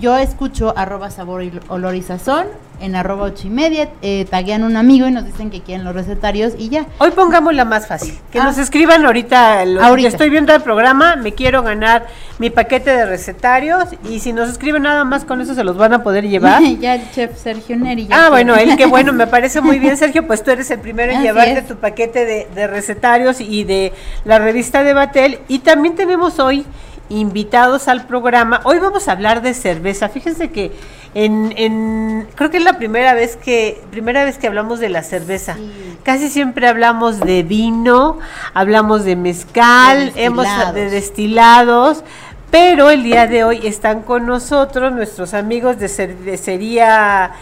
yo 0.00 0.16
escucho 0.16 0.74
arroba 0.76 1.10
sabor 1.10 1.42
y 1.42 1.52
olor 1.68 1.94
y 1.94 2.02
sazón 2.02 2.46
en 2.80 2.94
arroba 2.94 3.24
ocho 3.24 3.48
y 3.48 3.50
media, 3.50 3.88
eh, 4.02 4.24
taguean 4.30 4.62
un 4.62 4.76
amigo 4.76 5.08
y 5.08 5.10
nos 5.10 5.24
dicen 5.26 5.50
que 5.50 5.62
quieren 5.62 5.84
los 5.84 5.96
recetarios 5.96 6.52
y 6.56 6.68
ya. 6.68 6.86
Hoy 6.98 7.10
pongámosla 7.10 7.64
más 7.64 7.88
fácil. 7.88 8.16
Que 8.30 8.38
Ah. 8.38 8.44
nos 8.44 8.56
escriban 8.56 9.04
ahorita. 9.04 9.62
Ahorita. 9.82 10.06
estoy 10.08 10.30
viendo 10.30 10.54
el 10.54 10.62
programa, 10.62 11.16
me 11.16 11.32
quiero 11.34 11.64
ganar 11.64 12.06
mi 12.38 12.50
paquete 12.50 12.90
de 12.92 13.04
recetarios. 13.04 13.86
Y 14.08 14.20
si 14.20 14.32
nos 14.32 14.48
escriben 14.48 14.82
nada 14.84 15.02
más 15.02 15.24
con 15.24 15.40
eso, 15.40 15.56
se 15.56 15.64
los 15.64 15.76
van 15.76 15.92
a 15.92 16.04
poder 16.04 16.28
llevar. 16.28 16.62
ya 16.80 16.94
el 16.94 17.10
chef 17.10 17.36
Sergio 17.36 17.76
Neri. 17.76 18.06
ya 18.06 18.26
Ah, 18.26 18.30
bueno, 18.30 18.54
él 18.54 18.76
que 18.76 18.86
bueno, 18.86 19.12
me 19.12 19.26
parece 19.26 19.60
muy 19.60 19.80
bien, 19.80 19.96
Sergio, 19.96 20.24
pues 20.28 20.44
tú 20.44 20.52
eres 20.52 20.70
el 20.70 20.78
primero 20.78 21.10
en 21.10 21.18
Así 21.18 21.26
llevarte 21.26 21.58
es. 21.58 21.66
tu 21.66 21.74
paquete 21.78 22.24
de, 22.24 22.46
de 22.54 22.66
recetarios 22.68 23.40
y 23.40 23.64
de 23.64 23.92
la 24.24 24.38
revista 24.38 24.84
de 24.84 24.94
Batel. 24.94 25.40
Y 25.48 25.58
también 25.60 25.96
tenemos 25.96 26.38
hoy 26.38 26.64
invitados 27.08 27.88
al 27.88 28.06
programa. 28.06 28.60
Hoy 28.64 28.78
vamos 28.78 29.08
a 29.08 29.12
hablar 29.12 29.42
de 29.42 29.54
cerveza. 29.54 30.08
Fíjense 30.08 30.50
que 30.50 30.72
en, 31.14 31.52
en 31.56 32.28
creo 32.34 32.50
que 32.50 32.58
es 32.58 32.64
la 32.64 32.78
primera 32.78 33.14
vez 33.14 33.36
que 33.36 33.80
primera 33.90 34.24
vez 34.24 34.38
que 34.38 34.46
hablamos 34.46 34.78
de 34.78 34.88
la 34.88 35.02
cerveza. 35.02 35.54
Sí. 35.54 35.96
Casi 36.02 36.28
siempre 36.28 36.68
hablamos 36.68 37.20
de 37.20 37.42
vino, 37.42 38.18
hablamos 38.54 39.04
de 39.04 39.16
mezcal, 39.16 40.12
De 40.14 40.24
hemos 40.24 40.46
de 40.74 40.90
destilados, 40.90 42.04
pero 42.50 42.90
el 42.90 43.02
día 43.02 43.26
de 43.26 43.44
hoy 43.44 43.66
están 43.66 44.02
con 44.02 44.26
nosotros 44.26 44.92
nuestros 44.92 45.34
amigos 45.34 45.78
de 45.78 45.88
cervecería 45.88 47.32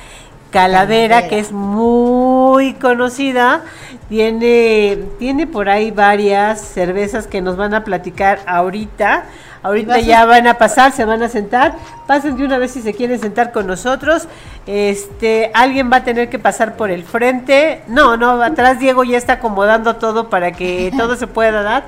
Calavera, 0.51 1.09
Calavera. 1.09 1.29
que 1.29 1.39
es 1.39 1.53
muy 1.53 2.75
conocida. 2.75 3.63
Tiene, 4.09 4.99
tiene 5.19 5.47
por 5.47 5.69
ahí 5.69 5.91
varias 5.91 6.61
cervezas 6.61 7.27
que 7.27 7.41
nos 7.43 7.57
van 7.57 7.75
a 7.75 7.85
platicar 7.85 8.41
ahorita. 8.47 9.25
Ahorita 9.67 9.99
ya 9.99 10.25
van 10.25 10.47
a 10.47 10.55
pasar, 10.55 10.93
se 10.93 11.05
van 11.05 11.25
a 11.25 11.29
sentar. 11.29 11.75
Pasen 12.07 12.37
de 12.37 12.45
una 12.45 12.57
vez 12.57 12.71
si 12.71 12.83
se 12.83 12.95
quieren 12.95 13.19
sentar 13.19 13.51
con 13.51 13.67
nosotros. 13.67 14.29
Este, 14.65 15.51
alguien 15.55 15.91
va 15.93 15.99
a 15.99 16.05
tener 16.05 16.29
que 16.29 16.39
pasar 16.39 16.77
por 16.77 16.93
el 16.93 17.03
frente. 17.03 17.83
No, 17.89 18.17
no, 18.17 18.41
atrás 18.43 18.79
Diego 18.79 19.03
ya 19.03 19.19
está 19.19 19.35
acomodando 19.35 19.97
todo 19.97 20.31
para 20.31 20.53
que 20.53 20.93
todo 20.97 21.17
se 21.17 21.27
pueda 21.27 21.63
dar. 21.63 21.85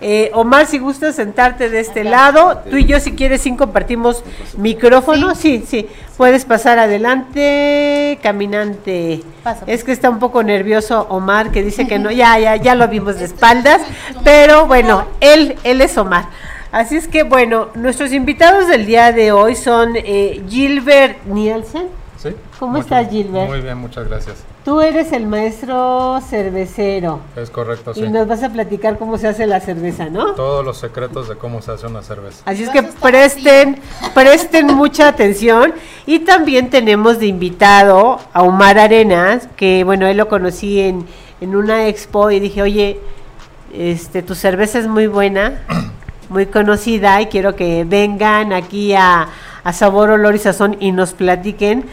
Eh, 0.00 0.30
Omar, 0.32 0.66
si 0.66 0.78
gustas 0.78 1.14
sentarte 1.14 1.68
de 1.68 1.78
este 1.80 2.04
lado, 2.04 2.62
tú 2.70 2.78
y 2.78 2.86
yo 2.86 2.98
si 3.00 3.12
quieres 3.12 3.42
sí 3.42 3.54
compartimos 3.54 4.24
micrófono, 4.56 5.34
sí, 5.34 5.62
sí, 5.68 5.86
puedes 6.16 6.46
pasar 6.46 6.78
adelante, 6.78 8.18
caminante. 8.22 9.22
Paso. 9.44 9.64
Es 9.66 9.84
que 9.84 9.92
está 9.92 10.08
un 10.08 10.18
poco 10.18 10.42
nervioso 10.42 11.06
Omar, 11.10 11.50
que 11.50 11.62
dice 11.62 11.86
que 11.86 11.98
no, 11.98 12.10
ya, 12.22 12.38
ya, 12.38 12.56
ya 12.56 12.74
lo 12.74 12.88
vimos 12.88 13.18
de 13.18 13.26
espaldas, 13.26 13.82
pero 14.24 14.66
bueno, 14.66 15.04
él, 15.20 15.56
él 15.64 15.82
es 15.82 15.96
Omar. 15.98 16.24
Así 16.72 16.96
es 16.96 17.08
que 17.08 17.24
bueno, 17.24 17.68
nuestros 17.74 18.12
invitados 18.12 18.68
del 18.68 18.86
día 18.86 19.12
de 19.12 19.32
hoy 19.32 19.56
son 19.56 19.92
eh, 19.96 20.42
Gilbert 20.48 21.24
Nielsen. 21.26 21.88
¿Sí? 22.16 22.30
¿Cómo 22.58 22.72
Mucho- 22.72 22.82
estás, 22.84 23.10
Gilbert? 23.10 23.48
Muy 23.48 23.60
bien, 23.62 23.78
muchas 23.78 24.06
gracias. 24.06 24.36
Tú 24.64 24.82
eres 24.82 25.10
el 25.12 25.26
maestro 25.26 26.20
cervecero 26.20 27.20
Es 27.34 27.48
correcto, 27.48 27.94
sí. 27.94 28.02
y 28.04 28.08
nos 28.10 28.28
vas 28.28 28.42
a 28.42 28.50
platicar 28.50 28.98
cómo 28.98 29.16
se 29.16 29.26
hace 29.26 29.46
la 29.46 29.58
cerveza, 29.60 30.10
¿no? 30.10 30.34
Todos 30.34 30.62
los 30.62 30.76
secretos 30.76 31.30
de 31.30 31.36
cómo 31.36 31.62
se 31.62 31.72
hace 31.72 31.86
una 31.86 32.02
cerveza. 32.02 32.42
Así 32.44 32.64
es 32.64 32.68
que 32.68 32.82
presten, 32.82 33.80
presten 34.14 34.66
mucha 34.66 35.08
atención. 35.08 35.72
Y 36.04 36.20
también 36.20 36.68
tenemos 36.68 37.18
de 37.18 37.26
invitado 37.26 38.20
a 38.34 38.42
Omar 38.42 38.78
Arenas, 38.78 39.48
que 39.56 39.82
bueno, 39.82 40.06
él 40.06 40.18
lo 40.18 40.28
conocí 40.28 40.78
en, 40.80 41.06
en 41.40 41.56
una 41.56 41.88
expo 41.88 42.30
y 42.30 42.38
dije, 42.38 42.60
oye, 42.60 43.00
este, 43.72 44.22
tu 44.22 44.34
cerveza 44.34 44.78
es 44.78 44.86
muy 44.88 45.06
buena, 45.06 45.62
muy 46.30 46.46
conocida 46.46 47.20
y 47.20 47.26
quiero 47.26 47.56
que 47.56 47.84
vengan 47.84 48.52
aquí 48.52 48.94
a, 48.94 49.28
a 49.64 49.72
Sabor, 49.72 50.10
Olor 50.10 50.34
y 50.36 50.38
Sazón 50.38 50.76
y 50.80 50.92
nos 50.92 51.12
platiquen 51.12 51.84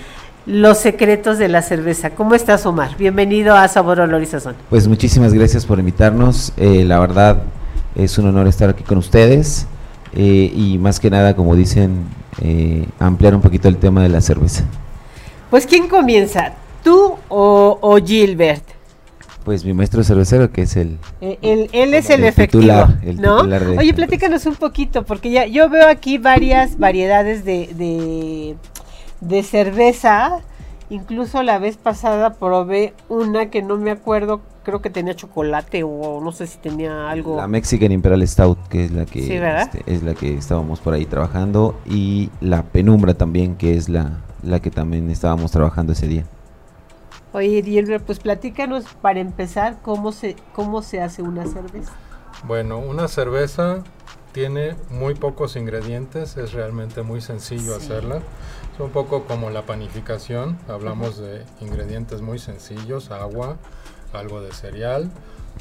los 0.46 0.78
secretos 0.78 1.40
de 1.40 1.50
la 1.50 1.62
cerveza. 1.62 2.12
¿Cómo 2.12 2.36
estás, 2.36 2.66
Omar? 2.66 2.96
Bienvenido 2.98 3.56
a 3.56 3.68
Sabor, 3.68 4.00
Olor 4.00 4.22
y 4.22 4.28
Sazón. 4.28 4.56
Pues 4.70 4.88
muchísimas 4.88 5.34
gracias 5.34 5.66
por 5.66 5.80
invitarnos. 5.80 6.54
Eh, 6.56 6.86
la 6.86 7.00
verdad 7.00 7.42
es 7.96 8.18
un 8.18 8.28
honor 8.28 8.48
estar 8.48 8.70
aquí 8.70 8.84
con 8.84 9.00
ustedes 9.00 9.66
eh, 10.14 10.52
y 10.56 10.78
más 10.78 11.00
que 11.00 11.10
nada, 11.10 11.36
como 11.36 11.56
dicen, 11.56 12.06
eh, 12.42 12.88
ampliar 13.00 13.36
un 13.36 13.42
poquito 13.42 13.68
el 13.68 13.78
tema 13.78 14.04
de 14.04 14.10
la 14.10 14.22
cerveza. 14.22 14.64
Pues, 15.50 15.66
¿quién 15.66 15.90
comienza? 15.90 16.54
¿Tú 16.84 17.16
o, 17.28 17.80
o 17.82 17.98
Gilbert? 17.98 18.77
Pues 19.48 19.64
mi 19.64 19.72
maestro 19.74 20.04
cervecero, 20.04 20.52
que 20.52 20.64
es 20.64 20.76
el... 20.76 20.98
Eh, 21.22 21.38
Él, 21.42 21.70
él 21.72 21.94
es 21.94 22.10
el, 22.10 22.20
El 22.20 22.26
efectivo, 22.28 22.64
titular, 22.64 23.00
el 23.02 23.22
¿no? 23.22 23.38
titular 23.38 23.66
de- 23.66 23.78
Oye, 23.78 23.94
platícanos 23.94 24.46
un 24.46 24.56
poquito, 24.56 25.06
porque 25.06 25.32
ya 25.32 25.46
yo 25.46 25.70
veo 25.70 25.88
aquí 25.88 26.18
varias 26.18 26.78
variedades 26.78 27.46
de, 27.46 27.70
de, 27.74 28.58
de 29.22 29.44
cerveza. 29.44 30.40
Incluso 30.90 31.44
la 31.44 31.60
vez 31.60 31.78
pasada 31.78 32.34
probé 32.34 32.94
una 33.08 33.50
que 33.50 33.62
no 33.62 33.78
me 33.78 33.90
acuerdo, 33.92 34.42
creo 34.64 34.82
que 34.82 34.90
tenía 34.90 35.16
chocolate 35.16 35.82
o 35.84 36.20
no 36.22 36.34
sé 36.34 36.46
si 36.46 36.58
tenía 36.58 37.10
algo. 37.10 37.38
La 37.38 37.48
Mexican 37.48 37.94
Imperial 37.94 38.28
Stout, 38.28 38.58
que 38.68 38.84
es 38.84 38.92
la 38.92 39.06
que, 39.06 39.20
este, 39.64 39.82
es 39.86 40.04
la 40.04 40.14
que 40.14 40.34
estábamos 40.38 40.82
por 40.82 40.94
ahí 40.94 41.06
trabajando, 41.06 41.80
y 41.86 42.32
la 42.42 42.64
Penumbra 42.64 43.14
también, 43.14 43.56
que 43.56 43.78
es 43.78 43.88
la, 43.88 44.18
la 44.44 44.60
que 44.60 44.72
también 44.72 45.10
estábamos 45.10 45.52
trabajando 45.52 45.94
ese 45.94 46.08
día. 46.10 46.26
Oye, 47.38 47.62
Gilbert, 47.62 48.04
pues 48.04 48.18
platícanos 48.18 48.86
para 49.00 49.20
empezar 49.20 49.78
cómo 49.84 50.12
se, 50.12 50.36
cómo 50.56 50.82
se 50.82 51.02
hace 51.02 51.22
una 51.22 51.46
cerveza. 51.46 51.92
Bueno, 52.46 52.80
una 52.80 53.08
cerveza 53.08 53.84
tiene 54.32 54.76
muy 54.90 55.14
pocos 55.14 55.56
ingredientes, 55.56 56.36
es 56.38 56.54
realmente 56.54 57.04
muy 57.04 57.22
sencillo 57.22 57.80
Sí. 57.80 57.86
hacerla. 57.86 58.22
Es 58.74 58.80
un 58.80 58.90
poco 58.90 59.26
como 59.26 59.52
la 59.52 59.62
panificación, 59.68 60.58
hablamos 60.68 61.20
de 61.20 61.46
ingredientes 61.62 62.24
muy 62.24 62.40
sencillos, 62.40 63.12
agua, 63.12 63.58
algo 64.14 64.42
de 64.42 64.52
cereal, 64.52 65.12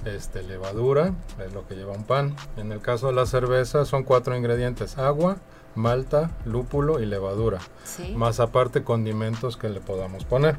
este, 0.07 0.43
levadura, 0.45 1.13
es 1.47 1.53
lo 1.53 1.67
que 1.69 1.75
lleva 1.75 1.93
un 1.93 2.05
pan. 2.05 2.37
En 2.57 2.73
el 2.73 2.81
caso 2.81 3.09
de 3.09 3.13
la 3.13 3.27
cerveza 3.27 3.85
son 3.85 4.03
cuatro 4.03 4.35
ingredientes, 4.35 4.97
agua, 4.97 5.37
malta, 5.75 6.31
lúpulo 6.47 7.01
y 7.01 7.05
levadura. 7.07 7.59
Sí. 7.85 8.15
más 8.17 8.41
aparte 8.41 8.83
condimentos 8.83 9.59
que 9.59 9.69
le 9.69 9.81
podamos 9.81 10.25
poner. 10.25 10.57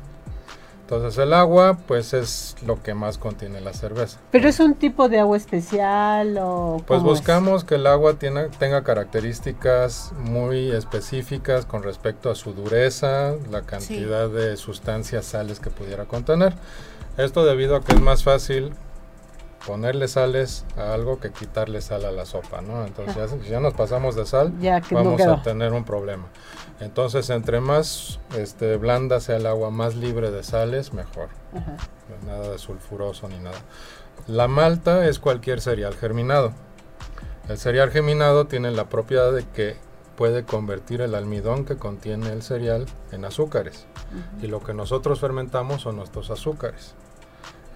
Entonces 0.89 1.17
el 1.17 1.33
agua 1.33 1.77
pues 1.85 2.13
es 2.13 2.55
lo 2.65 2.81
que 2.81 2.93
más 2.93 3.17
contiene 3.17 3.59
la 3.59 3.73
cerveza. 3.73 4.19
¿Pero 4.31 4.47
es 4.47 4.61
un 4.61 4.73
tipo 4.73 5.09
de 5.09 5.19
agua 5.19 5.35
especial 5.35 6.37
o 6.39 6.81
Pues 6.87 6.99
es? 6.99 7.03
buscamos 7.03 7.65
que 7.65 7.75
el 7.75 7.87
agua 7.87 8.13
tiene- 8.13 8.47
tenga 8.57 8.85
características 8.85 10.13
muy 10.17 10.71
específicas 10.71 11.65
con 11.65 11.83
respecto 11.83 12.29
a 12.29 12.35
su 12.35 12.53
dureza, 12.53 13.33
la 13.51 13.63
cantidad 13.63 14.29
de 14.29 14.55
sustancias 14.55 15.25
sales 15.25 15.59
que 15.59 15.69
pudiera 15.69 16.05
contener. 16.05 16.53
Esto 17.17 17.43
debido 17.43 17.75
a 17.75 17.83
que 17.83 17.91
es 17.93 17.99
más 17.99 18.23
fácil 18.23 18.71
ponerle 19.67 20.07
sales 20.07 20.65
a 20.77 20.93
algo 20.93 21.19
que 21.19 21.31
quitarle 21.31 21.81
sal 21.81 22.05
a 22.05 22.11
la 22.11 22.25
sopa, 22.25 22.61
¿no? 22.61 22.85
Entonces 22.85 23.15
ya, 23.15 23.27
si 23.27 23.49
ya 23.49 23.59
nos 23.59 23.73
pasamos 23.73 24.15
de 24.15 24.25
sal, 24.25 24.57
Ya 24.61 24.79
no 24.79 25.03
vamos 25.03 25.21
a 25.21 25.43
tener 25.43 25.73
un 25.73 25.83
problema. 25.83 26.27
Entonces 26.79 27.29
entre 27.29 27.59
más 27.59 28.19
este, 28.37 28.77
blanda 28.77 29.19
sea 29.19 29.35
el 29.35 29.45
agua, 29.45 29.69
más 29.69 29.95
libre 29.95 30.31
de 30.31 30.41
sales, 30.43 30.93
mejor. 30.93 31.27
Ajá. 31.53 31.75
Nada 32.25 32.51
de 32.51 32.57
sulfuroso 32.57 33.27
ni 33.27 33.39
nada. 33.39 33.57
La 34.25 34.47
malta 34.47 35.05
es 35.05 35.19
cualquier 35.19 35.59
cereal 35.59 35.93
germinado. 35.95 36.53
El 37.49 37.57
cereal 37.57 37.91
germinado 37.91 38.45
tiene 38.45 38.71
la 38.71 38.85
propiedad 38.85 39.33
de 39.33 39.45
que 39.45 39.75
puede 40.15 40.43
convertir 40.43 41.01
el 41.01 41.13
almidón 41.13 41.65
que 41.65 41.75
contiene 41.75 42.31
el 42.31 42.41
cereal 42.41 42.85
en 43.11 43.25
azúcares. 43.25 43.85
Y 44.41 44.47
lo 44.47 44.61
que 44.63 44.73
nosotros 44.73 45.19
fermentamos 45.19 45.81
son 45.81 45.97
nuestros 45.97 46.31
azúcares. 46.31 46.95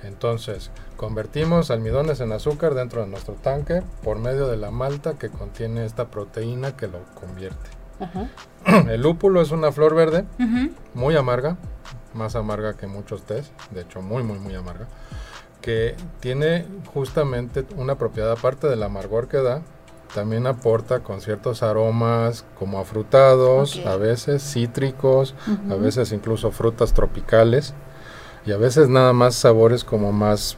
Entonces, 0.03 0.71
convertimos 0.97 1.71
almidones 1.71 2.19
en 2.21 2.31
azúcar 2.31 2.73
dentro 2.73 3.01
de 3.01 3.07
nuestro 3.07 3.35
tanque 3.35 3.83
por 4.03 4.17
medio 4.19 4.47
de 4.47 4.57
la 4.57 4.71
malta 4.71 5.13
que 5.13 5.29
contiene 5.29 5.85
esta 5.85 6.07
proteína 6.09 6.75
que 6.75 6.87
lo 6.87 6.99
convierte. 7.19 7.69
Ajá. 7.99 8.27
El 8.91 9.01
lúpulo 9.01 9.41
es 9.41 9.51
una 9.51 9.71
flor 9.71 9.93
verde 9.95 10.25
muy 10.93 11.15
amarga, 11.15 11.57
más 12.13 12.35
amarga 12.35 12.73
que 12.75 12.87
muchos 12.87 13.23
tés, 13.23 13.51
de 13.71 13.81
hecho 13.81 14.01
muy 14.01 14.23
muy 14.23 14.39
muy 14.39 14.55
amarga, 14.55 14.87
que 15.61 15.95
tiene 16.19 16.65
justamente 16.93 17.65
una 17.77 17.95
propiedad 17.95 18.31
aparte 18.31 18.67
del 18.67 18.81
amargor 18.83 19.27
que 19.27 19.37
da, 19.37 19.61
también 20.15 20.45
aporta 20.47 20.99
con 21.01 21.21
ciertos 21.21 21.63
aromas 21.63 22.43
como 22.57 22.79
afrutados, 22.79 23.77
Ok. 23.77 23.85
a 23.85 23.95
veces 23.95 24.41
cítricos, 24.43 25.35
a 25.69 25.75
veces 25.75 26.11
incluso 26.11 26.51
frutas 26.51 26.93
tropicales 26.93 27.73
y 28.45 28.51
a 28.51 28.57
veces 28.57 28.89
nada 28.89 29.13
más 29.13 29.35
sabores 29.35 29.83
como 29.83 30.11
más 30.11 30.57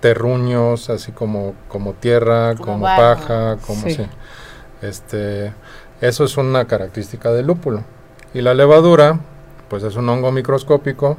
terruños, 0.00 0.90
así 0.90 1.12
como 1.12 1.54
como 1.68 1.92
tierra, 1.94 2.54
Como 2.56 2.64
como, 2.72 2.84
barro. 2.84 3.02
paja, 3.20 3.56
como 3.66 3.82
Sí. 3.82 3.94
sí. 3.94 4.06
Este, 4.82 5.52
eso 6.00 6.24
es 6.24 6.36
una 6.36 6.66
característica 6.66 7.32
del 7.32 7.46
lúpulo. 7.46 7.84
Y 8.34 8.42
la 8.42 8.52
levadura, 8.54 9.20
pues 9.68 9.82
es 9.82 9.96
un 9.96 10.08
hongo 10.08 10.30
microscópico 10.32 11.16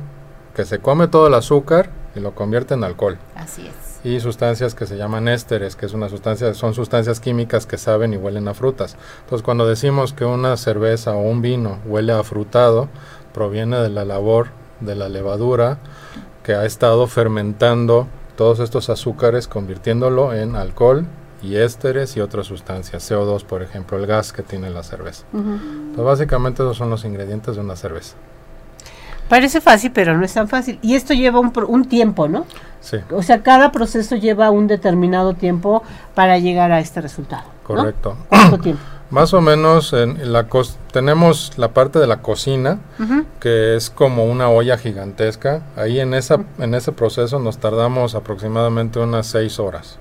que 0.55 0.65
se 0.65 0.79
come 0.79 1.07
todo 1.07 1.27
el 1.27 1.33
azúcar 1.33 1.89
y 2.15 2.19
lo 2.19 2.35
convierte 2.35 2.75
en 2.75 2.83
alcohol 2.83 3.17
Así 3.35 3.67
es. 3.67 3.99
y 4.05 4.19
sustancias 4.19 4.75
que 4.75 4.85
se 4.85 4.95
llaman 4.97 5.27
ésteres, 5.27 5.75
que 5.75 5.85
es 5.85 5.93
una 5.93 6.07
sustancia, 6.07 6.53
son 6.53 6.73
sustancias 6.73 7.19
químicas 7.19 7.65
que 7.65 7.77
saben 7.77 8.13
y 8.13 8.17
huelen 8.17 8.47
a 8.47 8.53
frutas. 8.53 8.95
Entonces, 9.23 9.43
cuando 9.43 9.67
decimos 9.67 10.13
que 10.13 10.25
una 10.25 10.55
cerveza 10.57 11.11
o 11.13 11.21
un 11.21 11.41
vino 11.41 11.79
huele 11.85 12.13
a 12.13 12.23
frutado, 12.23 12.87
proviene 13.33 13.77
de 13.79 13.89
la 13.89 14.05
labor 14.05 14.47
de 14.85 14.95
la 14.95 15.09
levadura 15.09 15.77
que 16.43 16.53
ha 16.53 16.65
estado 16.65 17.07
fermentando 17.07 18.07
todos 18.37 18.59
estos 18.59 18.89
azúcares, 18.89 19.47
convirtiéndolo 19.47 20.33
en 20.33 20.55
alcohol 20.55 21.05
y 21.41 21.55
ésteres 21.55 22.15
y 22.17 22.21
otras 22.21 22.47
sustancias, 22.47 23.09
CO2, 23.09 23.43
por 23.43 23.61
ejemplo, 23.61 23.97
el 23.97 24.07
gas 24.07 24.33
que 24.33 24.43
tiene 24.43 24.69
la 24.69 24.83
cerveza. 24.83 25.25
Entonces, 25.33 26.03
básicamente 26.03 26.63
esos 26.63 26.77
son 26.77 26.89
los 26.89 27.05
ingredientes 27.05 27.55
de 27.55 27.61
una 27.61 27.75
cerveza. 27.75 28.15
Parece 29.29 29.59
fácil, 29.59 29.91
pero 29.91 30.15
no 30.15 30.23
es 30.23 30.33
tan 30.33 30.47
fácil. 30.47 30.77
Y 30.83 30.93
esto 30.95 31.13
lleva 31.13 31.39
un, 31.39 31.51
un 31.67 31.85
tiempo, 31.85 32.27
¿no? 32.27 32.45
Sí, 32.79 32.97
O 33.11 33.23
sea, 33.23 33.41
cada 33.41 33.71
proceso 33.71 34.15
lleva 34.15 34.51
un 34.51 34.67
determinado 34.67 35.33
tiempo 35.33 35.81
para 36.13 36.37
llegar 36.37 36.71
a 36.71 36.79
este 36.79 37.01
resultado. 37.01 37.43
¿no? 37.43 37.63
correcto. 37.63 38.17
¿Cuánto 38.29 38.59
tiempo? 38.59 38.83
Más 39.11 39.33
o 39.33 39.41
menos 39.41 39.93
en 39.93 40.33
la 40.33 40.47
tenemos 40.91 41.53
la 41.57 41.69
parte 41.69 41.99
de 41.99 42.07
la 42.07 42.21
cocina, 42.21 42.79
que 43.39 43.75
es 43.75 43.89
como 43.89 44.25
una 44.25 44.49
olla 44.49 44.77
gigantesca. 44.77 45.61
Ahí 45.75 45.99
en, 45.99 46.13
esa, 46.13 46.43
en 46.57 46.73
ese 46.73 46.91
proceso 46.91 47.39
nos 47.39 47.59
tardamos 47.59 48.15
aproximadamente 48.15 48.99
unas 48.99 49.27
seis 49.27 49.59
horas 49.59 49.99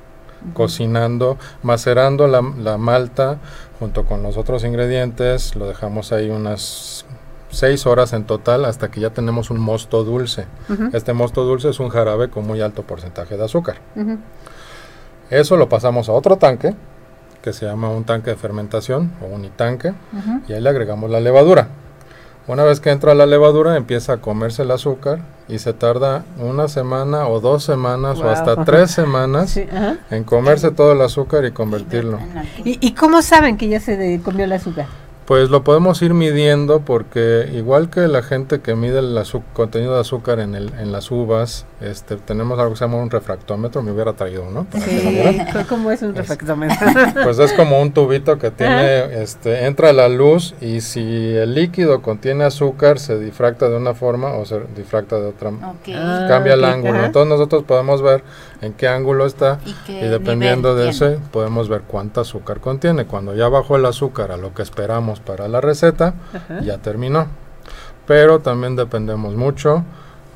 cocinando, 0.52 1.38
macerando 1.62 2.26
la, 2.26 2.42
la 2.58 2.76
malta 2.76 3.38
junto 3.78 4.04
con 4.04 4.22
los 4.22 4.36
otros 4.36 4.64
ingredientes. 4.64 5.54
Lo 5.54 5.66
dejamos 5.66 6.12
ahí 6.12 6.30
unas 6.30 7.04
seis 7.50 7.86
horas 7.86 8.12
en 8.12 8.24
total 8.24 8.64
hasta 8.64 8.90
que 8.90 9.00
ya 9.00 9.10
tenemos 9.10 9.50
un 9.50 9.60
mosto 9.60 10.02
dulce. 10.04 10.46
Este 10.92 11.12
mosto 11.12 11.44
dulce 11.44 11.68
es 11.70 11.80
un 11.80 11.88
jarabe 11.88 12.28
con 12.28 12.46
muy 12.46 12.60
alto 12.60 12.82
porcentaje 12.82 13.36
de 13.36 13.44
azúcar. 13.44 13.76
Eso 15.30 15.56
lo 15.56 15.68
pasamos 15.68 16.08
a 16.08 16.12
otro 16.12 16.36
tanque, 16.36 16.74
que 17.44 17.52
se 17.52 17.66
llama 17.66 17.90
un 17.90 18.04
tanque 18.04 18.30
de 18.30 18.36
fermentación 18.36 19.12
o 19.20 19.26
unitanque 19.26 19.90
Ujú. 19.90 20.40
y 20.48 20.54
ahí 20.54 20.62
le 20.62 20.70
agregamos 20.70 21.10
la 21.10 21.20
levadura. 21.20 21.68
Una 22.48 22.64
vez 22.64 22.80
que 22.80 22.90
entra 22.90 23.14
la 23.14 23.26
levadura 23.26 23.76
empieza 23.76 24.14
a 24.14 24.16
comerse 24.18 24.62
el 24.62 24.70
azúcar 24.70 25.18
y 25.46 25.58
se 25.58 25.74
tarda 25.74 26.24
una 26.38 26.68
semana 26.68 27.28
o 27.28 27.40
dos 27.40 27.62
semanas 27.64 28.18
o 28.20 28.30
hasta 28.30 28.64
tres 28.64 28.90
semanas 29.00 29.50
Sí, 29.50 29.66
en 30.10 30.24
comerse 30.24 30.70
todo 30.70 30.92
el 30.92 31.02
azúcar 31.02 31.44
y 31.44 31.50
convertirlo. 31.52 32.18
¿Y, 32.64 32.78
y 32.86 32.92
cómo 32.94 33.20
saben 33.20 33.58
que 33.58 33.68
ya 33.68 33.78
se 33.78 34.20
comió 34.24 34.44
el 34.46 34.52
azúcar? 34.52 34.86
Pues 35.26 35.48
lo 35.48 35.64
podemos 35.64 36.02
ir 36.02 36.12
midiendo 36.12 36.80
porque 36.80 37.48
igual 37.54 37.88
que 37.88 38.00
la 38.08 38.22
gente 38.22 38.60
que 38.60 38.74
mide 38.74 38.98
el 38.98 39.18
contenido 39.54 39.94
de 39.94 40.00
azúcar 40.00 40.38
en, 40.38 40.54
el, 40.54 40.72
en 40.74 40.92
las 40.92 41.10
uvas, 41.10 41.64
este, 41.80 42.16
tenemos 42.16 42.58
algo 42.58 42.72
que 42.72 42.78
se 42.78 42.84
llama 42.84 42.98
un 42.98 43.10
refractómetro, 43.10 43.82
me 43.82 43.90
hubiera 43.92 44.12
traído 44.12 44.44
uno. 44.46 44.66
Sí, 44.74 45.38
¿Cómo 45.68 45.90
es 45.90 46.02
un 46.02 46.14
refractómetro? 46.14 46.86
Pues 47.24 47.38
es 47.38 47.52
como 47.54 47.80
un 47.80 47.92
tubito 47.92 48.38
que 48.38 48.50
tiene, 48.50 49.22
este, 49.22 49.64
entra 49.66 49.92
la 49.94 50.08
luz 50.08 50.54
y 50.60 50.82
si 50.82 51.00
el 51.00 51.54
líquido 51.54 52.02
contiene 52.02 52.44
azúcar 52.44 52.98
se 52.98 53.18
difracta 53.18 53.68
de 53.70 53.76
una 53.76 53.94
forma 53.94 54.32
o 54.34 54.44
se 54.44 54.60
difracta 54.76 55.18
de 55.18 55.28
otra. 55.28 55.52
Ah. 55.62 56.26
Cambia 56.28 56.54
el 56.54 56.64
ángulo. 56.64 56.98
ajá. 56.98 57.06
Entonces 57.06 57.30
nosotros 57.30 57.62
podemos 57.64 58.02
ver 58.02 58.22
en 58.60 58.72
qué 58.74 58.88
ángulo 58.88 59.26
está 59.26 59.58
¿Y, 59.88 60.06
dependiendo 60.06 60.74
de 60.74 60.90
tiene? 60.90 61.14
ese 61.14 61.18
podemos 61.30 61.68
ver 61.68 61.82
cuánto 61.86 62.20
azúcar 62.20 62.60
contiene. 62.60 63.06
Cuando 63.06 63.34
ya 63.34 63.48
bajó 63.48 63.76
el 63.76 63.86
azúcar 63.86 64.30
a 64.32 64.36
lo 64.36 64.52
que 64.54 64.62
esperamos 64.62 65.13
para 65.20 65.48
la 65.48 65.60
receta, 65.60 66.14
Ajá. 66.32 66.60
ya 66.60 66.78
terminó. 66.78 67.26
Pero 68.06 68.40
también 68.40 68.76
dependemos 68.76 69.34
mucho 69.34 69.84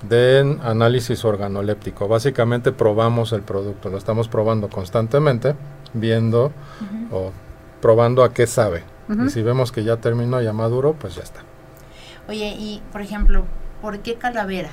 del 0.03 0.59
análisis 0.63 1.25
organoléptico. 1.25 2.09
Básicamente 2.09 2.73
probamos 2.73 3.33
el 3.33 3.43
producto, 3.43 3.91
lo 3.91 3.99
estamos 3.99 4.29
probando 4.29 4.69
constantemente, 4.69 5.55
viendo 5.93 6.53
o 7.11 7.33
probando 7.81 8.25
a 8.25 8.33
qué 8.33 8.47
sabe. 8.47 8.85
Y 9.25 9.31
si 9.31 9.43
vemos 9.43 9.73
que 9.73 9.85
ya 9.85 9.97
terminó, 9.97 10.41
ya 10.43 10.53
maduro, 10.53 10.95
pues 10.99 11.15
ya 11.15 11.23
está. 11.23 11.41
Oye, 12.29 12.55
y 12.59 12.83
por 12.93 13.01
ejemplo, 13.01 13.45
¿por 13.81 14.01
qué 14.01 14.17
calavera? 14.17 14.69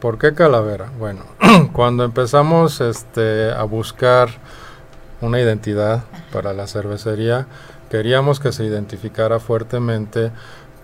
¿Por 0.00 0.18
qué 0.18 0.32
calavera? 0.32 0.90
Bueno, 0.98 1.20
cuando 1.72 2.04
empezamos 2.04 2.80
este, 2.80 3.52
a 3.52 3.62
buscar 3.64 4.30
una 5.20 5.38
identidad 5.40 6.04
para 6.32 6.52
la 6.54 6.66
cervecería, 6.66 7.46
queríamos 7.94 8.40
que 8.40 8.50
se 8.50 8.64
identificara 8.64 9.38
fuertemente 9.38 10.32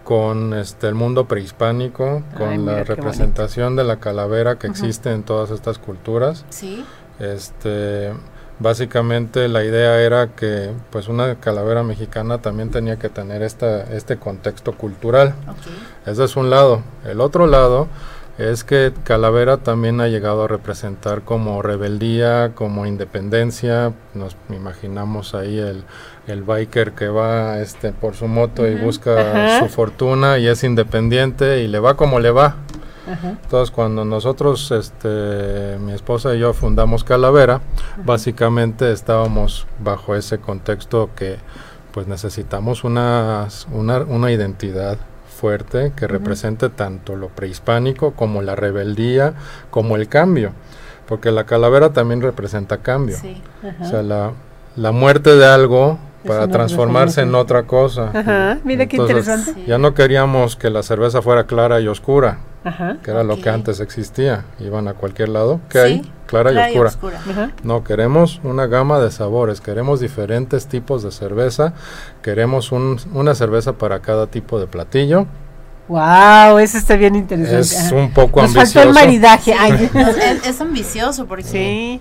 con 0.04 0.54
este, 0.54 0.86
el 0.86 0.94
mundo 0.94 1.24
prehispánico, 1.24 2.22
con 2.38 2.48
Ay, 2.50 2.58
la 2.58 2.84
representación 2.84 3.74
de 3.74 3.82
la 3.82 3.96
calavera 3.96 4.60
que 4.60 4.68
existe 4.68 5.10
en 5.10 5.24
todas 5.24 5.50
estas 5.50 5.80
culturas. 5.80 6.44
Sí. 6.50 6.84
Este, 7.18 8.12
básicamente 8.60 9.48
la 9.48 9.64
idea 9.64 10.00
era 10.00 10.28
que 10.36 10.70
pues 10.90 11.08
una 11.08 11.34
calavera 11.40 11.82
mexicana 11.82 12.42
también 12.42 12.70
tenía 12.70 12.96
que 12.96 13.08
tener 13.08 13.42
esta, 13.42 13.92
este 13.92 14.16
contexto 14.16 14.78
cultural. 14.78 15.34
Ok. 15.48 16.06
Ese 16.06 16.22
es 16.22 16.36
un 16.36 16.48
lado. 16.48 16.80
El 17.04 17.20
otro 17.20 17.48
lado 17.48 17.88
es 18.40 18.64
que 18.64 18.92
Calavera 19.04 19.58
también 19.58 20.00
ha 20.00 20.08
llegado 20.08 20.44
a 20.44 20.48
representar 20.48 21.22
como 21.22 21.60
rebeldía, 21.60 22.52
como 22.54 22.86
independencia. 22.86 23.92
Nos 24.14 24.34
imaginamos 24.48 25.34
ahí 25.34 25.58
el, 25.58 25.84
el 26.26 26.42
biker 26.42 26.92
que 26.92 27.08
va 27.08 27.58
este, 27.58 27.92
por 27.92 28.14
su 28.14 28.28
moto 28.28 28.66
y 28.66 28.76
busca 28.76 29.58
su 29.58 29.68
fortuna 29.68 30.38
y 30.38 30.46
es 30.46 30.64
independiente 30.64 31.62
y 31.62 31.68
le 31.68 31.80
va 31.80 31.98
como 31.98 32.18
le 32.18 32.30
va. 32.30 32.56
Entonces 33.22 33.70
cuando 33.70 34.04
nosotros, 34.04 34.70
este, 34.70 35.76
mi 35.80 35.92
esposa 35.92 36.34
y 36.34 36.38
yo 36.38 36.54
fundamos 36.54 37.04
Calavera, 37.04 37.60
básicamente 38.04 38.90
estábamos 38.90 39.66
bajo 39.80 40.14
ese 40.14 40.38
contexto 40.38 41.10
que 41.14 41.36
pues 41.92 42.06
necesitamos 42.06 42.84
una, 42.84 43.48
una, 43.72 43.98
una 43.98 44.30
identidad 44.30 44.96
fuerte 45.40 45.92
que 45.96 46.06
represente 46.06 46.68
tanto 46.68 47.16
lo 47.16 47.28
prehispánico 47.28 48.12
como 48.12 48.42
la 48.42 48.54
rebeldía, 48.56 49.32
como 49.70 49.96
el 49.96 50.06
cambio, 50.08 50.52
porque 51.08 51.30
la 51.30 51.44
calavera 51.44 51.92
también 51.92 52.20
representa 52.20 52.78
cambio, 52.78 53.16
Sí. 53.16 53.40
o 53.80 53.84
sea, 53.86 54.02
la, 54.02 54.32
la 54.76 54.92
muerte 54.92 55.34
de 55.36 55.46
algo 55.46 55.98
para 56.26 56.46
transformarse 56.48 57.22
en 57.22 57.34
otra 57.34 57.62
cosa. 57.62 58.10
Ajá. 58.12 58.58
Mira 58.64 58.84
qué 58.86 58.96
Entonces, 58.96 59.26
interesante. 59.26 59.64
Ya 59.66 59.78
no 59.78 59.94
queríamos 59.94 60.54
que 60.56 60.68
la 60.68 60.82
cerveza 60.82 61.22
fuera 61.22 61.44
clara 61.44 61.80
y 61.80 61.88
oscura, 61.88 62.38
Ajá. 62.62 62.98
que 63.02 63.10
era 63.10 63.22
lo 63.24 63.34
Ok. 63.34 63.42
que 63.42 63.50
antes 63.50 63.80
existía. 63.80 64.44
Iban 64.58 64.86
a 64.88 64.94
cualquier 64.94 65.30
lado, 65.30 65.60
que 65.70 65.78
Sí, 65.78 65.84
hay 65.84 66.12
clara, 66.26 66.70
y 66.70 66.78
oscura. 66.78 67.18
Ajá. 67.30 67.50
No, 67.62 67.84
queremos 67.84 68.40
una 68.44 68.66
gama 68.66 68.98
de 69.00 69.10
sabores, 69.10 69.60
queremos 69.60 70.00
diferentes 70.00 70.66
tipos 70.66 71.02
de 71.02 71.10
cerveza, 71.10 71.72
queremos 72.22 72.70
un- 72.72 73.00
una 73.14 73.34
cerveza 73.34 73.72
para 73.74 74.00
cada 74.00 74.26
tipo 74.26 74.60
de 74.60 74.66
platillo. 74.66 75.26
Wow, 75.88 76.58
eso 76.58 76.78
está 76.78 76.94
bien 76.96 77.16
interesante. 77.16 77.60
Es 77.60 77.86
Ajá. 77.86 77.94
un 77.96 78.12
poco 78.12 78.42
Nos 78.42 78.52
faltó 78.54 78.60
ambicioso. 78.60 78.88
el 78.88 78.94
maridaje. 78.94 79.54
Ay. 79.58 79.90
es, 79.94 80.46
es 80.46 80.60
ambicioso 80.60 81.26
porque, 81.26 81.42
Sí. 81.44 82.00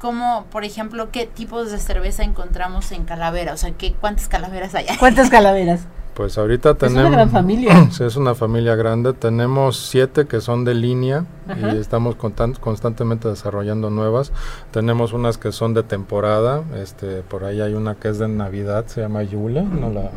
como, 0.00 0.46
por 0.50 0.64
ejemplo, 0.64 1.10
¿qué 1.10 1.26
tipos 1.26 1.70
de 1.70 1.78
cerveza 1.78 2.22
encontramos 2.22 2.92
en 2.92 3.04
calavera? 3.04 3.52
O 3.52 3.56
sea, 3.58 3.72
¿qué, 3.72 3.92
¿cuántas 4.00 4.28
calaveras 4.28 4.74
hay? 4.74 4.86
¿Cuántas 4.98 5.28
calaveras? 5.28 5.80
Pues 6.16 6.38
ahorita 6.38 6.70
Es 6.70 6.78
tenemos... 6.78 7.08
una 7.08 7.10
gran 7.18 7.30
familia. 7.30 7.88
Sí, 7.90 8.02
es 8.04 8.16
una 8.16 8.34
familia 8.34 8.74
grande. 8.74 9.12
Tenemos 9.12 9.76
siete 9.76 10.26
que 10.26 10.40
son 10.40 10.64
de 10.64 10.74
línea 10.74 11.26
Ajá. 11.46 11.74
y 11.74 11.78
estamos 11.78 12.16
constantemente 12.16 13.28
desarrollando 13.28 13.90
nuevas. 13.90 14.32
Tenemos 14.70 15.12
unas 15.12 15.36
que 15.36 15.52
son 15.52 15.74
de 15.74 15.82
temporada. 15.82 16.62
Este, 16.82 17.20
por 17.22 17.44
ahí 17.44 17.60
hay 17.60 17.74
una 17.74 17.96
que 17.96 18.08
es 18.08 18.18
de 18.18 18.28
Navidad, 18.28 18.86
se 18.86 19.02
llama 19.02 19.22
Yule. 19.24 19.62
No 19.62 19.90
la, 19.90 20.10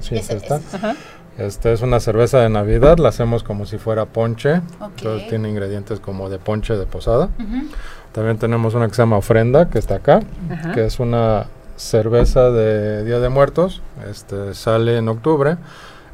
sí, 0.00 0.16
es 0.16 0.28
esta. 0.28 0.56
ese. 0.56 0.76
Ajá. 0.76 0.94
Este 1.38 1.72
es 1.72 1.80
una 1.80 1.98
cerveza 1.98 2.40
de 2.40 2.50
Navidad, 2.50 2.98
la 2.98 3.08
hacemos 3.08 3.42
como 3.42 3.64
si 3.64 3.78
fuera 3.78 4.04
ponche. 4.04 4.56
Ok. 4.80 4.92
Entonces 4.98 5.28
tiene 5.30 5.48
ingredientes 5.48 5.98
como 5.98 6.28
de 6.28 6.38
ponche 6.38 6.76
de 6.76 6.84
posada. 6.84 7.30
Ujú. 7.38 7.68
También 8.12 8.36
tenemos 8.36 8.74
una 8.74 8.86
que 8.88 8.94
se 8.94 9.00
llama 9.00 9.16
Ofrenda, 9.16 9.70
que 9.70 9.78
está 9.78 9.94
acá, 9.94 10.20
Ajá. 10.50 10.72
que 10.72 10.84
es 10.84 11.00
una 11.00 11.46
cerveza 11.82 12.50
de 12.50 13.04
Día 13.04 13.18
de 13.18 13.28
Muertos. 13.28 13.82
Este 14.08 14.54
sale 14.54 14.96
en 14.96 15.08
octubre 15.08 15.56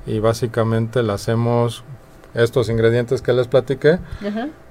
y 0.07 0.19
básicamente 0.19 1.03
la 1.03 1.15
hacemos 1.15 1.85
estos 2.35 2.69
ingredientes 2.69 3.23
que 3.23 3.33
les 3.33 3.49
platiqué, 3.49 3.99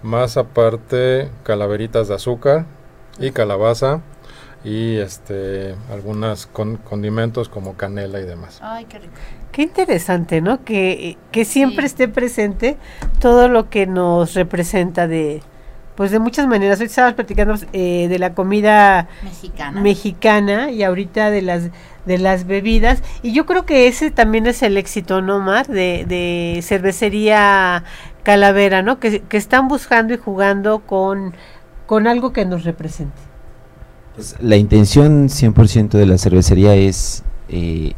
más 0.04 0.38
aparte 0.38 1.30
calaveritas 1.44 2.08
de 2.08 2.16
azúcar 2.16 2.66
y 3.20 3.32
calabaza 3.32 4.02
y 4.64 4.98
este 4.98 5.76
algunas 5.92 6.48
con, 6.48 6.78
condimentos 6.78 7.48
como 7.50 7.76
canela 7.78 8.20
y 8.20 8.24
demás. 8.26 8.60
Ay, 8.62 8.86
qué 8.86 9.00
rico. 9.00 9.14
Qué 9.52 9.62
interesante, 9.64 10.42
¿no? 10.42 10.64
Que, 10.64 11.18
que 11.32 11.46
siempre 11.46 11.82
Sí. 11.84 11.88
esté 11.88 12.08
presente 12.08 12.78
todo 13.20 13.48
lo 13.48 13.70
que 13.70 13.86
nos 13.88 14.34
representa 14.34 15.08
de, 15.08 15.42
pues 15.98 16.12
de 16.12 16.20
muchas 16.20 16.48
maneras. 16.48 16.80
Hoy 16.80 16.86
estábamos 16.86 17.16
platicando 17.16 17.56
eh, 17.74 18.08
de 18.08 18.20
la 18.20 18.36
comida 18.36 19.10
Mexicana. 19.24 19.82
mexicana 19.82 20.72
y 20.72 20.84
ahorita 20.84 21.32
de 21.32 21.42
las 21.42 21.64
de 22.06 22.18
las 22.20 22.46
bebidas 22.46 23.02
y 23.24 23.34
yo 23.34 23.46
creo 23.46 23.66
que 23.66 23.88
ese 23.88 24.12
también 24.12 24.46
es 24.46 24.62
el 24.62 24.78
éxito 24.78 25.22
no 25.22 25.40
Mar 25.40 25.68
de, 25.68 26.06
de 26.08 26.62
cervecería 26.62 27.84
calavera 28.24 28.82
no 28.82 29.00
que, 29.00 29.22
que 29.24 29.36
están 29.36 29.68
buscando 29.68 30.14
y 30.14 30.18
jugando 30.18 30.80
con 30.80 31.34
con 31.86 32.08
algo 32.08 32.32
que 32.32 32.46
nos 32.46 32.64
represente 32.64 33.18
Pues, 34.16 34.38
la 34.40 34.56
intención 34.56 35.28
100% 35.28 35.90
de 35.90 36.06
la 36.06 36.18
cervecería 36.18 36.76
es 36.76 37.24
eh, 37.50 37.94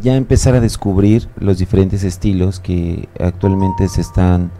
ya 0.00 0.16
empezar 0.16 0.54
a 0.54 0.60
descubrir 0.60 1.28
los 1.38 1.58
diferentes 1.58 2.02
estilos 2.02 2.58
que 2.58 3.08
actualmente 3.20 3.86
se 3.88 4.00
están 4.00 4.50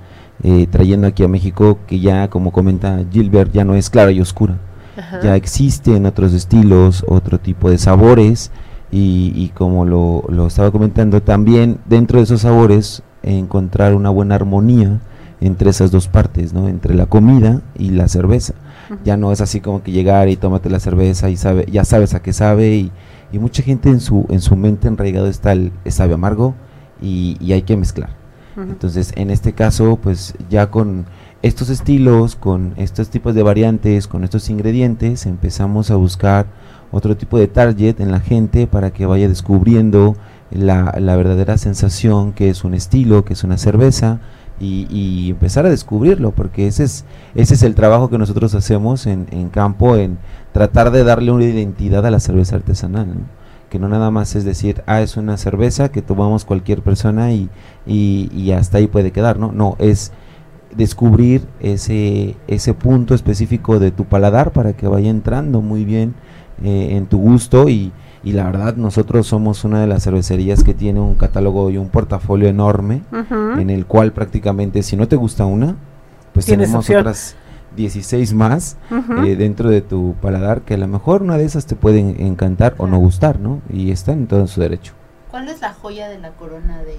eh, 0.43 0.66
trayendo 0.70 1.07
aquí 1.07 1.22
a 1.24 1.28
México, 1.28 1.78
que 1.86 2.01
ya 2.01 2.28
como 2.28 2.53
comenta 2.53 3.05
Gilbert, 3.11 3.53
ya 3.53 3.64
no 3.64 3.74
es 3.74 3.91
clara 3.91 4.11
y 4.11 4.20
oscura. 4.20 4.59
Ajá. 4.97 5.20
Ya 5.22 5.36
existen 5.36 6.07
otros 6.07 6.32
estilos, 6.32 7.05
otro 7.09 7.38
tipo 7.38 7.70
de 7.70 7.78
sabores 7.78 8.51
y, 8.91 9.32
y 9.34 9.49
como 9.51 9.84
lo, 9.84 10.24
lo 10.28 10.47
estaba 10.47 10.70
comentando, 10.70 11.22
también 11.22 11.78
dentro 11.86 12.18
de 12.18 12.24
esos 12.24 12.43
sabores 12.43 13.03
encontrar 13.22 13.95
una 13.95 14.11
buena 14.11 14.34
armonía 14.34 15.01
entre 15.41 15.70
esas 15.70 15.91
dos 15.91 16.09
partes, 16.09 16.53
¿no? 16.53 16.68
Entre 16.68 16.95
la 16.95 17.07
comida 17.07 17.62
y 17.78 17.91
la 17.91 18.09
cerveza. 18.09 18.55
Ya 19.05 19.16
no 19.16 19.30
es 19.30 19.41
así 19.41 19.61
como 19.61 19.82
que 19.82 19.93
llegar 19.93 20.28
y 20.28 20.36
tómate 20.36 20.68
la 20.68 20.80
cerveza 20.80 21.30
y 21.30 21.36
sabe, 21.36 21.64
ya 21.70 21.84
sabes 21.84 22.14
a 22.14 22.22
qué 22.22 22.32
sabe 22.32 22.74
y, 22.74 22.93
y 23.32 23.38
mucha 23.38 23.62
gente 23.62 23.88
en 23.88 24.01
su 24.01 24.26
en 24.30 24.41
su 24.41 24.57
mente 24.57 24.88
enraigado 24.88 25.28
está 25.28 25.53
el 25.53 25.72
el 25.84 25.93
sabe 25.93 26.14
amargo 26.14 26.55
y, 27.01 27.36
y 27.41 27.53
hay 27.53 27.62
que 27.62 27.76
mezclar. 27.76 28.20
Entonces, 28.63 29.13
en 29.17 29.31
este 29.31 29.53
caso, 29.53 29.99
pues 30.03 30.35
ya 30.49 30.71
con 30.71 31.07
estos 31.43 31.71
estilos, 31.71 32.37
con 32.37 32.75
estos 32.77 33.11
tipos 33.11 33.35
de 33.35 33.43
variantes, 33.43 34.07
con 34.07 34.25
estos 34.25 34.51
ingredientes, 34.51 35.27
empezamos 35.27 35.91
a 35.91 35.97
buscar 35.97 36.47
otro 36.93 37.17
tipo 37.17 37.39
de 37.39 37.49
target 37.49 38.01
en 38.01 38.11
la 38.11 38.21
gente 38.21 38.67
para 38.67 38.91
que 38.91 39.07
vaya 39.07 39.29
descubriendo 39.29 40.17
la, 40.51 40.95
la 40.99 41.17
verdadera 41.17 41.57
sensación 41.57 42.33
que 42.33 42.51
es 42.51 42.65
un 42.65 42.75
estilo, 42.75 43.25
que 43.25 43.35
es 43.35 43.45
una 43.45 43.59
cerveza 43.59 44.21
y, 44.61 45.31
empezar 45.31 45.67
a 45.67 45.71
descubrirlo, 45.71 46.33
porque 46.33 46.67
ese 46.67 46.85
es, 46.85 47.05
ese 47.35 47.55
es 47.55 47.63
el 47.63 47.75
trabajo 47.75 48.11
que 48.11 48.19
nosotros 48.19 48.55
hacemos 48.55 49.07
en, 49.07 49.27
en 49.31 49.49
campo, 49.49 49.97
en 49.97 50.19
tratar 50.53 50.91
de 50.91 51.03
darle 51.05 51.33
una 51.33 51.45
identidad 51.45 52.05
a 52.05 52.11
la 52.11 52.21
cerveza 52.21 52.57
artesanal. 52.57 53.09
Que 53.71 53.79
no 53.79 53.89
nada 53.89 54.11
más 54.11 54.35
es 54.35 54.45
decir, 54.45 54.83
ah, 54.87 55.01
es 55.01 55.16
una 55.16 55.37
cerveza 55.37 55.91
que 55.91 56.03
tomamos 56.03 56.45
cualquier 56.45 56.83
persona 56.83 57.33
y, 57.33 57.49
y, 57.87 58.31
y 58.35 58.51
hasta 58.53 58.79
ahí 58.79 58.89
puede 58.89 59.12
quedar, 59.12 59.39
¿no? 59.39 59.53
No, 59.53 59.77
es 59.79 60.12
descubrir 60.77 61.47
ese, 61.61 62.37
ese 62.47 62.75
punto 62.75 63.14
específico 63.14 63.79
de 63.79 63.91
tu 63.91 64.05
paladar 64.05 64.53
para 64.53 64.73
que 64.75 64.87
vaya 64.87 65.09
entrando 65.09 65.61
muy 65.62 65.85
bien 65.85 66.14
eh, 66.62 66.89
en 66.93 67.07
tu 67.07 67.18
gusto 67.18 67.68
y, 67.68 67.93
y 68.23 68.33
la 68.33 68.45
verdad 68.45 68.77
nosotros 68.77 69.27
somos 69.27 69.64
una 69.64 69.81
de 69.81 69.87
las 69.87 70.05
cervecerías 70.05 70.62
que 70.62 70.75
tiene 70.75 71.01
un 71.01 71.14
catálogo 71.14 71.71
y 71.71 71.79
un 71.79 71.89
portafolio 71.89 72.49
enorme 72.49 73.03
en 73.59 73.71
el 73.71 73.87
cual 73.87 74.12
prácticamente 74.12 74.83
si 74.83 74.97
no 74.97 75.09
te 75.09 75.16
gusta 75.16 75.47
una, 75.47 75.77
pues 76.35 76.47
tenemos 76.47 76.77
opción. 76.77 77.01
otras 77.01 77.37
16 77.77 78.35
más 78.35 78.77
Ujú. 78.91 79.25
eh, 79.25 79.37
dentro 79.37 79.71
de 79.71 79.81
tu 79.81 80.14
paladar 80.21 80.62
que 80.62 80.75
a 80.75 80.79
lo 80.79 80.89
mejor 80.89 81.23
una 81.23 81.37
de 81.39 81.45
esas 81.45 81.66
te 81.66 81.77
pueden 81.77 82.16
encantar 82.21 82.75
o 82.79 82.87
no 82.87 82.99
gustar, 82.99 83.39
¿no? 83.41 83.61
Y 83.73 83.91
están 83.91 84.18
en 84.21 84.27
todo 84.27 84.47
su 84.47 84.61
derecho. 84.61 84.93
¿Cuál 85.31 85.49
es 85.49 85.61
la 85.61 85.73
joya 85.73 86.09
de 86.09 86.18
la 86.18 86.31
corona 86.31 86.79
de, 86.79 86.97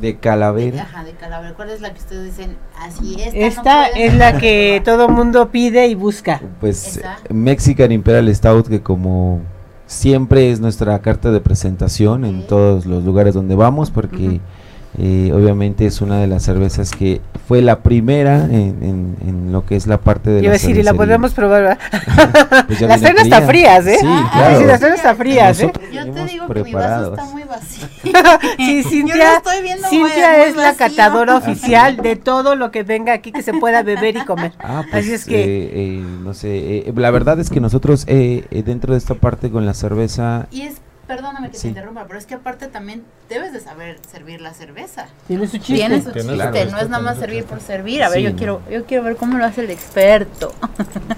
De 0.00 0.08
de, 0.08 0.16
calavera, 0.18 0.82
ajá, 0.82 1.04
de 1.04 1.12
Calavera? 1.12 1.54
¿Cuál 1.54 1.70
es 1.70 1.80
la 1.80 1.92
que 1.92 2.00
ustedes 2.00 2.24
dicen 2.36 2.56
así 2.80 3.14
esta, 3.22 3.36
esta 3.38 3.80
no 3.94 3.96
es 3.96 4.14
la 4.14 4.24
faltar"? 4.24 4.40
que 4.40 4.82
todo 4.84 5.08
mundo 5.08 5.50
pide 5.50 5.86
y 5.86 5.94
busca 5.94 6.40
pues 6.60 6.96
Esa. 6.96 7.18
Mexican 7.30 7.92
Imperial 7.92 8.34
Stout 8.34 8.66
que 8.68 8.82
como 8.82 9.40
siempre 9.86 10.50
es 10.50 10.58
nuestra 10.60 10.98
carta 11.00 11.30
de 11.30 11.40
presentación 11.40 12.24
en 12.24 12.46
todos 12.46 12.86
los 12.86 13.04
lugares 13.04 13.34
donde 13.34 13.54
vamos 13.54 13.90
porque 13.90 14.26
Ujú. 14.26 14.40
Eh, 14.98 15.30
obviamente 15.34 15.86
es 15.86 16.00
una 16.02 16.18
de 16.20 16.26
las 16.26 16.42
cervezas 16.42 16.90
que 16.90 17.20
fue 17.48 17.62
la 17.62 17.80
primera 17.80 18.44
en, 18.44 18.78
en- 18.82 19.16
en 19.26 19.52
lo 19.52 19.64
que 19.64 19.74
es 19.76 19.86
la 19.86 19.98
parte 19.98 20.30
de 20.30 20.38
Iba 20.40 20.46
a 20.48 20.48
la 20.48 20.52
decir, 20.52 20.76
y 20.76 20.82
la 20.82 20.94
podemos 20.94 21.32
probar. 21.32 21.78
Pues 22.66 22.80
las 22.82 23.02
hasta 23.02 23.12
fría. 23.12 23.40
frías, 23.46 23.86
¿eh? 23.86 23.96
Sí, 24.00 24.06
claro. 24.32 24.58
sí, 24.60 24.64
las 24.66 24.80
traen 24.80 24.94
hasta 24.94 25.14
frías, 25.14 25.60
¿eh? 25.60 25.72
Yo 25.92 26.12
te 26.12 26.24
digo 26.26 26.46
que 26.48 26.64
mi 26.64 26.72
vaso 26.74 27.10
está 27.14 27.24
muy 27.26 27.42
vacío. 27.44 27.86
Sí, 28.58 28.82
Yo 28.82 28.88
Cintia, 28.90 29.16
lo 29.16 29.36
estoy 29.38 29.62
viendo 29.62 29.88
muy- 29.88 29.90
Cintia 30.10 30.30
muy 30.38 30.46
es 30.48 30.56
la 30.56 30.62
vacío. 30.72 30.78
catadora 30.78 31.36
oficial 31.36 31.96
de 31.96 32.16
todo 32.16 32.54
lo 32.54 32.70
que 32.70 32.82
venga 32.82 33.12
aquí 33.12 33.32
que 33.32 33.42
se 33.42 33.52
pueda 33.54 33.82
beber 33.82 34.16
y 34.16 34.24
comer. 34.24 34.52
Ah, 34.58 34.82
pues, 34.90 35.04
Así 35.04 35.14
es 35.14 35.24
que- 35.24 35.42
eh, 35.42 35.70
eh, 35.74 36.04
no 36.22 36.34
sé, 36.34 36.48
eh, 36.88 36.92
la 36.94 37.10
verdad 37.10 37.40
es 37.40 37.50
que 37.50 37.60
nosotros 37.60 38.04
eh, 38.08 38.44
eh, 38.50 38.62
dentro 38.62 38.92
de 38.92 38.98
esta 38.98 39.14
parte 39.14 39.50
con 39.50 39.64
la 39.66 39.74
cerveza, 39.74 40.46
Y 40.50 40.62
es, 40.62 40.74
perdóname 41.16 41.50
que 41.50 41.56
Sí. 41.56 41.62
te 41.64 41.68
interrumpa, 41.68 42.06
pero 42.06 42.18
es 42.18 42.24
que 42.24 42.34
aparte 42.34 42.68
también 42.68 43.02
debes 43.28 43.52
de 43.52 43.60
saber 43.60 43.98
servir 44.10 44.40
la 44.40 44.54
cerveza. 44.54 45.08
Tiene 45.28 45.46
su 45.46 45.58
chiste. 45.58 45.74
Tiene 45.74 46.00
su 46.02 46.10
chiste, 46.10 46.66
no 46.66 46.78
es 46.78 46.88
nada 46.88 47.00
más 47.02 47.18
servir 47.18 47.44
por 47.44 47.60
servir. 47.60 48.02
A 48.02 48.08
ver, 48.08 48.18
Sí, 48.18 48.24
yo 48.24 48.30
no. 48.30 48.36
quiero 48.36 48.62
yo 48.70 48.84
quiero 48.86 49.02
ver 49.04 49.16
cómo 49.16 49.36
lo 49.36 49.44
hace 49.44 49.60
el 49.62 49.70
experto. 49.70 50.54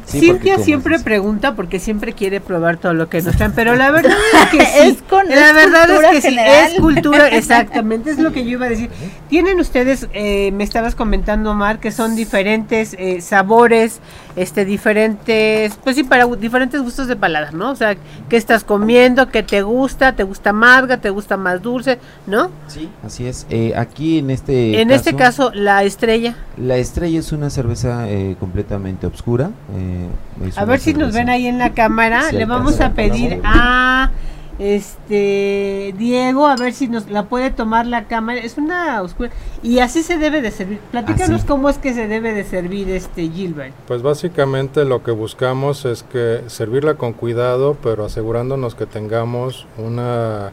Sí, 0.07 0.21
Cintia 0.21 0.59
siempre 0.59 0.99
pregunta 1.01 1.57
porque 1.57 1.81
siempre 1.81 2.13
quiere 2.13 2.41
probar 2.41 2.77
todo 2.77 2.95
lo 2.95 3.09
que 3.09 3.21
nos 3.23 3.37
traen, 3.37 3.53
pero 3.53 3.75
la 3.75 3.91
verdad 3.91 4.13
es 4.45 4.49
que 4.51 4.61
sí. 4.65 4.89
Es 4.91 5.03
con- 5.03 5.27
la 5.29 5.49
es 5.49 5.55
verdad 5.55 5.87
cultura 5.89 6.11
es 6.13 6.23
que 6.25 6.31
sí, 6.31 6.37
es 6.39 6.81
cultura, 6.81 7.29
exactamente, 7.33 8.11
es 8.11 8.19
lo 8.19 8.31
que 8.33 8.45
yo 8.45 8.51
iba 8.51 8.67
a 8.67 8.69
decir. 8.69 8.91
Tienen 9.29 9.59
ustedes, 9.59 10.07
eh, 10.13 10.53
me 10.53 10.63
estabas 10.63 10.95
comentando, 10.95 11.55
Mar, 11.55 11.81
que 11.81 11.91
son 11.91 12.15
diferentes 12.15 12.95
eh, 12.99 13.21
sabores, 13.23 14.01
este, 14.37 14.65
diferentes, 14.65 15.75
pues 15.83 15.97
sí, 15.97 16.05
para 16.05 16.27
diferentes 16.27 16.81
gustos 16.83 17.09
de 17.09 17.17
paladar, 17.17 17.55
¿no? 17.55 17.71
O 17.71 17.77
sea, 17.77 17.97
¿qué 18.29 18.37
estás 18.37 18.63
comiendo? 18.63 19.29
¿Qué 19.31 19.43
te 19.43 19.63
gusta? 19.63 19.84
¿Te 19.85 20.23
gusta 20.23 20.51
amarga? 20.51 20.97
¿Te 20.97 21.11
gusta 21.11 21.37
más 21.37 21.61
dulce? 21.61 21.99
¿No? 22.27 22.51
Sí, 22.69 22.89
así 23.05 23.27
es. 23.27 23.47
Eh, 23.51 23.75
aquí 23.77 24.19
en 24.19 24.31
este 24.31 24.81
en 24.81 24.91
este 24.91 25.15
caso, 25.15 25.51
la 25.55 25.83
estrella. 25.85 26.35
La 26.57 26.77
estrella 26.77 27.19
es 27.21 27.33
una 27.33 27.51
cerveza 27.51 28.09
eh, 28.09 28.37
completamente 28.41 29.07
oscura. 29.07 29.51
eh, 29.75 30.09
A 30.57 30.65
ver 30.65 30.81
si 30.81 30.95
nos 30.95 31.13
ven 31.13 31.29
ahí 31.29 31.47
en 31.47 31.59
la 31.59 31.75
cámara. 31.75 32.23
Sí, 32.31 32.37
Le 32.37 32.45
vamos 32.47 32.81
a 32.81 32.91
pedir 32.93 33.41
a 33.45 34.11
este 34.59 35.95
Diego 35.99 36.47
a 36.47 36.57
ver 36.57 36.73
si 36.73 36.89
nos 36.89 37.11
la 37.11 37.25
puede 37.25 37.51
tomar 37.51 37.87
la 37.87 38.05
cámara. 38.05 38.41
Es 38.41 38.57
una 38.59 39.03
oscura 39.03 39.31
y 39.63 39.79
así 39.81 40.03
se 40.03 40.19
debe 40.19 40.43
de 40.43 40.51
servir. 40.51 40.79
Platícanos 40.91 41.41
Así. 41.41 41.47
cómo 41.47 41.69
es 41.69 41.79
que 41.79 41.95
se 41.95 42.07
debe 42.09 42.33
de 42.33 42.45
servir 42.45 42.91
este 42.91 43.29
Gilbert. 43.29 43.75
Pues 43.87 44.03
básicamente 44.03 44.85
lo 44.85 45.03
que 45.03 45.11
buscamos 45.11 45.85
es 45.85 46.03
que 46.03 46.43
servirla 46.47 46.95
con 46.95 47.13
cuidado, 47.13 47.77
pero 47.83 48.05
asegurándonos 48.05 48.75
que 48.75 48.87
tengamos 48.87 49.67
una, 49.79 50.53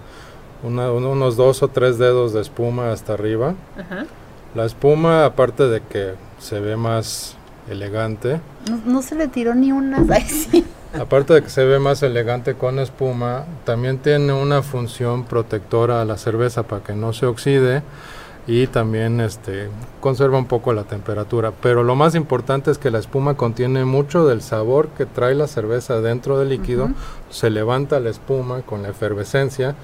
una- 0.64 0.92
un- 0.92 1.06
unos 1.06 1.36
dos 1.38 1.64
o 1.64 1.68
tres 1.68 1.98
dedos 1.98 2.34
de 2.34 2.42
espuma 2.42 2.92
hasta 2.92 3.14
arriba. 3.14 3.56
Ajá. 3.78 4.06
La 4.56 4.66
espuma, 4.66 5.26
aparte 5.26 5.68
de 5.68 5.82
que 5.82 6.12
se 6.40 6.60
ve 6.60 6.76
más 6.76 7.38
elegante, 7.72 8.40
No, 8.70 8.82
no 8.86 9.02
se 9.02 9.16
le 9.16 9.28
tiró 9.28 9.56
ni 9.56 9.72
una. 9.72 10.06
Ay, 10.10 10.24
sí. 10.28 10.66
aparte 11.00 11.34
de 11.34 11.44
que 11.44 11.50
se 11.50 11.66
ve 11.66 11.80
más 11.80 12.04
elegante 12.04 12.56
con 12.56 12.80
espuma, 12.80 13.46
también 13.64 13.98
tiene 13.98 14.34
una 14.34 14.62
función 14.62 15.24
protectora 15.26 16.02
a 16.02 16.06
la 16.06 16.18
cerveza 16.18 16.64
para 16.64 16.84
que 16.84 16.94
no 16.94 17.14
se 17.14 17.26
oxide 17.26 17.82
y 18.48 18.68
también 18.68 19.22
este 19.22 19.70
conserva 20.00 20.38
un 20.38 20.48
poco 20.48 20.74
la 20.74 20.84
temperatura. 20.84 21.54
Pero 21.62 21.84
lo 21.84 21.96
más 21.96 22.16
importante 22.16 22.72
es 22.72 22.78
que 22.78 22.90
la 22.92 23.00
espuma 23.00 23.36
contiene 23.36 23.86
mucho 23.86 24.28
del 24.28 24.42
sabor 24.42 24.90
que 24.90 25.06
trae 25.06 25.36
la 25.36 25.48
cerveza 25.48 26.02
dentro 26.02 26.40
del 26.40 26.50
líquido. 26.50 26.90
Se 27.30 27.50
levanta 27.50 28.00
la 28.00 28.10
espuma 28.10 28.62
con 28.64 28.82
la 28.82 28.90
efervescencia 28.90 29.76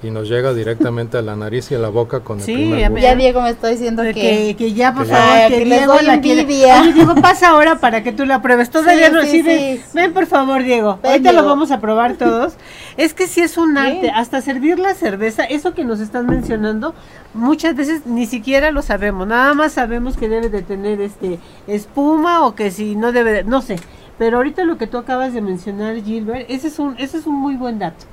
y 0.00 0.10
nos 0.10 0.28
llega 0.28 0.54
directamente 0.54 1.18
a 1.18 1.22
la 1.22 1.34
nariz 1.34 1.72
y 1.72 1.74
a 1.74 1.78
la 1.78 1.88
boca 1.88 2.20
con 2.20 2.38
el 2.38 2.44
Sí, 2.44 2.54
primer 2.54 2.78
ya 2.78 2.88
gusto. 2.88 3.02
Ya 3.02 3.14
Diego 3.16 3.42
me 3.42 3.50
está 3.50 3.66
diciendo 3.68 4.02
Que, 4.04 4.14
que, 4.14 4.54
que 4.56 4.72
ya 4.72 4.94
por 4.94 5.04
que 5.06 5.10
favor 5.12 5.36
ya- 5.38 5.48
que 5.48 5.64
les 5.64 5.78
Diego 5.80 5.92
doy 5.94 6.04
la 6.06 6.20
quiere. 6.20 6.42
Oye, 6.44 6.92
Diego 6.92 7.14
pasa 7.16 7.48
ahora 7.48 7.80
para 7.80 8.04
que 8.04 8.12
tú 8.12 8.24
la 8.24 8.40
pruebes. 8.40 8.70
Todavía 8.70 9.08
Sí, 9.08 9.12
no 9.14 9.22
sí, 9.22 9.30
sí, 9.30 9.42
ven, 9.42 9.76
sí. 9.78 9.82
ven, 9.94 10.12
por 10.12 10.26
favor 10.26 10.62
Diego. 10.62 11.00
Ven, 11.02 11.10
Ahorita 11.12 11.32
lo 11.32 11.44
vamos 11.44 11.72
a 11.72 11.80
probar 11.80 12.12
todos. 12.18 12.54
Es 12.96 13.12
que 13.12 13.26
sí 13.26 13.40
es 13.40 13.58
un 13.58 13.76
arte, 13.76 14.10
hasta 14.10 14.40
servir 14.40 14.78
la 14.78 14.94
cerveza, 14.94 15.44
eso 15.44 15.74
que 15.74 15.84
nos 15.84 15.98
están 16.00 16.26
mencionando, 16.26 16.94
muchas 17.34 17.74
veces 17.74 18.06
ni 18.06 18.26
siquiera 18.26 18.70
lo 18.70 18.82
sabemos, 18.82 19.26
nada 19.26 19.54
más 19.54 19.72
sabemos 19.72 20.16
que 20.16 20.28
debe 20.28 20.48
de 20.48 20.62
tener 20.62 21.00
este 21.00 21.38
espuma 21.66 22.44
o 22.46 22.54
que 22.54 22.70
si 22.70 22.94
no 22.96 23.10
debe 23.12 23.32
de, 23.32 23.44
no 23.44 23.62
sé. 23.62 23.76
Pero 24.16 24.38
ahorita 24.38 24.64
lo 24.64 24.78
que 24.78 24.86
tú 24.88 24.96
acabas 24.98 25.32
de 25.32 25.40
mencionar, 25.40 25.96
Gilbert, 26.02 26.46
ese 26.50 26.68
es 26.68 26.78
un, 26.80 26.96
ese 26.98 27.18
es 27.18 27.26
un 27.26 27.36
muy 27.36 27.54
buen 27.56 27.78
dato. 27.78 28.04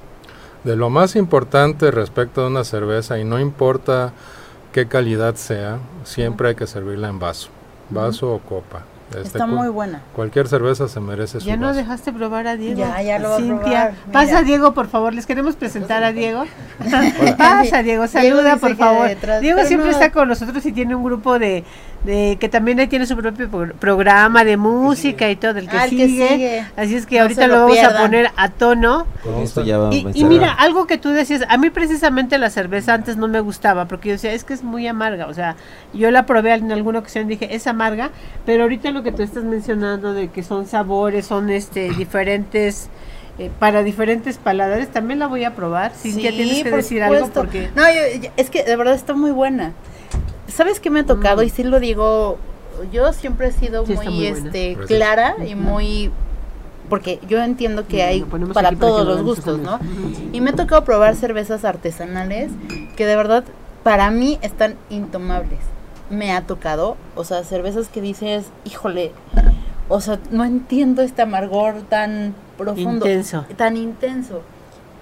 De 0.65 0.75
lo 0.75 0.89
más 0.89 1.15
importante 1.15 1.91
respecto 1.91 2.43
a 2.43 2.47
una 2.47 2.63
cerveza, 2.63 3.17
y 3.19 3.23
no 3.23 3.39
importa 3.39 4.11
qué 4.73 4.87
calidad 4.87 5.35
sea, 5.35 5.77
siempre 6.03 6.49
hay 6.49 6.55
que 6.55 6.67
servirla 6.67 7.07
en 7.07 7.19
vaso, 7.19 7.49
vaso 7.89 8.33
o 8.33 8.39
copa. 8.39 8.81
Este, 9.11 9.21
Está 9.21 9.45
muy 9.45 9.69
buena. 9.69 10.01
Cualquier 10.15 10.47
cerveza 10.47 10.87
se 10.87 10.99
merece 10.99 11.39
su 11.39 11.45
Ya 11.45 11.55
no 11.55 11.67
vaso. 11.67 11.77
dejaste 11.77 12.11
probar 12.11 12.47
a 12.47 12.55
Diego. 12.57 12.79
Ya, 12.79 12.99
ya 13.03 13.19
lo 13.19 13.37
Cintia. 13.37 13.61
probar. 13.91 13.93
Pasa 14.11 14.41
Diego, 14.41 14.73
por 14.73 14.87
favor. 14.87 15.13
Les 15.13 15.27
queremos 15.27 15.55
presentar 15.55 16.03
a 16.03 16.11
Diego. 16.11 16.43
Pasa 17.37 17.83
Diego, 17.83 18.07
saluda 18.07 18.57
por 18.57 18.75
favor. 18.75 19.07
detrás, 19.07 19.41
Diego 19.41 19.63
siempre 19.65 19.91
no- 19.91 19.93
está 19.93 20.11
con 20.11 20.27
nosotros 20.27 20.65
y 20.65 20.71
tiene 20.71 20.95
un 20.95 21.03
grupo 21.03 21.37
de, 21.37 21.63
de 22.05 22.37
que 22.39 22.49
también 22.49 22.79
ahí 22.79 22.87
tiene 22.87 23.05
su 23.07 23.17
propio 23.17 23.49
pro- 23.49 23.73
programa 23.73 24.43
de 24.43 24.57
música 24.57 25.29
y 25.31 25.35
todo 25.35 25.57
el 25.57 25.67
que, 25.67 25.75
Ah, 25.77 25.85
que 25.89 26.07
sigue. 26.07 26.65
Así 26.77 26.95
es 26.95 27.05
que 27.07 27.15
No 27.15 27.23
ahorita 27.23 27.47
lo 27.47 27.55
lo 27.55 27.61
vamos 27.61 27.79
a 27.79 27.97
poner 28.01 28.29
a 28.37 28.49
tono. 28.49 29.07
Con 29.23 29.35
esto 29.41 29.63
ya 29.63 29.77
va 29.79 29.89
a 29.89 29.93
Y, 29.93 30.23
mira, 30.23 30.51
algo 30.53 30.85
que 30.85 30.97
tú 30.99 31.09
decías, 31.09 31.43
a 31.49 31.57
mí 31.57 31.71
precisamente 31.71 32.37
la 32.37 32.49
cerveza 32.51 32.93
antes 32.93 33.17
no 33.17 33.27
me 33.27 33.39
gustaba, 33.39 33.85
porque 33.87 34.09
yo 34.09 34.13
decía, 34.13 34.33
es 34.33 34.43
que 34.43 34.53
es 34.53 34.63
muy 34.63 34.85
amarga, 34.87 35.25
o 35.27 35.33
sea, 35.33 35.55
yo 35.93 36.11
la 36.11 36.25
probé 36.27 36.53
en 36.53 36.71
alguna 36.71 36.99
ocasión 36.99 37.25
y 37.25 37.29
dije, 37.37 37.55
es 37.55 37.65
amarga, 37.65 38.11
pero 38.45 38.63
ahorita 38.63 38.91
lo 38.91 39.01
que 39.01 39.11
tú 39.11 39.23
estás 39.23 39.43
mencionando 39.43 40.13
de 40.13 40.27
que 40.29 40.43
son 40.43 40.67
sabores, 40.67 41.25
son 41.25 41.49
este 41.49 41.89
diferentes, 41.97 42.89
eh, 43.39 43.49
para 43.57 43.81
diferentes 43.83 44.37
paladares, 44.37 44.89
también 44.89 45.17
la 45.19 45.25
voy 45.27 45.43
a 45.43 45.55
probar. 45.55 45.91
Cintia, 45.93 46.29
Sí, 46.31 46.37
tienes 46.37 46.63
que 46.63 46.69
por 46.69 46.77
decir 46.77 47.01
algo 47.03 47.29
porque... 47.33 47.69
No, 47.75 47.81
yo- 47.89 48.21
yo- 48.21 48.29
es 48.37 48.49
que 48.51 48.63
de 48.63 48.75
verdad 48.75 48.93
está 48.93 49.13
muy 49.13 49.31
buena. 49.31 49.73
¿Sabes 50.55 50.79
qué 50.79 50.89
me 50.89 51.01
ha 51.01 51.05
tocado? 51.05 51.41
Mm. 51.41 51.45
Y 51.45 51.49
sí 51.49 51.63
lo 51.63 51.81
digo, 51.81 52.37
yo 52.91 53.11
siempre 53.11 53.47
he 53.47 53.51
sido 53.51 53.85
Sí, 53.85 53.93
muy, 53.93 54.25
este, 54.25 54.77
clara 54.87 55.35
y 55.45 55.53
muy... 55.55 56.11
Porque 56.89 57.19
yo 57.27 57.43
entiendo 57.43 57.87
que 57.87 58.03
hay 58.03 58.21
para 58.53 58.71
todos 58.71 59.05
los 59.05 59.21
gustos, 59.23 59.59
¿no? 59.59 59.79
Y 60.31 60.39
me 60.39 60.51
ha 60.51 60.53
tocado 60.53 60.83
probar 60.85 61.15
cervezas 61.15 61.65
artesanales 61.65 62.51
que 62.95 63.05
de 63.05 63.15
verdad 63.15 63.43
para 63.83 64.11
mí 64.11 64.37
están 64.41 64.75
intomables. 64.89 65.59
Me 66.09 66.31
ha 66.31 66.41
tocado, 66.41 66.95
o 67.15 67.23
sea, 67.23 67.43
cervezas 67.43 67.87
que 67.87 68.01
dices, 68.01 68.45
híjole, 68.65 69.11
o 69.89 69.99
sea, 69.99 70.19
no 70.29 70.45
entiendo 70.45 71.01
este 71.01 71.23
amargor 71.23 71.81
tan 71.89 72.35
profundo, 72.57 73.07
Intenso. 73.07 73.45
tan 73.57 73.77
intenso. 73.77 74.41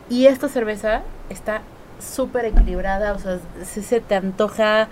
Y 0.09 0.27
esta 0.27 0.47
cerveza 0.47 1.01
está 1.29 1.61
súper 1.99 2.45
equilibrada, 2.45 3.13
o 3.13 3.19
sea, 3.19 3.39
si 3.65 3.81
se 3.81 3.99
te 3.99 4.15
antoja 4.15 4.87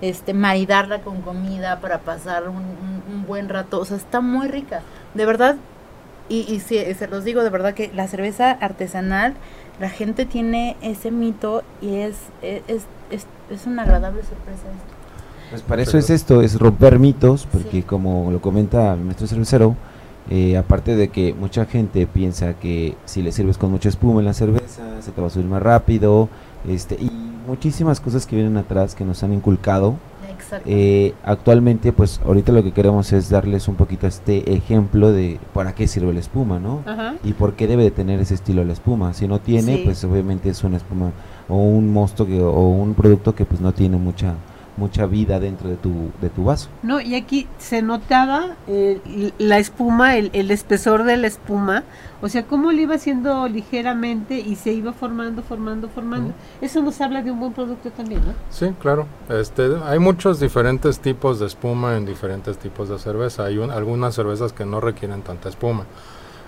este 0.00 0.34
maridarla 0.34 1.00
con 1.00 1.22
comida 1.22 1.80
para 1.80 1.98
pasar 2.00 2.48
un, 2.48 2.56
un- 2.56 3.02
un 3.14 3.26
buen 3.26 3.48
rato, 3.48 3.80
o 3.80 3.84
sea, 3.84 3.96
está 3.96 4.20
muy 4.20 4.48
rica. 4.48 4.82
De 5.14 5.24
verdad, 5.26 5.56
y, 6.28 6.40
y 6.52 6.60
sí, 6.60 6.78
se 6.98 7.06
los 7.08 7.24
digo 7.24 7.42
de 7.44 7.50
verdad 7.50 7.72
que 7.74 7.90
la 7.94 8.08
cerveza 8.08 8.50
artesanal, 8.50 9.34
la 9.80 9.88
gente 9.90 10.26
tiene 10.26 10.76
ese 10.82 11.10
mito 11.10 11.62
y 11.80 11.96
es, 11.96 12.16
es, 12.42 12.62
es, 13.10 13.26
es- 13.50 13.66
una 13.66 13.82
agradable 13.82 14.22
sorpresa 14.22 14.62
esto. 14.62 14.96
Pues 15.50 15.62
para 15.62 15.82
eso 15.82 15.96
es 15.98 16.10
esto, 16.10 16.42
es 16.42 16.58
romper 16.58 16.98
mitos, 16.98 17.46
porque 17.50 17.70
Sí. 17.70 17.82
como 17.82 18.30
lo 18.32 18.40
comenta 18.40 18.92
el 18.94 19.00
maestro 19.00 19.28
cervecero, 19.28 19.76
eh, 20.28 20.56
aparte 20.56 20.96
de 20.96 21.08
que 21.08 21.32
mucha 21.34 21.66
gente 21.66 22.06
piensa 22.08 22.54
que 22.54 22.96
si 23.04 23.22
le 23.22 23.30
sirves 23.30 23.56
con 23.56 23.70
mucha 23.70 23.88
espuma 23.88 24.18
en 24.18 24.26
la 24.26 24.34
cerveza, 24.34 24.82
se 25.00 25.12
te 25.12 25.20
va 25.20 25.28
a 25.28 25.30
subir 25.30 25.46
más 25.46 25.62
rápido, 25.62 26.28
este, 26.68 26.96
y 26.96 27.08
muchísimas 27.46 28.00
cosas 28.00 28.26
que 28.26 28.36
vienen 28.36 28.56
atrás 28.56 28.94
que 28.94 29.04
nos 29.04 29.22
han 29.22 29.32
inculcado. 29.32 29.94
Eh, 30.64 31.14
actualmente, 31.24 31.92
pues 31.92 32.20
ahorita 32.24 32.52
lo 32.52 32.62
que 32.62 32.72
queremos 32.72 33.12
es 33.12 33.30
darles 33.30 33.68
un 33.68 33.74
poquito 33.74 34.06
este 34.06 34.52
ejemplo 34.54 35.10
de 35.12 35.40
para 35.52 35.74
qué 35.74 35.88
sirve 35.88 36.12
la 36.12 36.20
espuma, 36.20 36.58
¿no? 36.58 36.82
Ajá. 36.86 37.14
y 37.24 37.32
por 37.32 37.54
qué 37.54 37.66
debe 37.66 37.82
de 37.84 37.90
tener 37.90 38.20
ese 38.20 38.34
estilo 38.34 38.62
la 38.64 38.72
espuma. 38.72 39.12
Si 39.14 39.26
no 39.26 39.40
tiene, 39.40 39.76
Sí. 39.76 39.82
pues 39.84 40.04
obviamente 40.04 40.48
es 40.50 40.62
una 40.62 40.76
espuma 40.76 41.10
o 41.48 41.56
un 41.56 41.92
mosto 41.92 42.26
que, 42.26 42.40
o 42.40 42.68
un 42.68 42.94
producto 42.94 43.34
que 43.34 43.44
pues 43.44 43.60
no 43.60 43.72
tiene 43.72 43.96
mucha 43.96 44.34
mucha 44.76 45.06
vida 45.06 45.40
dentro 45.40 45.68
de 45.70 45.76
tu 45.76 46.10
de 46.20 46.28
tu 46.30 46.44
vaso. 46.44 46.68
No, 46.82 47.00
y 47.00 47.14
aquí 47.14 47.46
se 47.58 47.80
notaba 47.82 48.56
eh, 48.68 49.32
la 49.38 49.58
espuma, 49.58 50.16
el, 50.16 50.30
el 50.34 50.50
espesor 50.50 51.04
de 51.04 51.16
la 51.16 51.26
espuma, 51.26 51.84
o 52.22 52.28
sea, 52.28 52.44
cómo 52.44 52.72
le 52.72 52.82
iba 52.82 52.94
haciendo 52.94 53.48
ligeramente 53.48 54.38
y 54.38 54.56
se 54.56 54.72
iba 54.72 54.92
formando, 54.92 55.42
formando, 55.42 55.88
formando. 55.88 56.32
Eso 56.60 56.82
nos 56.82 57.00
habla 57.00 57.22
de 57.22 57.30
un 57.30 57.40
buen 57.40 57.52
producto 57.52 57.90
también, 57.90 58.20
¿no? 58.26 58.32
Sí, 58.50 58.66
claro. 58.80 59.06
Este, 59.28 59.68
hay 59.84 59.98
muchos 59.98 60.40
diferentes 60.40 60.98
tipos 61.00 61.38
de 61.40 61.46
espuma 61.46 61.96
en 61.96 62.04
diferentes 62.06 62.58
tipos 62.58 62.88
de 62.88 62.98
cerveza. 62.98 63.44
Hay 63.44 63.58
un- 63.58 63.70
algunas 63.70 64.14
cervezas 64.14 64.52
que 64.52 64.64
no 64.66 64.80
requieren 64.80 65.22
tanta 65.22 65.48
espuma 65.48 65.84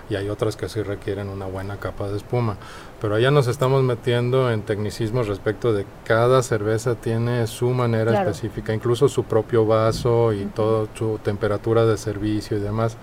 y 0.09 0.15
hay 0.15 0.27
otras 0.29 0.55
que 0.55 0.67
sí 0.69 0.81
requieren 0.81 1.29
una 1.29 1.45
buena 1.45 1.77
capa 1.77 2.07
de 2.09 2.17
espuma. 2.17 2.57
Pero 3.01 3.15
allá 3.15 3.31
nos 3.31 3.47
estamos 3.47 3.81
metiendo 3.83 4.51
en 4.51 4.61
tecnicismos 4.61 5.27
respecto 5.27 5.71
de 5.73 5.85
cada 6.03 6.43
cerveza 6.43 6.95
tiene 6.95 7.47
su 7.47 7.69
manera 7.69 8.11
Claro. 8.11 8.29
específica, 8.29 8.73
incluso 8.73 9.07
su 9.07 9.23
propio 9.23 9.65
vaso 9.65 10.33
y 10.33 10.45
todo 10.45 10.87
su 10.93 11.17
temperatura 11.23 11.85
de 11.85 11.97
servicio 11.97 12.57
y 12.57 12.59
demás. 12.59 12.97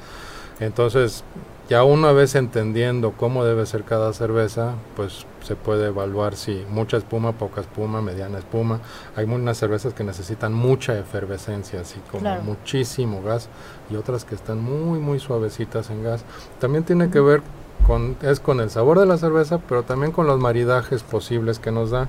Entonces, 0.61 1.25
ya 1.69 1.83
una 1.83 2.13
vez 2.13 2.35
entendiendo 2.35 3.13
cómo 3.13 3.45
debe 3.45 3.67
ser 3.67 3.85
cada 3.85 4.13
cerveza, 4.13 4.75
pues 4.95 5.27
se 5.43 5.57
puede 5.57 5.89
evaluar 5.89 6.37
si 6.37 6.65
mucha 6.71 6.97
espuma, 6.97 7.33
poca 7.33 7.61
espuma, 7.61 8.01
mediana 8.03 8.39
espuma. 8.39 8.81
Hay 9.17 9.25
unas 9.25 9.57
cervezas 9.59 9.93
que 9.93 10.05
necesitan 10.05 10.53
mucha 10.53 10.97
efervescencia, 10.99 11.81
así 11.81 12.01
como 12.11 12.21
Claro. 12.23 12.43
muchísimo 12.43 13.23
gas, 13.23 13.49
y 13.91 13.97
otras 13.97 14.25
que 14.25 14.35
están 14.35 14.63
muy, 14.63 14.99
muy 14.99 15.19
suavecitas 15.19 15.91
en 15.91 16.05
gas. 16.05 16.25
También 16.61 16.85
tiene 16.85 17.11
que 17.11 17.21
ver 17.21 17.43
con, 17.87 18.17
es 18.23 18.41
con 18.41 18.61
el 18.61 18.71
sabor 18.71 18.99
de 18.99 19.07
la 19.07 19.17
cerveza, 19.19 19.59
pero 19.69 19.83
también 19.83 20.13
con 20.13 20.27
los 20.27 20.39
maridajes 20.41 21.03
posibles 21.03 21.59
que 21.59 21.71
nos 21.71 21.91
da. 21.91 22.09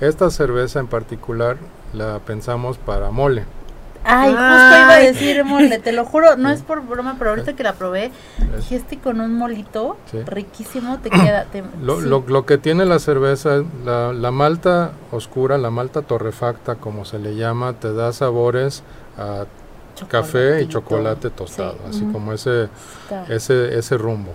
Esta 0.00 0.30
cerveza 0.30 0.80
en 0.80 0.88
particular 0.88 1.56
la 1.92 2.18
pensamos 2.18 2.76
para 2.78 3.10
mole. 3.10 3.44
Ay, 4.04 4.30
justo 4.30 4.42
Ay. 4.44 4.82
iba 4.82 4.94
a 4.94 4.98
decir 4.98 5.44
mole, 5.44 5.78
te 5.78 5.92
lo 5.92 6.04
juro, 6.04 6.34
no 6.36 6.50
es 6.50 6.62
por 6.62 6.80
broma, 6.84 7.14
pero 7.18 7.30
ahorita 7.30 7.54
que 7.54 7.62
la 7.62 7.74
probé, 7.74 8.10
dije 8.56 8.74
este 8.74 8.98
con 8.98 9.20
un 9.20 9.32
molito 9.36 9.96
Sí. 10.10 10.20
riquísimo 10.24 10.98
te 10.98 11.08
queda. 11.10 11.44
te- 11.44 11.62
Lo, 11.82 12.00
sí. 12.00 12.08
lo- 12.08 12.24
lo 12.26 12.44
que 12.44 12.58
tiene 12.58 12.84
la 12.84 12.98
cerveza, 12.98 13.62
la, 13.84 14.12
la 14.12 14.30
malta 14.32 14.90
oscura, 15.12 15.56
la 15.56 15.70
malta 15.70 16.02
torrefacta, 16.02 16.74
como 16.74 17.04
se 17.04 17.20
le 17.20 17.36
llama, 17.36 17.74
te 17.74 17.92
da 17.94 18.12
sabores 18.12 18.82
a 19.16 19.44
café 20.08 20.62
y 20.62 20.68
chocolate 20.68 21.30
tostado, 21.30 21.74
Sí. 21.90 21.98
así 21.98 22.04
como 22.12 22.32
ese, 22.32 22.68
ese, 23.28 23.78
ese 23.78 23.96
rumbo. 23.98 24.32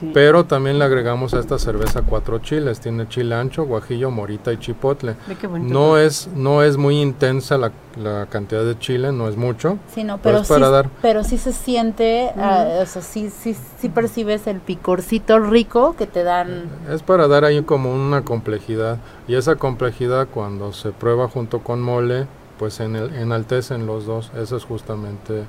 Sí. 0.00 0.10
Pero 0.14 0.44
también 0.46 0.78
le 0.78 0.84
agregamos 0.86 1.34
a 1.34 1.38
esta 1.40 1.58
cerveza 1.58 2.02
cuatro 2.02 2.38
chiles, 2.38 2.80
tiene 2.80 3.06
chile 3.08 3.34
ancho, 3.34 3.64
guajillo, 3.64 4.10
morita 4.10 4.52
y 4.52 4.56
chipotle. 4.58 5.14
Qué. 5.40 5.46
No 5.48 5.98
es, 5.98 6.28
no 6.34 6.62
es 6.62 6.76
muy 6.78 7.00
intensa 7.00 7.58
la, 7.58 7.70
la 8.02 8.26
cantidad 8.26 8.64
de 8.64 8.78
chile, 8.78 9.12
no 9.12 9.28
es 9.28 9.36
mucho. 9.36 9.78
Sí, 9.94 10.02
no, 10.04 10.18
Pero 10.18 10.42
sí, 10.42 10.48
para 10.52 10.70
dar. 10.70 10.88
pero 11.02 11.22
sí 11.22 11.36
se 11.38 11.52
siente, 11.52 12.30
ah, 12.36 12.80
o 12.82 12.86
sea, 12.86 13.02
sí, 13.02 13.30
sí, 13.30 13.54
sí 13.78 13.88
percibes 13.90 14.46
el 14.46 14.60
picorcito 14.60 15.38
rico 15.38 15.94
que 15.96 16.06
te 16.06 16.22
dan. 16.24 16.64
Es 16.90 17.02
para 17.02 17.28
dar 17.28 17.44
ahí 17.44 17.62
como 17.62 17.92
una 17.94 18.22
complejidad. 18.22 18.98
Y 19.28 19.34
esa 19.34 19.56
complejidad 19.56 20.28
cuando 20.32 20.72
se 20.72 20.92
prueba 20.92 21.28
junto 21.28 21.60
con 21.60 21.82
mole, 21.82 22.26
pues 22.58 22.80
en 22.80 22.96
el, 22.96 23.14
enaltecen 23.14 23.86
los 23.86 24.06
dos. 24.06 24.30
Ese 24.36 24.56
es 24.56 24.64
justamente 24.64 25.44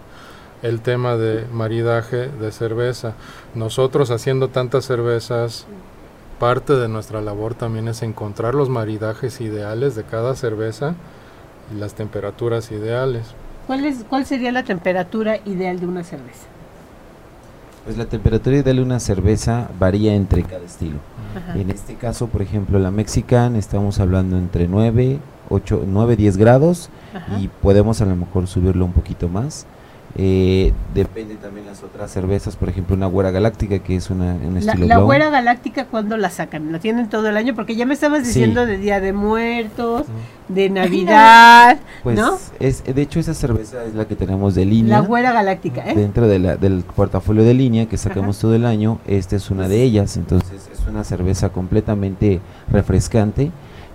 el 0.62 0.82
tema 0.82 1.18
de 1.18 1.46
maridaje 1.52 2.28
de 2.28 2.52
cerveza. 2.52 3.14
Nosotros 3.56 4.12
haciendo 4.12 4.50
tantas 4.50 4.86
cervezas, 4.86 5.66
parte 6.40 6.74
de 6.74 6.88
nuestra 6.88 7.22
labor 7.22 7.54
también 7.54 7.88
es 7.88 8.02
encontrar 8.02 8.56
los 8.56 8.70
maridajes 8.70 9.42
ideales 9.42 9.96
de 9.96 10.04
cada 10.04 10.36
cerveza 10.36 10.96
y 11.72 11.80
las 11.80 11.94
temperaturas 11.94 12.72
ideales. 12.72 13.28
¿Cuál, 13.68 13.86
es, 13.86 14.04
¿Cuál 14.10 14.26
sería 14.26 14.52
la 14.52 14.64
temperatura 14.64 15.38
ideal 15.46 15.80
de 15.80 15.88
una 15.88 16.04
cerveza? 16.04 16.48
Pues 17.86 17.98
la 17.98 18.06
temperatura 18.06 18.58
ideal 18.58 18.78
de 18.78 18.84
una 18.84 19.00
cerveza 19.00 19.70
varía 19.80 20.14
entre 20.14 20.44
cada 20.44 20.66
estilo. 20.66 21.00
Ajá. 21.36 21.58
En 21.58 21.70
este 21.72 21.96
caso, 21.96 22.28
por 22.28 22.42
ejemplo, 22.42 22.78
la 22.78 22.92
Mexican 22.92 23.56
estamos 23.56 24.00
hablando 24.00 24.38
entre 24.38 24.68
9, 24.68 25.20
8, 25.50 25.84
9, 25.88 26.16
10 26.16 26.38
grados 26.38 26.90
Ajá. 27.14 27.40
y 27.40 27.48
podemos 27.48 28.02
a 28.02 28.06
lo 28.06 28.16
mejor 28.16 28.48
subirlo 28.48 28.86
un 28.86 28.94
poquito 28.94 29.30
más. 29.30 29.66
Eh, 30.18 30.74
depende 30.94 31.36
también 31.36 31.66
las 31.66 31.84
otras 31.84 32.12
cervezas, 32.12 32.58
por 32.58 32.68
ejemplo, 32.68 32.96
una 32.98 33.06
güera 33.06 33.32
galáctica 33.32 33.80
que 33.80 33.96
es 33.96 34.10
una, 34.10 34.34
un 34.34 34.56
La, 34.56 34.60
estilo 34.60 34.86
la 34.88 34.98
güera 34.98 35.30
galáctica, 35.30 35.86
¿cuándo 35.86 36.18
la 36.18 36.30
sacan? 36.30 36.72
¿La 36.72 36.80
tienen 36.80 37.08
todo 37.10 37.30
el 37.30 37.38
año? 37.38 37.56
Porque 37.56 37.76
ya 37.76 37.86
me 37.86 37.94
estabas 37.94 38.20
Sí. 38.22 38.26
diciendo 38.28 38.66
de 38.66 38.78
Día 38.78 39.00
de 39.00 39.14
Muertos, 39.14 40.06
de 40.50 40.70
Navidad, 40.70 41.80
Pues 42.04 42.18
¿no? 42.18 42.38
es, 42.60 42.84
de 42.84 43.02
hecho 43.02 43.22
esa 43.22 43.34
cerveza 43.34 43.86
es 43.86 43.96
la 43.96 44.06
que 44.06 44.16
tenemos 44.18 44.54
de 44.54 44.66
línea. 44.66 45.00
La 45.00 45.08
güera 45.08 45.32
galáctica, 45.32 45.90
¿eh? 45.90 45.96
Dentro 45.96 46.28
de 46.28 46.40
la- 46.40 46.58
del 46.58 46.84
portafolio 46.84 47.44
de 47.44 47.54
línea 47.54 47.86
que 47.86 47.98
sacamos 47.98 48.38
todo 48.38 48.54
el 48.54 48.66
año, 48.66 49.00
esta 49.08 49.38
es 49.38 49.50
una 49.50 49.70
de 49.70 49.82
ellas, 49.82 50.18
entonces 50.18 50.68
es 50.74 50.88
una 50.90 51.06
cerveza 51.06 51.50
completamente 51.50 52.42
refrescante. 52.70 53.52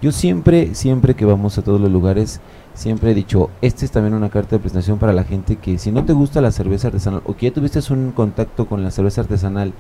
Yo 0.07 0.13
siempre, 0.13 0.77
siempre 0.77 1.15
que 1.15 1.25
vamos 1.25 1.59
a 1.59 1.63
todos 1.63 1.81
los 1.81 1.91
lugares, 1.91 2.41
siempre 2.75 3.11
he 3.11 3.15
dicho, 3.15 3.51
esta 3.61 3.85
es 3.85 3.91
también 3.91 4.15
una 4.15 4.29
carta 4.31 4.55
de 4.55 4.61
presentación 4.61 5.01
para 5.01 5.13
la 5.13 5.25
gente 5.25 5.57
que 5.57 5.79
si 5.79 5.91
no 5.91 6.05
te 6.05 6.13
gusta 6.13 6.41
la 6.41 6.53
cerveza 6.53 6.87
artesanal 6.87 7.23
o 7.25 7.35
que 7.35 7.47
ya 7.47 7.53
tuviste 7.53 7.81
un 7.93 8.13
contacto 8.13 8.67
con 8.67 8.85
la 8.85 8.93
cerveza 8.93 9.23
artesanal 9.23 9.73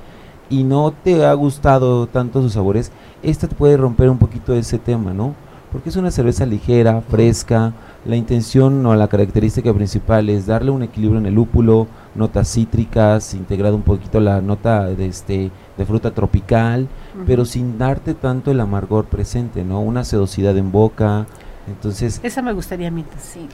y 0.51 0.65
no 0.65 0.91
te 0.91 1.25
ha 1.25 1.33
gustado 1.35 2.09
tanto 2.09 2.43
sus 2.43 2.55
sabores, 2.55 2.91
esta 3.23 3.47
te 3.47 3.55
puede 3.55 3.77
romper 3.77 4.11
un 4.11 4.19
poquito 4.19 4.53
ese 4.53 4.81
tema, 4.81 5.15
¿no? 5.15 5.37
Porque 5.73 5.89
es 5.89 5.97
una 5.97 6.11
cerveza 6.11 6.47
ligera, 6.47 7.01
fresca. 7.01 7.73
La 8.05 8.17
intención 8.17 8.87
o 8.87 8.95
la 8.95 9.09
característica 9.09 9.75
principal 9.75 10.29
es 10.29 10.47
darle 10.47 10.71
un 10.71 10.85
equilibrio 10.85 11.19
en 11.19 11.27
el 11.27 11.35
lúpulo, 11.35 11.89
notas 12.15 12.53
cítricas, 12.53 13.35
integrado 13.35 13.75
un 13.75 13.83
poquito 13.83 14.21
la 14.21 14.41
nota 14.41 14.85
de 14.85 15.07
este 15.07 15.51
de 15.77 15.85
fruta 15.85 16.13
tropical, 16.13 16.89
pero 17.27 17.45
sin 17.45 17.79
darte 17.79 18.15
tanto 18.15 18.51
el 18.51 18.61
amargor 18.61 19.07
presente, 19.07 19.65
¿no? 19.65 19.81
Una 19.81 20.05
sedosidad 20.05 20.57
en 20.57 20.73
boca. 20.73 21.27
Entonces, 21.67 22.21
Esa 22.23 22.43
me 22.43 22.53
gustaría 22.53 22.89
a 22.89 22.91
mí. 22.93 23.05
Sí. 23.21 23.49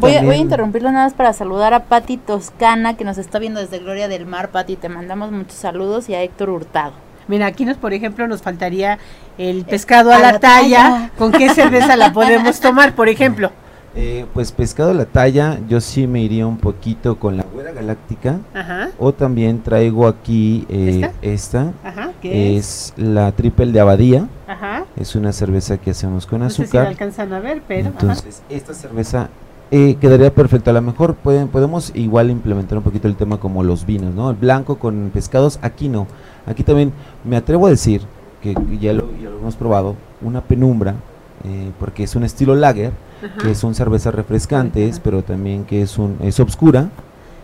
Voy, 0.00 0.14
a, 0.14 0.22
voy 0.22 0.34
a 0.34 0.38
interrumpirlo 0.38 0.90
nada 0.90 1.04
más 1.04 1.14
para 1.14 1.34
saludar 1.34 1.74
a 1.74 1.84
Patti 1.84 2.16
Toscana, 2.16 2.96
que 2.96 3.04
nos 3.04 3.18
está 3.18 3.38
viendo 3.38 3.60
desde 3.60 3.78
Gloria 3.78 4.08
del 4.08 4.24
Mar. 4.24 4.50
Patti, 4.50 4.76
te 4.76 4.88
mandamos 4.88 5.30
muchos 5.30 5.54
saludos 5.54 6.08
y 6.08 6.14
a 6.14 6.22
Héctor 6.22 6.48
Hurtado. 6.48 7.07
Mira, 7.28 7.46
aquí 7.46 7.64
nos, 7.64 7.76
por 7.76 7.92
ejemplo, 7.92 8.26
nos 8.26 8.42
faltaría 8.42 8.98
el 9.36 9.64
pescado 9.64 10.10
a, 10.12 10.16
a 10.16 10.18
la, 10.18 10.32
la 10.32 10.38
talla. 10.40 10.76
talla. 10.82 11.10
¿Con 11.18 11.30
qué 11.32 11.50
cerveza 11.54 11.96
la 11.96 12.12
podemos 12.12 12.58
tomar, 12.60 12.94
por 12.94 13.08
ejemplo? 13.08 13.50
eh, 13.94 14.26
pues 14.32 14.52
pescado 14.52 14.90
a 14.90 14.94
la 14.94 15.06
talla, 15.06 15.58
yo 15.68 15.80
sí 15.80 16.06
me 16.06 16.20
iría 16.22 16.46
un 16.46 16.58
poquito 16.58 17.18
con 17.18 17.36
la 17.36 17.42
güera 17.42 17.72
galáctica. 17.72 18.38
Ajá, 18.54 18.90
O 18.98 19.12
también 19.12 19.60
traigo 19.62 20.06
aquí 20.06 20.66
eh, 20.68 21.00
¿Esta? 21.02 21.12
esta, 21.22 21.72
ajá, 21.82 22.12
¿qué 22.22 22.56
es? 22.56 22.94
es 22.96 23.02
la 23.04 23.32
triple 23.32 23.66
de 23.72 23.80
abadía. 23.80 24.28
Ajá. 24.46 24.84
Es 24.96 25.16
una 25.16 25.32
cerveza 25.32 25.78
que 25.78 25.90
hacemos 25.90 26.26
con 26.26 26.40
No 26.40 26.48
sé 26.50 26.54
si 26.56 26.62
la 26.62 26.66
azúcar. 26.66 26.86
alcanzan 26.86 27.32
a 27.32 27.40
ver, 27.40 27.62
pero. 27.66 27.88
ajá. 27.88 27.98
Entonces, 28.00 28.42
esta 28.48 28.72
cerveza 28.72 29.30
eh, 29.72 29.96
quedaría 30.00 30.32
perfecta. 30.32 30.70
A 30.70 30.74
lo 30.74 30.82
mejor 30.82 31.14
pueden, 31.14 31.48
podemos 31.48 31.90
igual 31.94 32.30
implementar 32.30 32.78
un 32.78 32.84
poquito 32.84 33.08
el 33.08 33.16
tema 33.16 33.38
como 33.38 33.64
los 33.64 33.84
vinos, 33.84 34.14
¿no? 34.14 34.30
El 34.30 34.36
blanco 34.36 34.78
con 34.78 35.10
pescados, 35.12 35.58
aquí 35.62 35.88
no. 35.88 36.06
Aquí 36.48 36.62
también 36.64 36.92
me 37.24 37.36
atrevo 37.36 37.66
a 37.66 37.70
decir 37.70 38.02
que 38.42 38.54
ya 38.80 38.92
lo, 38.92 39.10
ya 39.20 39.28
lo 39.30 39.38
hemos 39.38 39.56
probado, 39.56 39.94
una 40.22 40.40
penumbra, 40.42 40.94
eh, 41.44 41.70
porque 41.78 42.04
es 42.04 42.14
un 42.16 42.24
estilo 42.24 42.54
lager, 42.54 42.92
que 43.42 43.54
son 43.54 43.74
cervezas 43.74 44.14
refrescantes, 44.14 44.94
Ajá. 44.96 45.00
pero 45.04 45.22
también 45.22 45.64
que 45.64 45.82
es, 45.82 45.98
un, 45.98 46.16
es 46.22 46.38
obscura. 46.40 46.88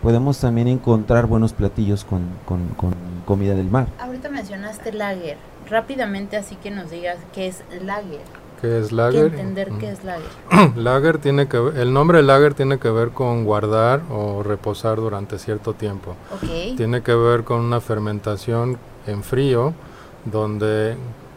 Podemos 0.01 0.39
también 0.39 0.67
encontrar 0.67 1.25
buenos 1.25 1.51
platillos 1.53 2.03
con, 2.05 2.21
con- 2.45 2.67
con 2.77 2.93
comida 3.25 3.55
del 3.55 3.69
mar. 3.69 3.87
Ahorita 3.99 4.29
mencionaste 4.29 4.93
lager. 4.93 5.37
Rápidamente, 5.69 6.37
así 6.37 6.55
que 6.57 6.69
nos 6.71 6.91
digas 6.91 7.17
qué 7.33 7.47
es 7.47 7.63
lager. 7.81 8.21
¿Qué 8.61 8.79
es 8.79 8.89
Que 8.89 8.95
lager? 8.95 9.25
entender 9.25 9.71
Mm. 9.71 9.77
qué 9.79 9.89
es 9.91 10.03
lager. 10.03 10.29
Lager 10.77 11.17
tiene 11.17 11.47
que 11.47 11.57
ver- 11.59 11.77
el 11.77 11.91
nombre 11.91 12.21
lager 12.23 12.53
tiene 12.53 12.77
que 12.79 12.89
ver 12.89 13.09
con 13.09 13.43
guardar 13.45 14.01
o 14.11 14.43
reposar 14.43 14.97
durante 14.97 15.39
cierto 15.39 15.73
tiempo. 15.73 16.11
Ok. 16.33 16.77
Tiene 16.77 17.01
que 17.01 17.15
ver 17.15 17.43
con 17.43 17.59
una 17.61 17.81
fermentación 17.81 18.77
en 19.07 19.23
frío, 19.23 19.73
donde 20.25 20.95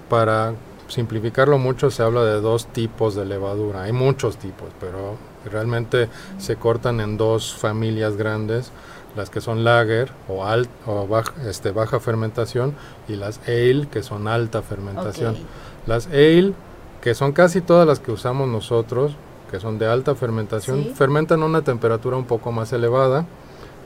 para 0.08 0.54
simplificarlo 0.88 1.58
mucho 1.58 1.90
se 1.90 2.02
habla 2.02 2.24
de 2.24 2.40
dos 2.40 2.66
tipos 2.68 3.14
de 3.14 3.24
levadura. 3.26 3.82
Hay 3.82 3.92
muchos 3.92 4.38
tipos, 4.38 4.68
pero 4.80 5.16
realmente 5.50 6.08
se 6.38 6.56
cortan 6.56 7.00
en 7.00 7.16
dos 7.18 7.54
familias 7.54 8.16
grandes, 8.16 8.72
las 9.16 9.30
que 9.30 9.40
son 9.40 9.64
lager 9.64 10.10
o, 10.28 10.44
alt, 10.44 10.68
o 10.86 11.06
baja, 11.06 11.32
este, 11.46 11.72
baja 11.72 12.00
fermentación 12.00 12.74
y 13.08 13.16
las 13.16 13.40
ale, 13.46 13.88
que 13.90 14.02
son 14.02 14.28
alta 14.28 14.62
fermentación. 14.62 15.36
Las 15.86 16.06
ale, 16.06 16.52
que 17.02 17.14
son 17.14 17.32
casi 17.32 17.60
todas 17.60 17.86
las 17.86 18.00
que 18.00 18.12
usamos 18.12 18.48
nosotros, 18.48 19.12
que 19.50 19.60
son 19.60 19.78
de 19.78 19.86
alta 19.86 20.14
fermentación, 20.14 20.84
Sí. 20.84 20.92
fermentan 20.94 21.42
a 21.42 21.46
una 21.46 21.62
temperatura 21.62 22.16
un 22.16 22.24
poco 22.24 22.52
más 22.52 22.72
elevada 22.72 23.24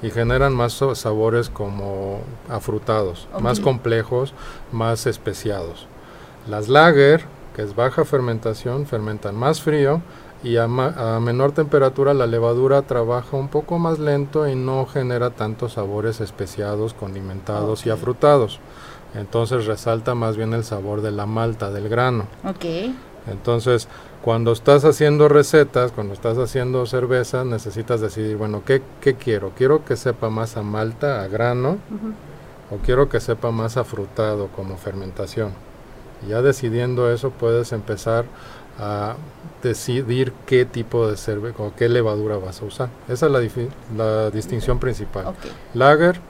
y 0.02 0.10
generan 0.10 0.54
más 0.54 0.80
sabores 0.94 1.48
como 1.48 2.18
afrutados, 2.48 3.28
más 3.40 3.60
complejos, 3.60 4.34
más 4.72 5.06
especiados. 5.06 5.86
Las 6.48 6.68
lager, 6.68 7.24
que 7.54 7.62
es 7.62 7.76
baja 7.76 8.04
fermentación, 8.04 8.86
fermentan 8.86 9.36
más 9.36 9.60
frío 9.62 10.00
y 10.42 10.56
a, 10.56 10.66
ma- 10.66 11.16
a 11.16 11.20
menor 11.20 11.52
temperatura 11.52 12.14
la 12.14 12.26
levadura 12.26 12.82
trabaja 12.82 13.36
un 13.36 13.46
poco 13.48 13.78
más 13.78 14.00
lento 14.00 14.48
y 14.48 14.56
no 14.56 14.86
genera 14.86 15.30
tantos 15.30 15.74
sabores 15.74 16.20
especiados, 16.20 16.94
condimentados 16.94 17.86
y 17.86 17.90
afrutados. 17.90 18.58
Entonces 19.14 19.66
resalta 19.66 20.14
más 20.16 20.36
bien 20.36 20.52
el 20.54 20.64
sabor 20.64 21.00
de 21.02 21.12
la 21.12 21.26
malta, 21.26 21.70
del 21.70 21.88
grano. 21.88 22.24
Ok. 22.44 22.64
Entonces, 23.26 23.88
cuando 24.22 24.52
estás 24.52 24.84
haciendo 24.84 25.28
recetas, 25.28 25.92
cuando 25.92 26.14
estás 26.14 26.38
haciendo 26.38 26.86
cerveza, 26.86 27.44
necesitas 27.44 28.00
decidir, 28.00 28.36
bueno, 28.36 28.62
¿qué, 28.64 28.82
qué 29.00 29.14
quiero? 29.14 29.52
¿Quiero 29.56 29.84
que 29.84 29.96
sepa 29.96 30.30
más 30.30 30.56
a 30.56 30.62
malta, 30.62 31.22
a 31.22 31.28
grano? 31.28 31.78
¿O 32.70 32.76
quiero 32.78 33.08
que 33.08 33.20
sepa 33.20 33.50
más 33.50 33.76
afrutado 33.76 34.48
como 34.48 34.76
fermentación? 34.76 35.52
Y 36.24 36.30
ya 36.30 36.42
decidiendo 36.42 37.12
eso, 37.12 37.30
puedes 37.30 37.72
empezar 37.72 38.24
a 38.78 39.16
decidir 39.62 40.32
qué 40.46 40.64
tipo 40.64 41.08
de 41.08 41.16
cerveza 41.16 41.62
o 41.62 41.74
qué 41.76 41.88
levadura 41.88 42.36
vas 42.36 42.62
a 42.62 42.64
usar. 42.64 42.88
Esa 43.08 43.26
es 43.26 43.32
la, 43.96 44.30
distinción 44.30 44.78
principal. 44.78 45.34
Lager, 45.74 46.20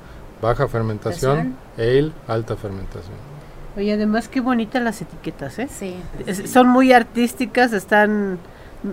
baja 0.41 0.67
fermentación, 0.69 1.57
ale, 1.79 2.13
alta 2.27 2.57
fermentación. 2.57 3.32
Oye, 3.77 3.93
además, 3.93 4.29
qué 4.29 4.41
bonitas 4.41 4.83
las 4.83 5.01
etiquetas, 5.01 5.59
¿eh? 5.59 5.69
Sí. 5.71 5.95
Es- 6.27 6.51
son 6.51 6.69
muy 6.69 6.93
artísticas, 6.93 7.73
están. 7.73 8.39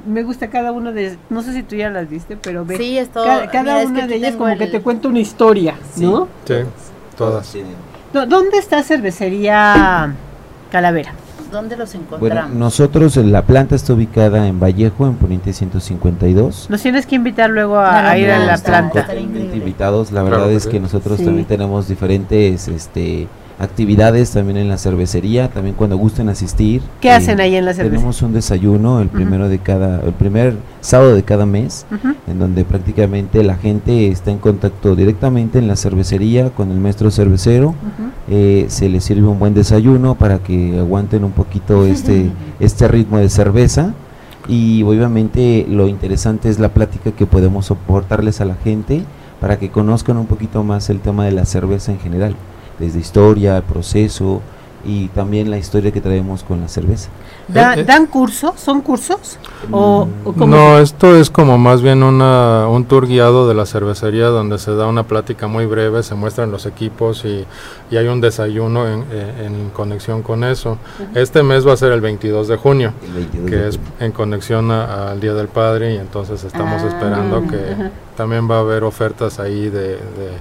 Me 0.07 0.23
gusta 0.23 0.49
cada 0.49 0.71
una 0.71 0.91
de. 0.91 1.17
No 1.29 1.41
sé 1.41 1.53
si 1.53 1.63
tú 1.63 1.75
ya 1.75 1.89
las 1.89 2.09
viste, 2.09 2.37
pero 2.41 2.63
ve. 2.63 2.77
Sí, 2.77 2.97
es 2.97 3.09
todo. 3.09 3.25
Ca- 3.25 3.47
cada 3.51 3.63
mira, 3.63 3.81
es 3.81 3.85
que 3.87 3.91
una 3.93 4.07
de 4.07 4.15
ellas 4.15 4.35
como 4.35 4.57
que 4.57 4.67
te 4.67 4.81
cuenta 4.81 5.07
una 5.07 5.19
historia, 5.19 5.75
¿no? 5.97 6.27
Sí, 6.45 6.53
todas. 7.17 7.53
¿Dónde 8.13 8.57
está 8.57 8.81
cervecería 8.83 10.13
Calavera? 10.71 11.11
¿Dónde 11.51 11.75
los 11.75 11.91
Bueno, 11.93 12.05
encontramos? 12.15 12.55
nosotros, 12.55 13.17
eh, 13.17 13.23
la 13.23 13.41
planta 13.41 13.75
está 13.75 13.93
ubicada 13.93 14.47
en 14.47 14.59
Vallejo, 14.59 15.07
en 15.07 15.15
Poniente 15.15 15.51
152. 15.51 16.69
Nos 16.69 16.81
tienes 16.81 17.07
que 17.07 17.15
invitar 17.15 17.49
luego 17.49 17.79
a, 17.79 18.03
No, 18.03 18.07
a 18.09 18.17
ir 18.19 18.27
no, 18.27 18.35
a 18.35 18.39
la 18.39 18.53
está- 18.53 18.89
planta. 18.89 19.15
invitados. 19.15 20.11
La 20.11 20.21
Claro 20.21 20.35
verdad 20.37 20.49
que 20.51 20.55
es 20.57 20.63
sí. 20.63 20.69
que 20.69 20.79
nosotros 20.79 21.17
Sí. 21.17 21.25
también 21.25 21.47
tenemos 21.47 21.87
diferentes 21.87 22.67
este, 22.67 23.27
actividades 23.59 24.31
también 24.31 24.57
en 24.57 24.69
la 24.69 24.77
cervecería, 24.77 25.49
también 25.49 25.75
cuando 25.75 25.97
gusten 25.97 26.29
asistir. 26.29 26.81
¿Qué 27.01 27.11
hacen 27.11 27.39
ahí 27.41 27.55
en 27.55 27.65
la 27.65 27.73
cervecería? 27.73 27.97
Tenemos 27.97 28.21
un 28.21 28.33
desayuno 28.33 29.01
el 29.01 29.09
primero 29.09 29.49
de 29.49 29.59
cada, 29.59 30.01
el 30.01 30.13
primer 30.13 30.55
sábado 30.81 31.13
de 31.13 31.23
cada 31.23 31.45
mes, 31.45 31.85
en 32.27 32.39
donde 32.39 32.63
prácticamente 32.63 33.43
la 33.43 33.55
gente 33.55 34.07
está 34.07 34.31
en 34.31 34.37
contacto 34.37 34.95
directamente 34.95 35.59
en 35.59 35.67
la 35.67 35.75
cervecería 35.75 36.49
con 36.51 36.71
el 36.71 36.79
maestro 36.79 37.11
cervecero. 37.11 37.75
Eh, 38.29 38.65
se 38.69 38.89
les 38.89 39.03
sirve 39.03 39.27
un 39.27 39.39
buen 39.39 39.53
desayuno 39.53 40.15
para 40.15 40.39
que 40.39 40.79
aguanten 40.79 41.23
un 41.23 41.31
poquito 41.31 41.85
este, 41.85 42.31
este 42.59 42.87
ritmo 42.87 43.17
de 43.17 43.29
cerveza. 43.29 43.93
Y 44.47 44.81
obviamente 44.83 45.65
lo 45.69 45.87
interesante 45.87 46.49
es 46.49 46.59
la 46.59 46.69
plática 46.69 47.11
que 47.11 47.27
podemos 47.27 47.67
soportarles 47.67 48.41
a 48.41 48.45
la 48.45 48.55
gente 48.55 49.03
para 49.39 49.59
que 49.59 49.69
conozcan 49.69 50.17
un 50.17 50.25
poquito 50.25 50.63
más 50.63 50.89
el 50.89 50.99
tema 50.99 51.25
de 51.25 51.31
la 51.31 51.45
cerveza 51.45 51.91
en 51.91 51.99
general, 51.99 52.35
desde 52.79 52.99
historia, 52.99 53.57
el 53.57 53.63
proceso 53.63 54.41
y 54.85 55.09
también 55.09 55.51
la 55.51 55.57
historia 55.57 55.91
que 55.91 55.99
traemos 55.99 56.41
con 56.43 56.61
la 56.61 56.69
cerveza. 56.69 57.09
Da- 57.49 57.73
Eh, 57.75 57.81
eh. 57.81 57.83
¿Dan 57.83 58.05
cursos? 58.05 58.53
¿Son 58.57 58.79
cursos? 58.79 59.37
¿O, 59.71 60.07
o 60.23 60.31
cómo? 60.33 60.55
No, 60.55 60.77
esto 60.79 61.17
es 61.17 61.29
como 61.29 61.57
más 61.57 61.81
bien 61.81 62.01
una, 62.01 62.65
un 62.69 62.85
tour 62.85 63.05
guiado 63.05 63.45
de 63.49 63.55
la 63.55 63.65
cervecería 63.65 64.27
donde 64.27 64.57
se 64.57 64.73
da 64.73 64.87
una 64.87 65.03
plática 65.03 65.47
muy 65.47 65.65
breve, 65.65 66.01
se 66.01 66.15
muestran 66.15 66.49
los 66.51 66.65
equipos 66.65 67.25
y, 67.25 67.43
y 67.91 67.97
hay 67.97 68.07
un 68.07 68.21
desayuno 68.21 68.87
en, 68.87 69.03
en 69.43 69.69
conexión 69.71 70.21
con 70.21 70.45
eso. 70.45 70.77
Este 71.13 71.43
mes 71.43 71.67
va 71.67 71.73
a 71.73 71.77
ser 71.77 71.91
el 71.91 71.99
22 71.99 72.47
de 72.47 72.55
junio, 72.55 72.93
El 73.03 73.13
22 73.15 73.49
que 73.49 73.55
de 73.57 73.67
es 73.69 73.75
junio. 73.75 73.91
en 73.99 74.11
conexión 74.13 74.71
a- 74.71 75.11
al 75.11 75.19
Día 75.19 75.33
del 75.33 75.49
Padre 75.49 75.95
y 75.95 75.97
entonces 75.97 76.41
estamos 76.45 76.81
Ah, 76.83 76.87
esperando 76.87 77.45
que 77.49 77.89
también 78.15 78.49
va 78.49 78.57
a 78.57 78.59
haber 78.59 78.85
ofertas 78.85 79.39
ahí 79.41 79.65
de, 79.69 79.89
de- 79.97 80.39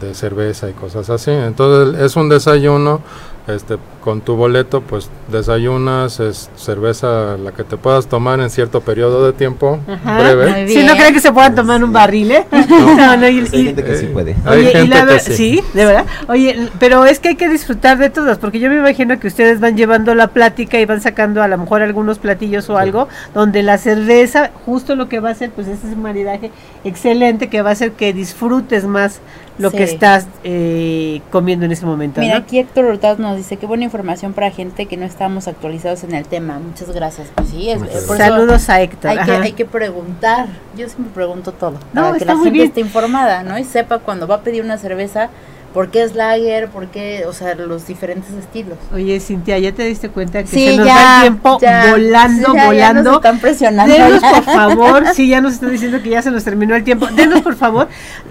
de 0.00 0.14
cerveza 0.14 0.68
y 0.70 0.72
cosas 0.72 1.10
así. 1.10 1.30
Entonces 1.30 2.00
es 2.00 2.16
un 2.16 2.28
desayuno, 2.28 3.00
este, 3.46 3.76
con 4.02 4.20
tu 4.20 4.36
boleto 4.36 4.80
pues 4.80 5.10
desayunas, 5.30 6.18
es 6.20 6.48
cerveza 6.56 7.36
la 7.36 7.52
que 7.52 7.62
te 7.64 7.76
puedas 7.76 8.06
tomar 8.06 8.40
en 8.40 8.50
cierto 8.50 8.80
periodo 8.80 9.24
de 9.26 9.32
tiempo 9.32 9.80
Ajá. 9.88 10.18
breve. 10.20 10.68
Si 10.68 10.82
no 10.84 10.94
creen 10.94 11.12
que 11.14 11.20
se 11.20 11.32
puedan 11.32 11.54
tomar 11.54 11.82
un 11.84 11.92
barril, 11.92 12.30
¿eh? 12.30 12.46
No, 12.68 13.16
no, 13.16 13.28
y- 13.28 13.40
Pues 13.40 13.52
hay 13.52 13.60
y- 13.60 13.64
gente 13.66 13.84
que 13.84 13.96
sí 13.96 14.06
puede. 14.06 14.36
Hay 14.44 14.58
Oye, 14.66 14.82
y 14.84 14.88
la 14.88 15.06
que 15.06 15.20
sí. 15.20 15.60
de 15.74 15.84
verdad. 15.84 16.06
Oye, 16.28 16.68
pero 16.78 17.04
es 17.04 17.18
que 17.18 17.30
hay 17.30 17.36
que 17.36 17.48
disfrutar 17.48 17.98
de 17.98 18.10
todas, 18.10 18.38
porque 18.38 18.58
yo 18.60 18.68
me 18.70 18.78
imagino 18.78 19.18
que 19.20 19.26
ustedes 19.26 19.60
van 19.60 19.76
llevando 19.76 20.14
la 20.14 20.28
plática 20.28 20.80
y 20.80 20.84
van 20.84 21.00
sacando 21.00 21.42
a 21.42 21.48
lo 21.48 21.58
mejor 21.58 21.82
algunos 21.82 22.18
platillos 22.18 22.70
o 22.70 22.78
algo, 22.78 23.08
donde 23.34 23.62
la 23.62 23.76
cerveza, 23.78 24.50
justo 24.64 24.94
lo 24.96 25.08
que 25.08 25.20
va 25.20 25.30
a 25.30 25.32
hacer, 25.32 25.50
pues 25.50 25.66
ese 25.68 25.88
es 25.88 25.94
un 25.94 26.02
maridaje 26.02 26.50
excelente 26.84 27.48
que 27.48 27.62
va 27.62 27.70
a 27.70 27.72
hacer 27.72 27.92
que 27.92 28.12
disfrutes 28.12 28.84
más 28.84 29.20
lo 29.58 29.70
que 29.70 29.82
estás 29.82 30.26
eh, 30.44 31.20
comiendo 31.30 31.66
en 31.66 31.72
ese 31.72 31.84
momento. 31.84 32.20
Mira, 32.20 32.38
¿no? 32.38 32.44
aquí 32.44 32.58
Héctor 32.58 32.86
Hurtado 32.86 33.16
nos 33.18 33.36
dice 33.36 33.56
qué 33.56 33.66
buena 33.66 33.84
información 33.84 34.32
para 34.32 34.50
gente 34.50 34.86
que 34.86 34.96
no 34.96 35.04
estamos 35.04 35.48
actualizados 35.48 36.04
en 36.04 36.14
el 36.14 36.24
tema. 36.24 36.58
Muchas 36.58 36.90
gracias. 36.90 37.28
Pues 37.34 37.48
sí, 37.48 37.70
es, 37.70 37.80
Muchas 37.80 38.04
por 38.04 38.16
eso 38.16 38.24
Saludos 38.24 38.68
a 38.68 38.80
Héctor. 38.80 39.10
Hay 39.10 39.18
que, 39.24 39.32
hay 39.32 39.52
que 39.52 39.64
preguntar. 39.64 40.46
Yo 40.76 40.88
siempre 40.88 41.12
pregunto 41.14 41.52
todo. 41.52 41.78
No, 41.92 42.02
para 42.02 42.18
que 42.18 42.24
la 42.24 42.34
gente 42.34 42.50
bien. 42.50 42.66
esté 42.66 42.80
informada, 42.80 43.42
¿no? 43.42 43.58
Y 43.58 43.64
sepa 43.64 43.98
cuando 43.98 44.26
va 44.26 44.36
a 44.36 44.40
pedir 44.40 44.64
una 44.64 44.78
cerveza, 44.78 45.28
por 45.72 45.88
qué 45.90 46.02
es 46.02 46.14
lager, 46.14 46.68
por 46.68 46.88
qué, 46.88 47.24
o 47.26 47.32
sea, 47.32 47.54
los 47.54 47.86
diferentes 47.86 48.30
estilos. 48.34 48.76
Oye, 48.94 49.18
Cintia, 49.20 49.58
¿ya 49.58 49.72
te 49.72 49.84
diste 49.84 50.08
cuenta 50.10 50.42
que 50.42 50.48
Sí, 50.48 50.66
se 50.68 50.76
nos 50.76 50.86
ya, 50.86 50.94
va 50.94 51.14
el 51.16 51.20
tiempo 51.22 51.58
ya, 51.60 51.90
volando, 51.90 52.46
sí, 52.50 52.56
ya- 52.56 52.66
volando? 52.66 53.02
nos 53.02 53.14
están 53.16 53.38
presionando. 53.38 53.94
Denos, 53.94 54.20
por 54.22 54.44
favor, 54.44 55.04
sí, 55.14 55.28
ya 55.28 55.40
nos 55.40 55.54
están 55.54 55.70
diciendo 55.70 56.02
que 56.02 56.10
ya 56.10 56.22
se 56.22 56.30
nos 56.30 56.44
terminó 56.44 56.74
el 56.76 56.84
tiempo. 56.84 57.06
Denos, 57.06 57.40
por 57.42 57.56
favor. 57.56 57.88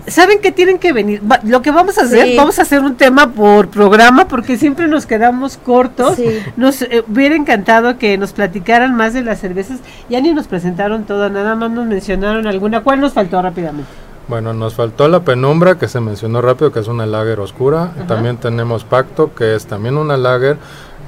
¿Saben 0.08 0.40
que 0.42 0.52
tienen 0.52 0.78
que 0.80 0.94
venir? 0.94 1.22
Va- 1.30 1.40
lo 1.44 1.62
que 1.62 1.72
vamos 1.72 1.98
a 1.98 2.04
hacer, 2.04 2.28
Sí. 2.28 2.36
vamos 2.38 2.60
a 2.60 2.62
hacer 2.64 2.82
un 2.82 2.96
tema 2.96 3.32
por 3.32 3.70
programa 3.70 4.28
porque 4.28 4.58
siempre 4.58 4.88
nos 4.88 5.06
quedamos 5.06 5.58
cortos. 5.58 6.16
Sí. 6.18 6.26
Nos 6.58 6.82
eh, 6.84 7.04
hubiera 7.08 7.36
encantado 7.36 7.98
que 7.98 8.18
nos 8.18 8.34
platicaran 8.34 8.96
más 8.96 9.14
de 9.14 9.22
las 9.24 9.40
cervezas. 9.40 9.80
Ya 10.10 10.22
ni 10.22 10.34
nos 10.34 10.48
presentaron 10.48 11.06
todas, 11.06 11.32
nada 11.32 11.56
más 11.56 11.72
nos 11.72 11.86
mencionaron 11.88 12.46
alguna. 12.48 12.82
¿Cuál 12.82 13.00
nos 13.02 13.14
faltó 13.14 13.42
rápidamente? 13.42 13.90
Bueno, 14.32 14.54
nos 14.54 14.76
faltó 14.76 15.10
la 15.10 15.26
penumbra 15.26 15.78
que 15.78 15.90
se 15.90 16.00
mencionó 16.00 16.42
rápido, 16.42 16.72
que 16.72 16.80
es 16.80 16.88
una 16.88 17.06
lager 17.06 17.42
oscura. 17.42 17.92
También 18.08 18.38
tenemos 18.38 18.86
Pacto, 18.86 19.36
que 19.36 19.56
es 19.56 19.66
también 19.66 19.98
una 19.98 20.16
lager. 20.16 20.56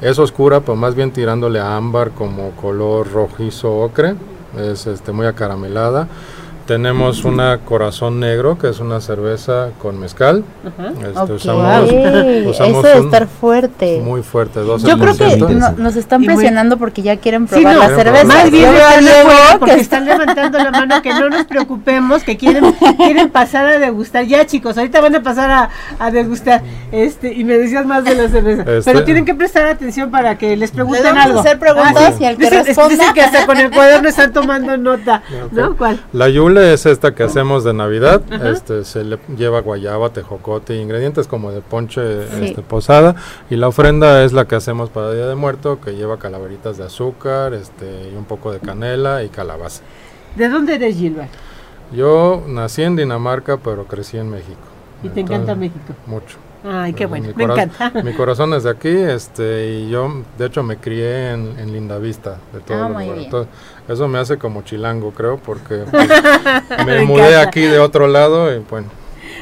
Es 0.02 0.20
oscura, 0.20 0.60
pero 0.60 0.76
más 0.76 0.94
bien 0.94 1.12
tirándole 1.12 1.62
a 1.62 1.78
ámbar 1.78 2.12
como 2.12 2.52
color 2.58 3.10
rojizo 3.14 3.72
ocre. 3.78 4.16
Es 4.60 4.88
este, 4.88 5.14
muy 5.14 5.26
acaramelada. 5.26 6.10
Tenemos 6.66 7.26
una 7.26 7.58
Corazón 7.58 8.22
Negro, 8.22 8.58
que 8.58 8.70
es 8.70 8.80
una 8.80 9.02
cerveza 9.02 9.72
con 9.82 10.00
mezcal. 10.00 10.46
Este, 11.02 11.20
Ok, 11.20 11.30
usamos, 11.32 11.92
usamos 12.48 12.86
eso 12.86 13.00
de 13.00 13.06
estar 13.06 13.28
fuerte. 13.28 14.00
muy 14.02 14.24
fuerte, 14.24 14.62
12%. 14.62 14.88
Yo 14.88 14.98
creo 14.98 15.18
que 15.48 15.56
no- 15.56 15.72
nos 15.72 15.96
están 15.98 16.24
Y 16.24 16.28
muy- 16.28 16.36
presionando 16.36 16.78
porque 16.78 17.02
ya 17.02 17.18
quieren 17.18 17.50
Sí, 17.50 17.56
probar 17.56 17.74
no, 17.76 17.80
la 17.82 17.96
cerveza. 17.96 18.24
Más 18.24 18.50
bien 18.50 18.74
están 18.74 19.60
porque 19.60 19.76
que 19.76 19.82
están 19.82 20.06
levantando 20.06 20.58
la 20.58 20.72
mano, 20.72 21.02
que 21.02 21.10
no 21.14 21.30
nos 21.30 21.44
preocupemos, 21.46 22.24
que 22.24 22.38
quieren, 22.38 22.64
quieren 22.98 23.30
pasar 23.30 23.66
a 23.66 23.78
degustar. 23.80 24.24
Ya 24.24 24.46
chicos, 24.46 24.78
ahorita 24.78 25.02
van 25.02 25.16
a 25.16 25.22
pasar 25.22 25.52
a, 25.52 25.70
a 26.00 26.12
degustar. 26.12 26.62
Este, 26.94 27.34
y 27.34 27.44
me 27.44 27.58
decías 27.58 27.86
más 27.86 28.06
de 28.06 28.16
la 28.16 28.30
cerveza. 28.30 28.62
Este- 28.62 28.84
Pero 28.90 29.04
tienen 29.04 29.26
que 29.26 29.36
prestar 29.36 29.68
atención 29.68 30.12
para 30.12 30.38
que 30.38 30.56
les 30.56 30.72
pregunten 30.72 31.04
vamos 31.04 31.20
a 31.20 31.24
algo. 31.26 31.40
hacer 31.42 31.60
preguntas 31.60 31.94
Ah, 31.98 32.12
sí. 32.18 32.24
y 32.24 32.26
al 32.26 32.38
que 32.38 32.46
Dicen- 32.46 32.66
responda. 32.66 32.90
dicen 32.90 33.14
que 33.14 33.22
hasta 33.22 33.46
con 33.46 33.58
el 33.58 33.70
cuaderno 33.70 34.08
están 34.08 34.32
tomando 34.32 34.78
nota. 34.78 35.22
¿No? 35.52 35.76
¿Cuál? 35.76 36.00
La 36.14 36.30
yule 36.54 36.74
es 36.74 36.86
esta 36.86 37.14
que 37.16 37.24
hacemos 37.24 37.64
de 37.64 37.74
Navidad. 37.74 38.22
Este 38.46 38.84
se 38.84 39.04
le 39.04 39.18
lleva 39.38 39.62
guayaba, 39.62 40.10
tejocote, 40.12 40.76
ingredientes 40.76 41.28
como 41.28 41.52
de 41.52 41.62
ponche 41.62 42.28
Sí. 42.28 42.46
este, 42.46 42.62
posada. 42.62 43.16
Y 43.50 43.56
la 43.56 43.68
ofrenda 43.68 44.24
es 44.24 44.34
la 44.34 44.46
que 44.46 44.56
hacemos 44.56 44.90
para 44.90 45.12
Día 45.14 45.26
de 45.28 45.36
Muerto, 45.36 45.80
que 45.82 45.96
lleva 45.96 46.18
calaveritas 46.18 46.78
de 46.78 46.86
azúcar, 46.86 47.54
este, 47.54 48.10
y 48.14 48.16
un 48.16 48.26
poco 48.26 48.52
de 48.52 48.60
canela 48.60 49.24
y 49.24 49.30
calabaza. 49.30 49.82
¿De 50.36 50.50
dónde 50.50 50.76
eres, 50.76 50.96
Gilbert? 50.96 51.30
Yo 51.92 52.44
nací 52.48 52.84
en 52.84 52.96
Dinamarca, 52.96 53.58
pero 53.58 53.86
crecí 53.86 54.18
en 54.18 54.30
México. 54.30 54.62
Y 55.04 55.10
te 55.10 55.22
encanta 55.22 55.52
Entonces, 55.54 55.58
México. 55.58 55.94
Mucho. 56.08 56.38
Ay, 56.66 56.94
qué 56.94 57.06
bueno, 57.06 57.28
me 57.36 57.44
encanta. 57.44 57.92
Mi 58.06 58.14
corazón 58.14 58.54
es 58.54 58.64
de 58.64 58.70
aquí, 58.70 58.88
este, 58.88 59.68
y 59.70 59.90
yo, 59.90 60.24
de 60.38 60.46
hecho, 60.46 60.64
me 60.64 60.78
crié 60.78 61.32
en, 61.32 61.60
en 61.60 61.74
Lindavista, 61.74 62.38
de 62.54 62.62
todo 62.62 62.84
Ah, 62.86 62.88
eso 63.88 64.08
me 64.08 64.20
hace 64.20 64.38
como 64.38 64.62
chilango, 64.62 65.12
creo, 65.12 65.38
porque 65.38 65.84
pues, 65.92 66.10
me, 66.86 66.86
Me 66.86 67.06
mudé 67.06 67.38
aquí 67.38 67.62
de 67.62 67.80
otro 67.80 68.08
lado 68.08 68.54
y 68.56 68.60
bueno, 68.70 68.88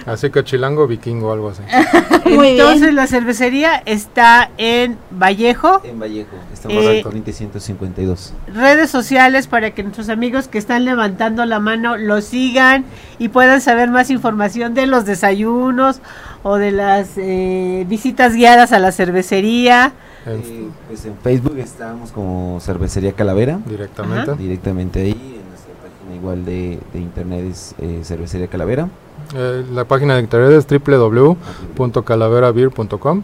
así 0.05 0.29
que 0.29 0.43
chilango 0.43 0.87
vikingo, 0.87 1.31
algo 1.31 1.49
así. 1.49 1.61
Muy 2.29 2.49
Entonces 2.49 2.81
bien. 2.81 2.95
la 2.95 3.07
cervecería 3.07 3.81
está 3.85 4.49
en 4.57 4.97
Vallejo. 5.11 5.81
En 5.83 5.99
Vallejo, 5.99 6.29
estamos 6.53 6.83
Eh, 6.85 6.97
en 6.97 7.03
Corriente 7.03 7.33
152. 7.33 8.33
redes 8.53 8.89
sociales 8.89 9.47
para 9.47 9.71
que 9.71 9.83
nuestros 9.83 10.09
amigos 10.09 10.47
que 10.47 10.57
están 10.57 10.85
levantando 10.85 11.45
la 11.45 11.59
mano 11.59 11.97
lo 11.97 12.21
sigan 12.21 12.85
y 13.19 13.29
puedan 13.29 13.59
saber 13.61 13.89
más 13.89 14.09
información 14.09 14.73
de 14.73 14.87
los 14.87 15.05
desayunos 15.05 15.99
o 16.43 16.55
de 16.57 16.71
las 16.71 17.09
eh, 17.17 17.85
visitas 17.87 18.33
guiadas 18.33 18.71
a 18.71 18.79
la 18.79 18.91
cervecería. 18.91 19.91
En- 20.25 20.39
Eh, 20.41 20.69
pues 20.87 21.05
en 21.05 21.15
Facebook 21.17 21.57
estamos 21.57 22.11
como 22.11 22.59
Cervecería 22.61 23.13
Calavera, 23.13 23.59
directamente. 23.65 24.35
directamente 24.35 25.01
ahí, 25.01 25.11
en 25.11 25.49
nuestra 25.49 25.73
página 25.81 26.15
igual 26.15 26.45
de, 26.45 26.79
de 26.93 26.99
internet 26.99 27.45
es 27.49 27.73
eh, 27.79 28.01
Cervecería 28.03 28.47
Calavera. 28.47 28.87
Eh, 29.35 29.65
la 29.73 29.85
página 29.85 30.15
de 30.15 30.21
internet 30.21 30.51
es 30.51 30.67
www.calaverabeer.com. 30.85 33.23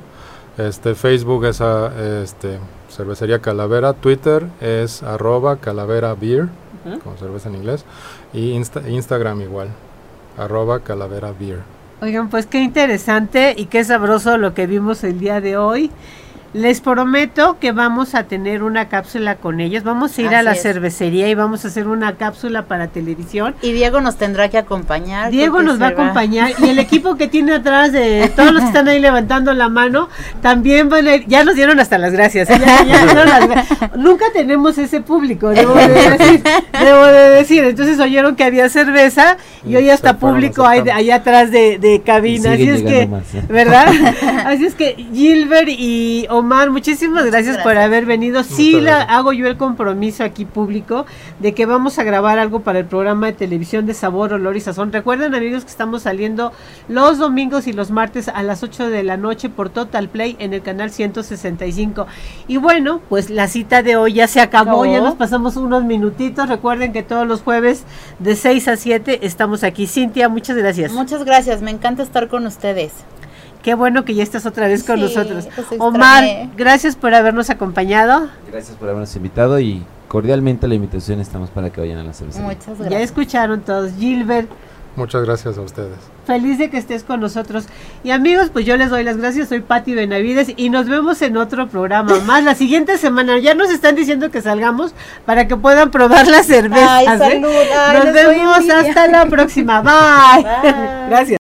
Este, 0.57 0.95
Facebook 0.95 1.45
es 1.45 1.61
a, 1.61 2.21
este, 2.23 2.57
Cervecería 2.89 3.39
Calavera. 3.39 3.93
Twitter 3.93 4.47
es 4.59 5.03
arroba 5.03 5.57
calavera 5.57 6.15
beer, 6.15 6.47
como 7.03 7.15
cerveza 7.17 7.49
en 7.49 7.55
inglés. 7.55 7.85
Y 8.33 8.53
Insta- 8.57 8.87
Instagram 8.89 9.41
igual, 9.41 9.67
arroba 10.37 10.79
calavera 10.79 11.31
beer. 11.37 11.59
Oigan, 12.01 12.29
pues 12.29 12.45
qué 12.47 12.61
interesante 12.61 13.53
y 13.57 13.65
qué 13.65 13.83
sabroso 13.83 14.37
lo 14.37 14.53
que 14.53 14.67
vimos 14.67 15.03
el 15.03 15.19
día 15.19 15.41
de 15.41 15.57
hoy. 15.57 15.91
Les 16.53 16.81
prometo 16.81 17.57
que 17.59 17.71
vamos 17.71 18.15
a 18.15 18.23
tener 18.23 18.63
una 18.63 18.87
cápsula 18.89 19.35
con 19.35 19.59
ellos. 19.59 19.83
Vamos 19.83 20.17
a 20.17 20.21
ir 20.21 20.33
a 20.33 20.41
la 20.43 20.53
es. 20.53 20.61
cervecería 20.61 21.27
y 21.27 21.35
vamos 21.35 21.65
a 21.65 21.67
hacer 21.67 21.87
una 21.87 22.13
cápsula 22.15 22.63
para 22.63 22.87
televisión. 22.87 23.53
Y 23.61 23.73
Diego 23.73 24.01
nos 24.01 24.15
tendrá 24.17 24.49
que 24.49 24.57
acompañar. 24.57 25.29
Diego 25.29 25.61
nos 25.61 25.79
va 25.81 25.87
a 25.87 25.89
acompañar 25.89 26.51
y 26.59 26.69
el 26.69 26.79
equipo 26.87 27.15
que 27.15 27.27
tiene 27.27 27.53
atrás 27.53 27.91
de 27.91 28.31
todos 28.35 28.51
los 28.53 28.61
que 28.61 28.67
están 28.67 28.87
ahí 28.87 28.99
levantando 28.99 29.53
la 29.53 29.69
mano 29.69 30.09
también 30.41 30.89
van 30.89 31.07
a 31.07 31.15
ir, 31.15 31.25
ya 31.27 31.43
nos 31.43 31.55
dieron 31.55 31.79
hasta 31.79 31.97
las 31.97 32.13
gracias. 32.13 32.49
¿eh? 32.49 32.57
Ya- 32.59 32.83
ya 32.85 33.01
nos 33.05 33.13
dieron 33.13 33.29
las 33.49 33.97
Nunca 33.97 34.25
tenemos 34.33 34.77
ese 34.77 35.01
público, 35.01 35.49
debo 35.49 35.73
de 35.75 35.87
decir, 35.87 36.43
debo 36.79 37.05
de 37.05 37.29
decir. 37.29 37.63
Entonces 37.65 37.99
oyeron 37.99 38.35
que 38.35 38.43
había 38.45 38.69
cerveza 38.69 39.37
y 39.65 39.75
hoy 39.75 39.89
hasta 39.89 40.17
público 40.17 40.65
hay 40.65 40.81
allá 40.89 41.15
atrás 41.15 41.51
de, 41.51 41.77
de 41.77 42.01
cabina. 42.01 42.53
Así 42.53 42.69
es 42.69 42.81
que, 42.83 43.05
más, 43.07 43.35
¿eh? 43.35 43.43
¿verdad? 43.49 43.87
Así 44.45 44.65
es 44.65 44.75
que 44.75 44.95
Gilbert 45.13 45.67
y 45.69 46.25
Omar, 46.37 46.69
muchísimas 46.69 47.25
gracias, 47.25 47.57
por 47.59 47.77
haber 47.77 48.05
venido. 48.05 48.43
Sí, 48.43 48.79
la, 48.79 49.01
hago 49.01 49.33
yo 49.33 49.47
el 49.47 49.57
compromiso 49.57 50.23
aquí 50.23 50.45
público 50.45 51.05
de 51.39 51.53
que 51.53 51.65
vamos 51.65 51.99
a 51.99 52.03
grabar 52.03 52.39
algo 52.39 52.61
para 52.61 52.79
el 52.79 52.85
programa 52.85 53.27
de 53.27 53.33
televisión 53.33 53.85
de 53.85 53.93
Sabor, 53.93 54.33
Olor 54.33 54.55
y 54.55 54.61
Sazón. 54.61 54.91
Recuerden 54.91 55.33
amigos 55.33 55.63
que 55.63 55.71
estamos 55.71 56.03
saliendo 56.03 56.51
los 56.87 57.17
domingos 57.17 57.67
y 57.67 57.73
los 57.73 57.91
martes 57.91 58.27
a 58.27 58.43
las 58.43 58.63
8 58.63 58.89
de 58.89 59.03
la 59.03 59.17
noche 59.17 59.49
por 59.49 59.69
Total 59.69 60.09
Play 60.09 60.35
en 60.39 60.53
el 60.53 60.61
canal 60.61 60.91
165. 60.91 62.07
Y 62.47 62.57
bueno, 62.57 63.01
pues 63.09 63.29
la 63.29 63.47
cita 63.47 63.83
de 63.83 63.95
hoy 63.95 64.13
ya 64.13 64.27
se 64.27 64.39
acabó, 64.41 64.83
Acabó. 64.83 64.85
ya 64.85 65.01
nos 65.01 65.15
pasamos 65.15 65.55
unos 65.57 65.83
minutitos. 65.83 66.49
Recuerden 66.49 66.93
que 66.93 67.03
todos 67.03 67.27
los 67.27 67.41
jueves 67.41 67.83
de 68.19 68.35
6 68.35 68.67
a 68.67 68.77
7 68.77 69.19
estamos 69.25 69.63
aquí. 69.63 69.87
Cintia, 69.87 70.29
muchas 70.29 70.57
gracias. 70.57 70.91
Muchas 70.91 71.23
gracias, 71.23 71.61
me 71.61 71.71
encanta 71.71 72.03
estar 72.03 72.27
con 72.27 72.45
ustedes. 72.45 72.93
Qué 73.67 73.73
bueno 73.75 74.05
que 74.05 74.15
ya 74.15 74.23
estás 74.23 74.45
otra 74.45 74.69
vez 74.69 74.85
con 74.85 74.95
Sí, 74.95 75.01
nosotros. 75.01 75.45
Omar, 75.77 76.23
gracias 76.55 76.95
por 76.95 77.13
habernos 77.13 77.49
acompañado. 77.49 78.29
Gracias 78.49 78.77
por 78.77 78.87
habernos 78.87 79.13
invitado 79.17 79.59
y 79.59 79.83
cordialmente 80.07 80.69
la 80.69 80.75
invitación 80.75 81.19
estamos 81.19 81.49
para 81.49 81.69
que 81.69 81.81
vayan 81.81 81.97
a 81.97 82.03
la 82.05 82.13
cervecería. 82.13 82.47
Muchas 82.47 82.65
Ya 82.77 82.85
gracias. 82.85 83.01
escucharon 83.01 83.59
todos. 83.59 83.91
Gilbert, 83.99 84.47
Muchas 84.95 85.21
gracias 85.25 85.57
a 85.59 85.61
ustedes. 85.61 85.97
feliz 86.25 86.57
de 86.57 86.69
que 86.71 86.77
estés 86.77 87.03
con 87.03 87.19
nosotros. 87.19 87.65
Y 88.03 88.09
amigos, 88.11 88.49
pues 88.51 88.65
yo 88.65 88.75
les 88.77 88.89
doy 88.89 89.03
las 89.03 89.17
gracias. 89.17 89.49
Soy 89.49 89.59
Patti 89.59 89.93
Benavides 89.93 90.53
y 90.57 90.69
nos 90.71 90.87
vemos 90.89 91.21
en 91.21 91.37
otro 91.37 91.67
programa 91.67 92.19
más. 92.25 92.43
La 92.43 92.55
siguiente 92.55 92.97
semana 92.97 93.37
ya 93.37 93.53
nos 93.53 93.69
están 93.69 93.95
diciendo 93.95 94.31
que 94.31 94.41
salgamos 94.41 94.95
para 95.25 95.47
que 95.47 95.55
puedan 95.55 95.91
probar 95.91 96.25
las 96.27 96.47
cervezas. 96.47 96.89
Ay, 96.89 97.05
¿eh? 97.05 97.17
salud. 97.17 97.49
Ay, 97.77 97.97
Nos 98.05 98.13
vemos 98.13 98.69
hasta 98.69 99.07
la 99.09 99.25
próxima. 99.27 99.81
Bye. 99.81 100.43
Bye. 100.43 100.73
gracias. 101.09 101.35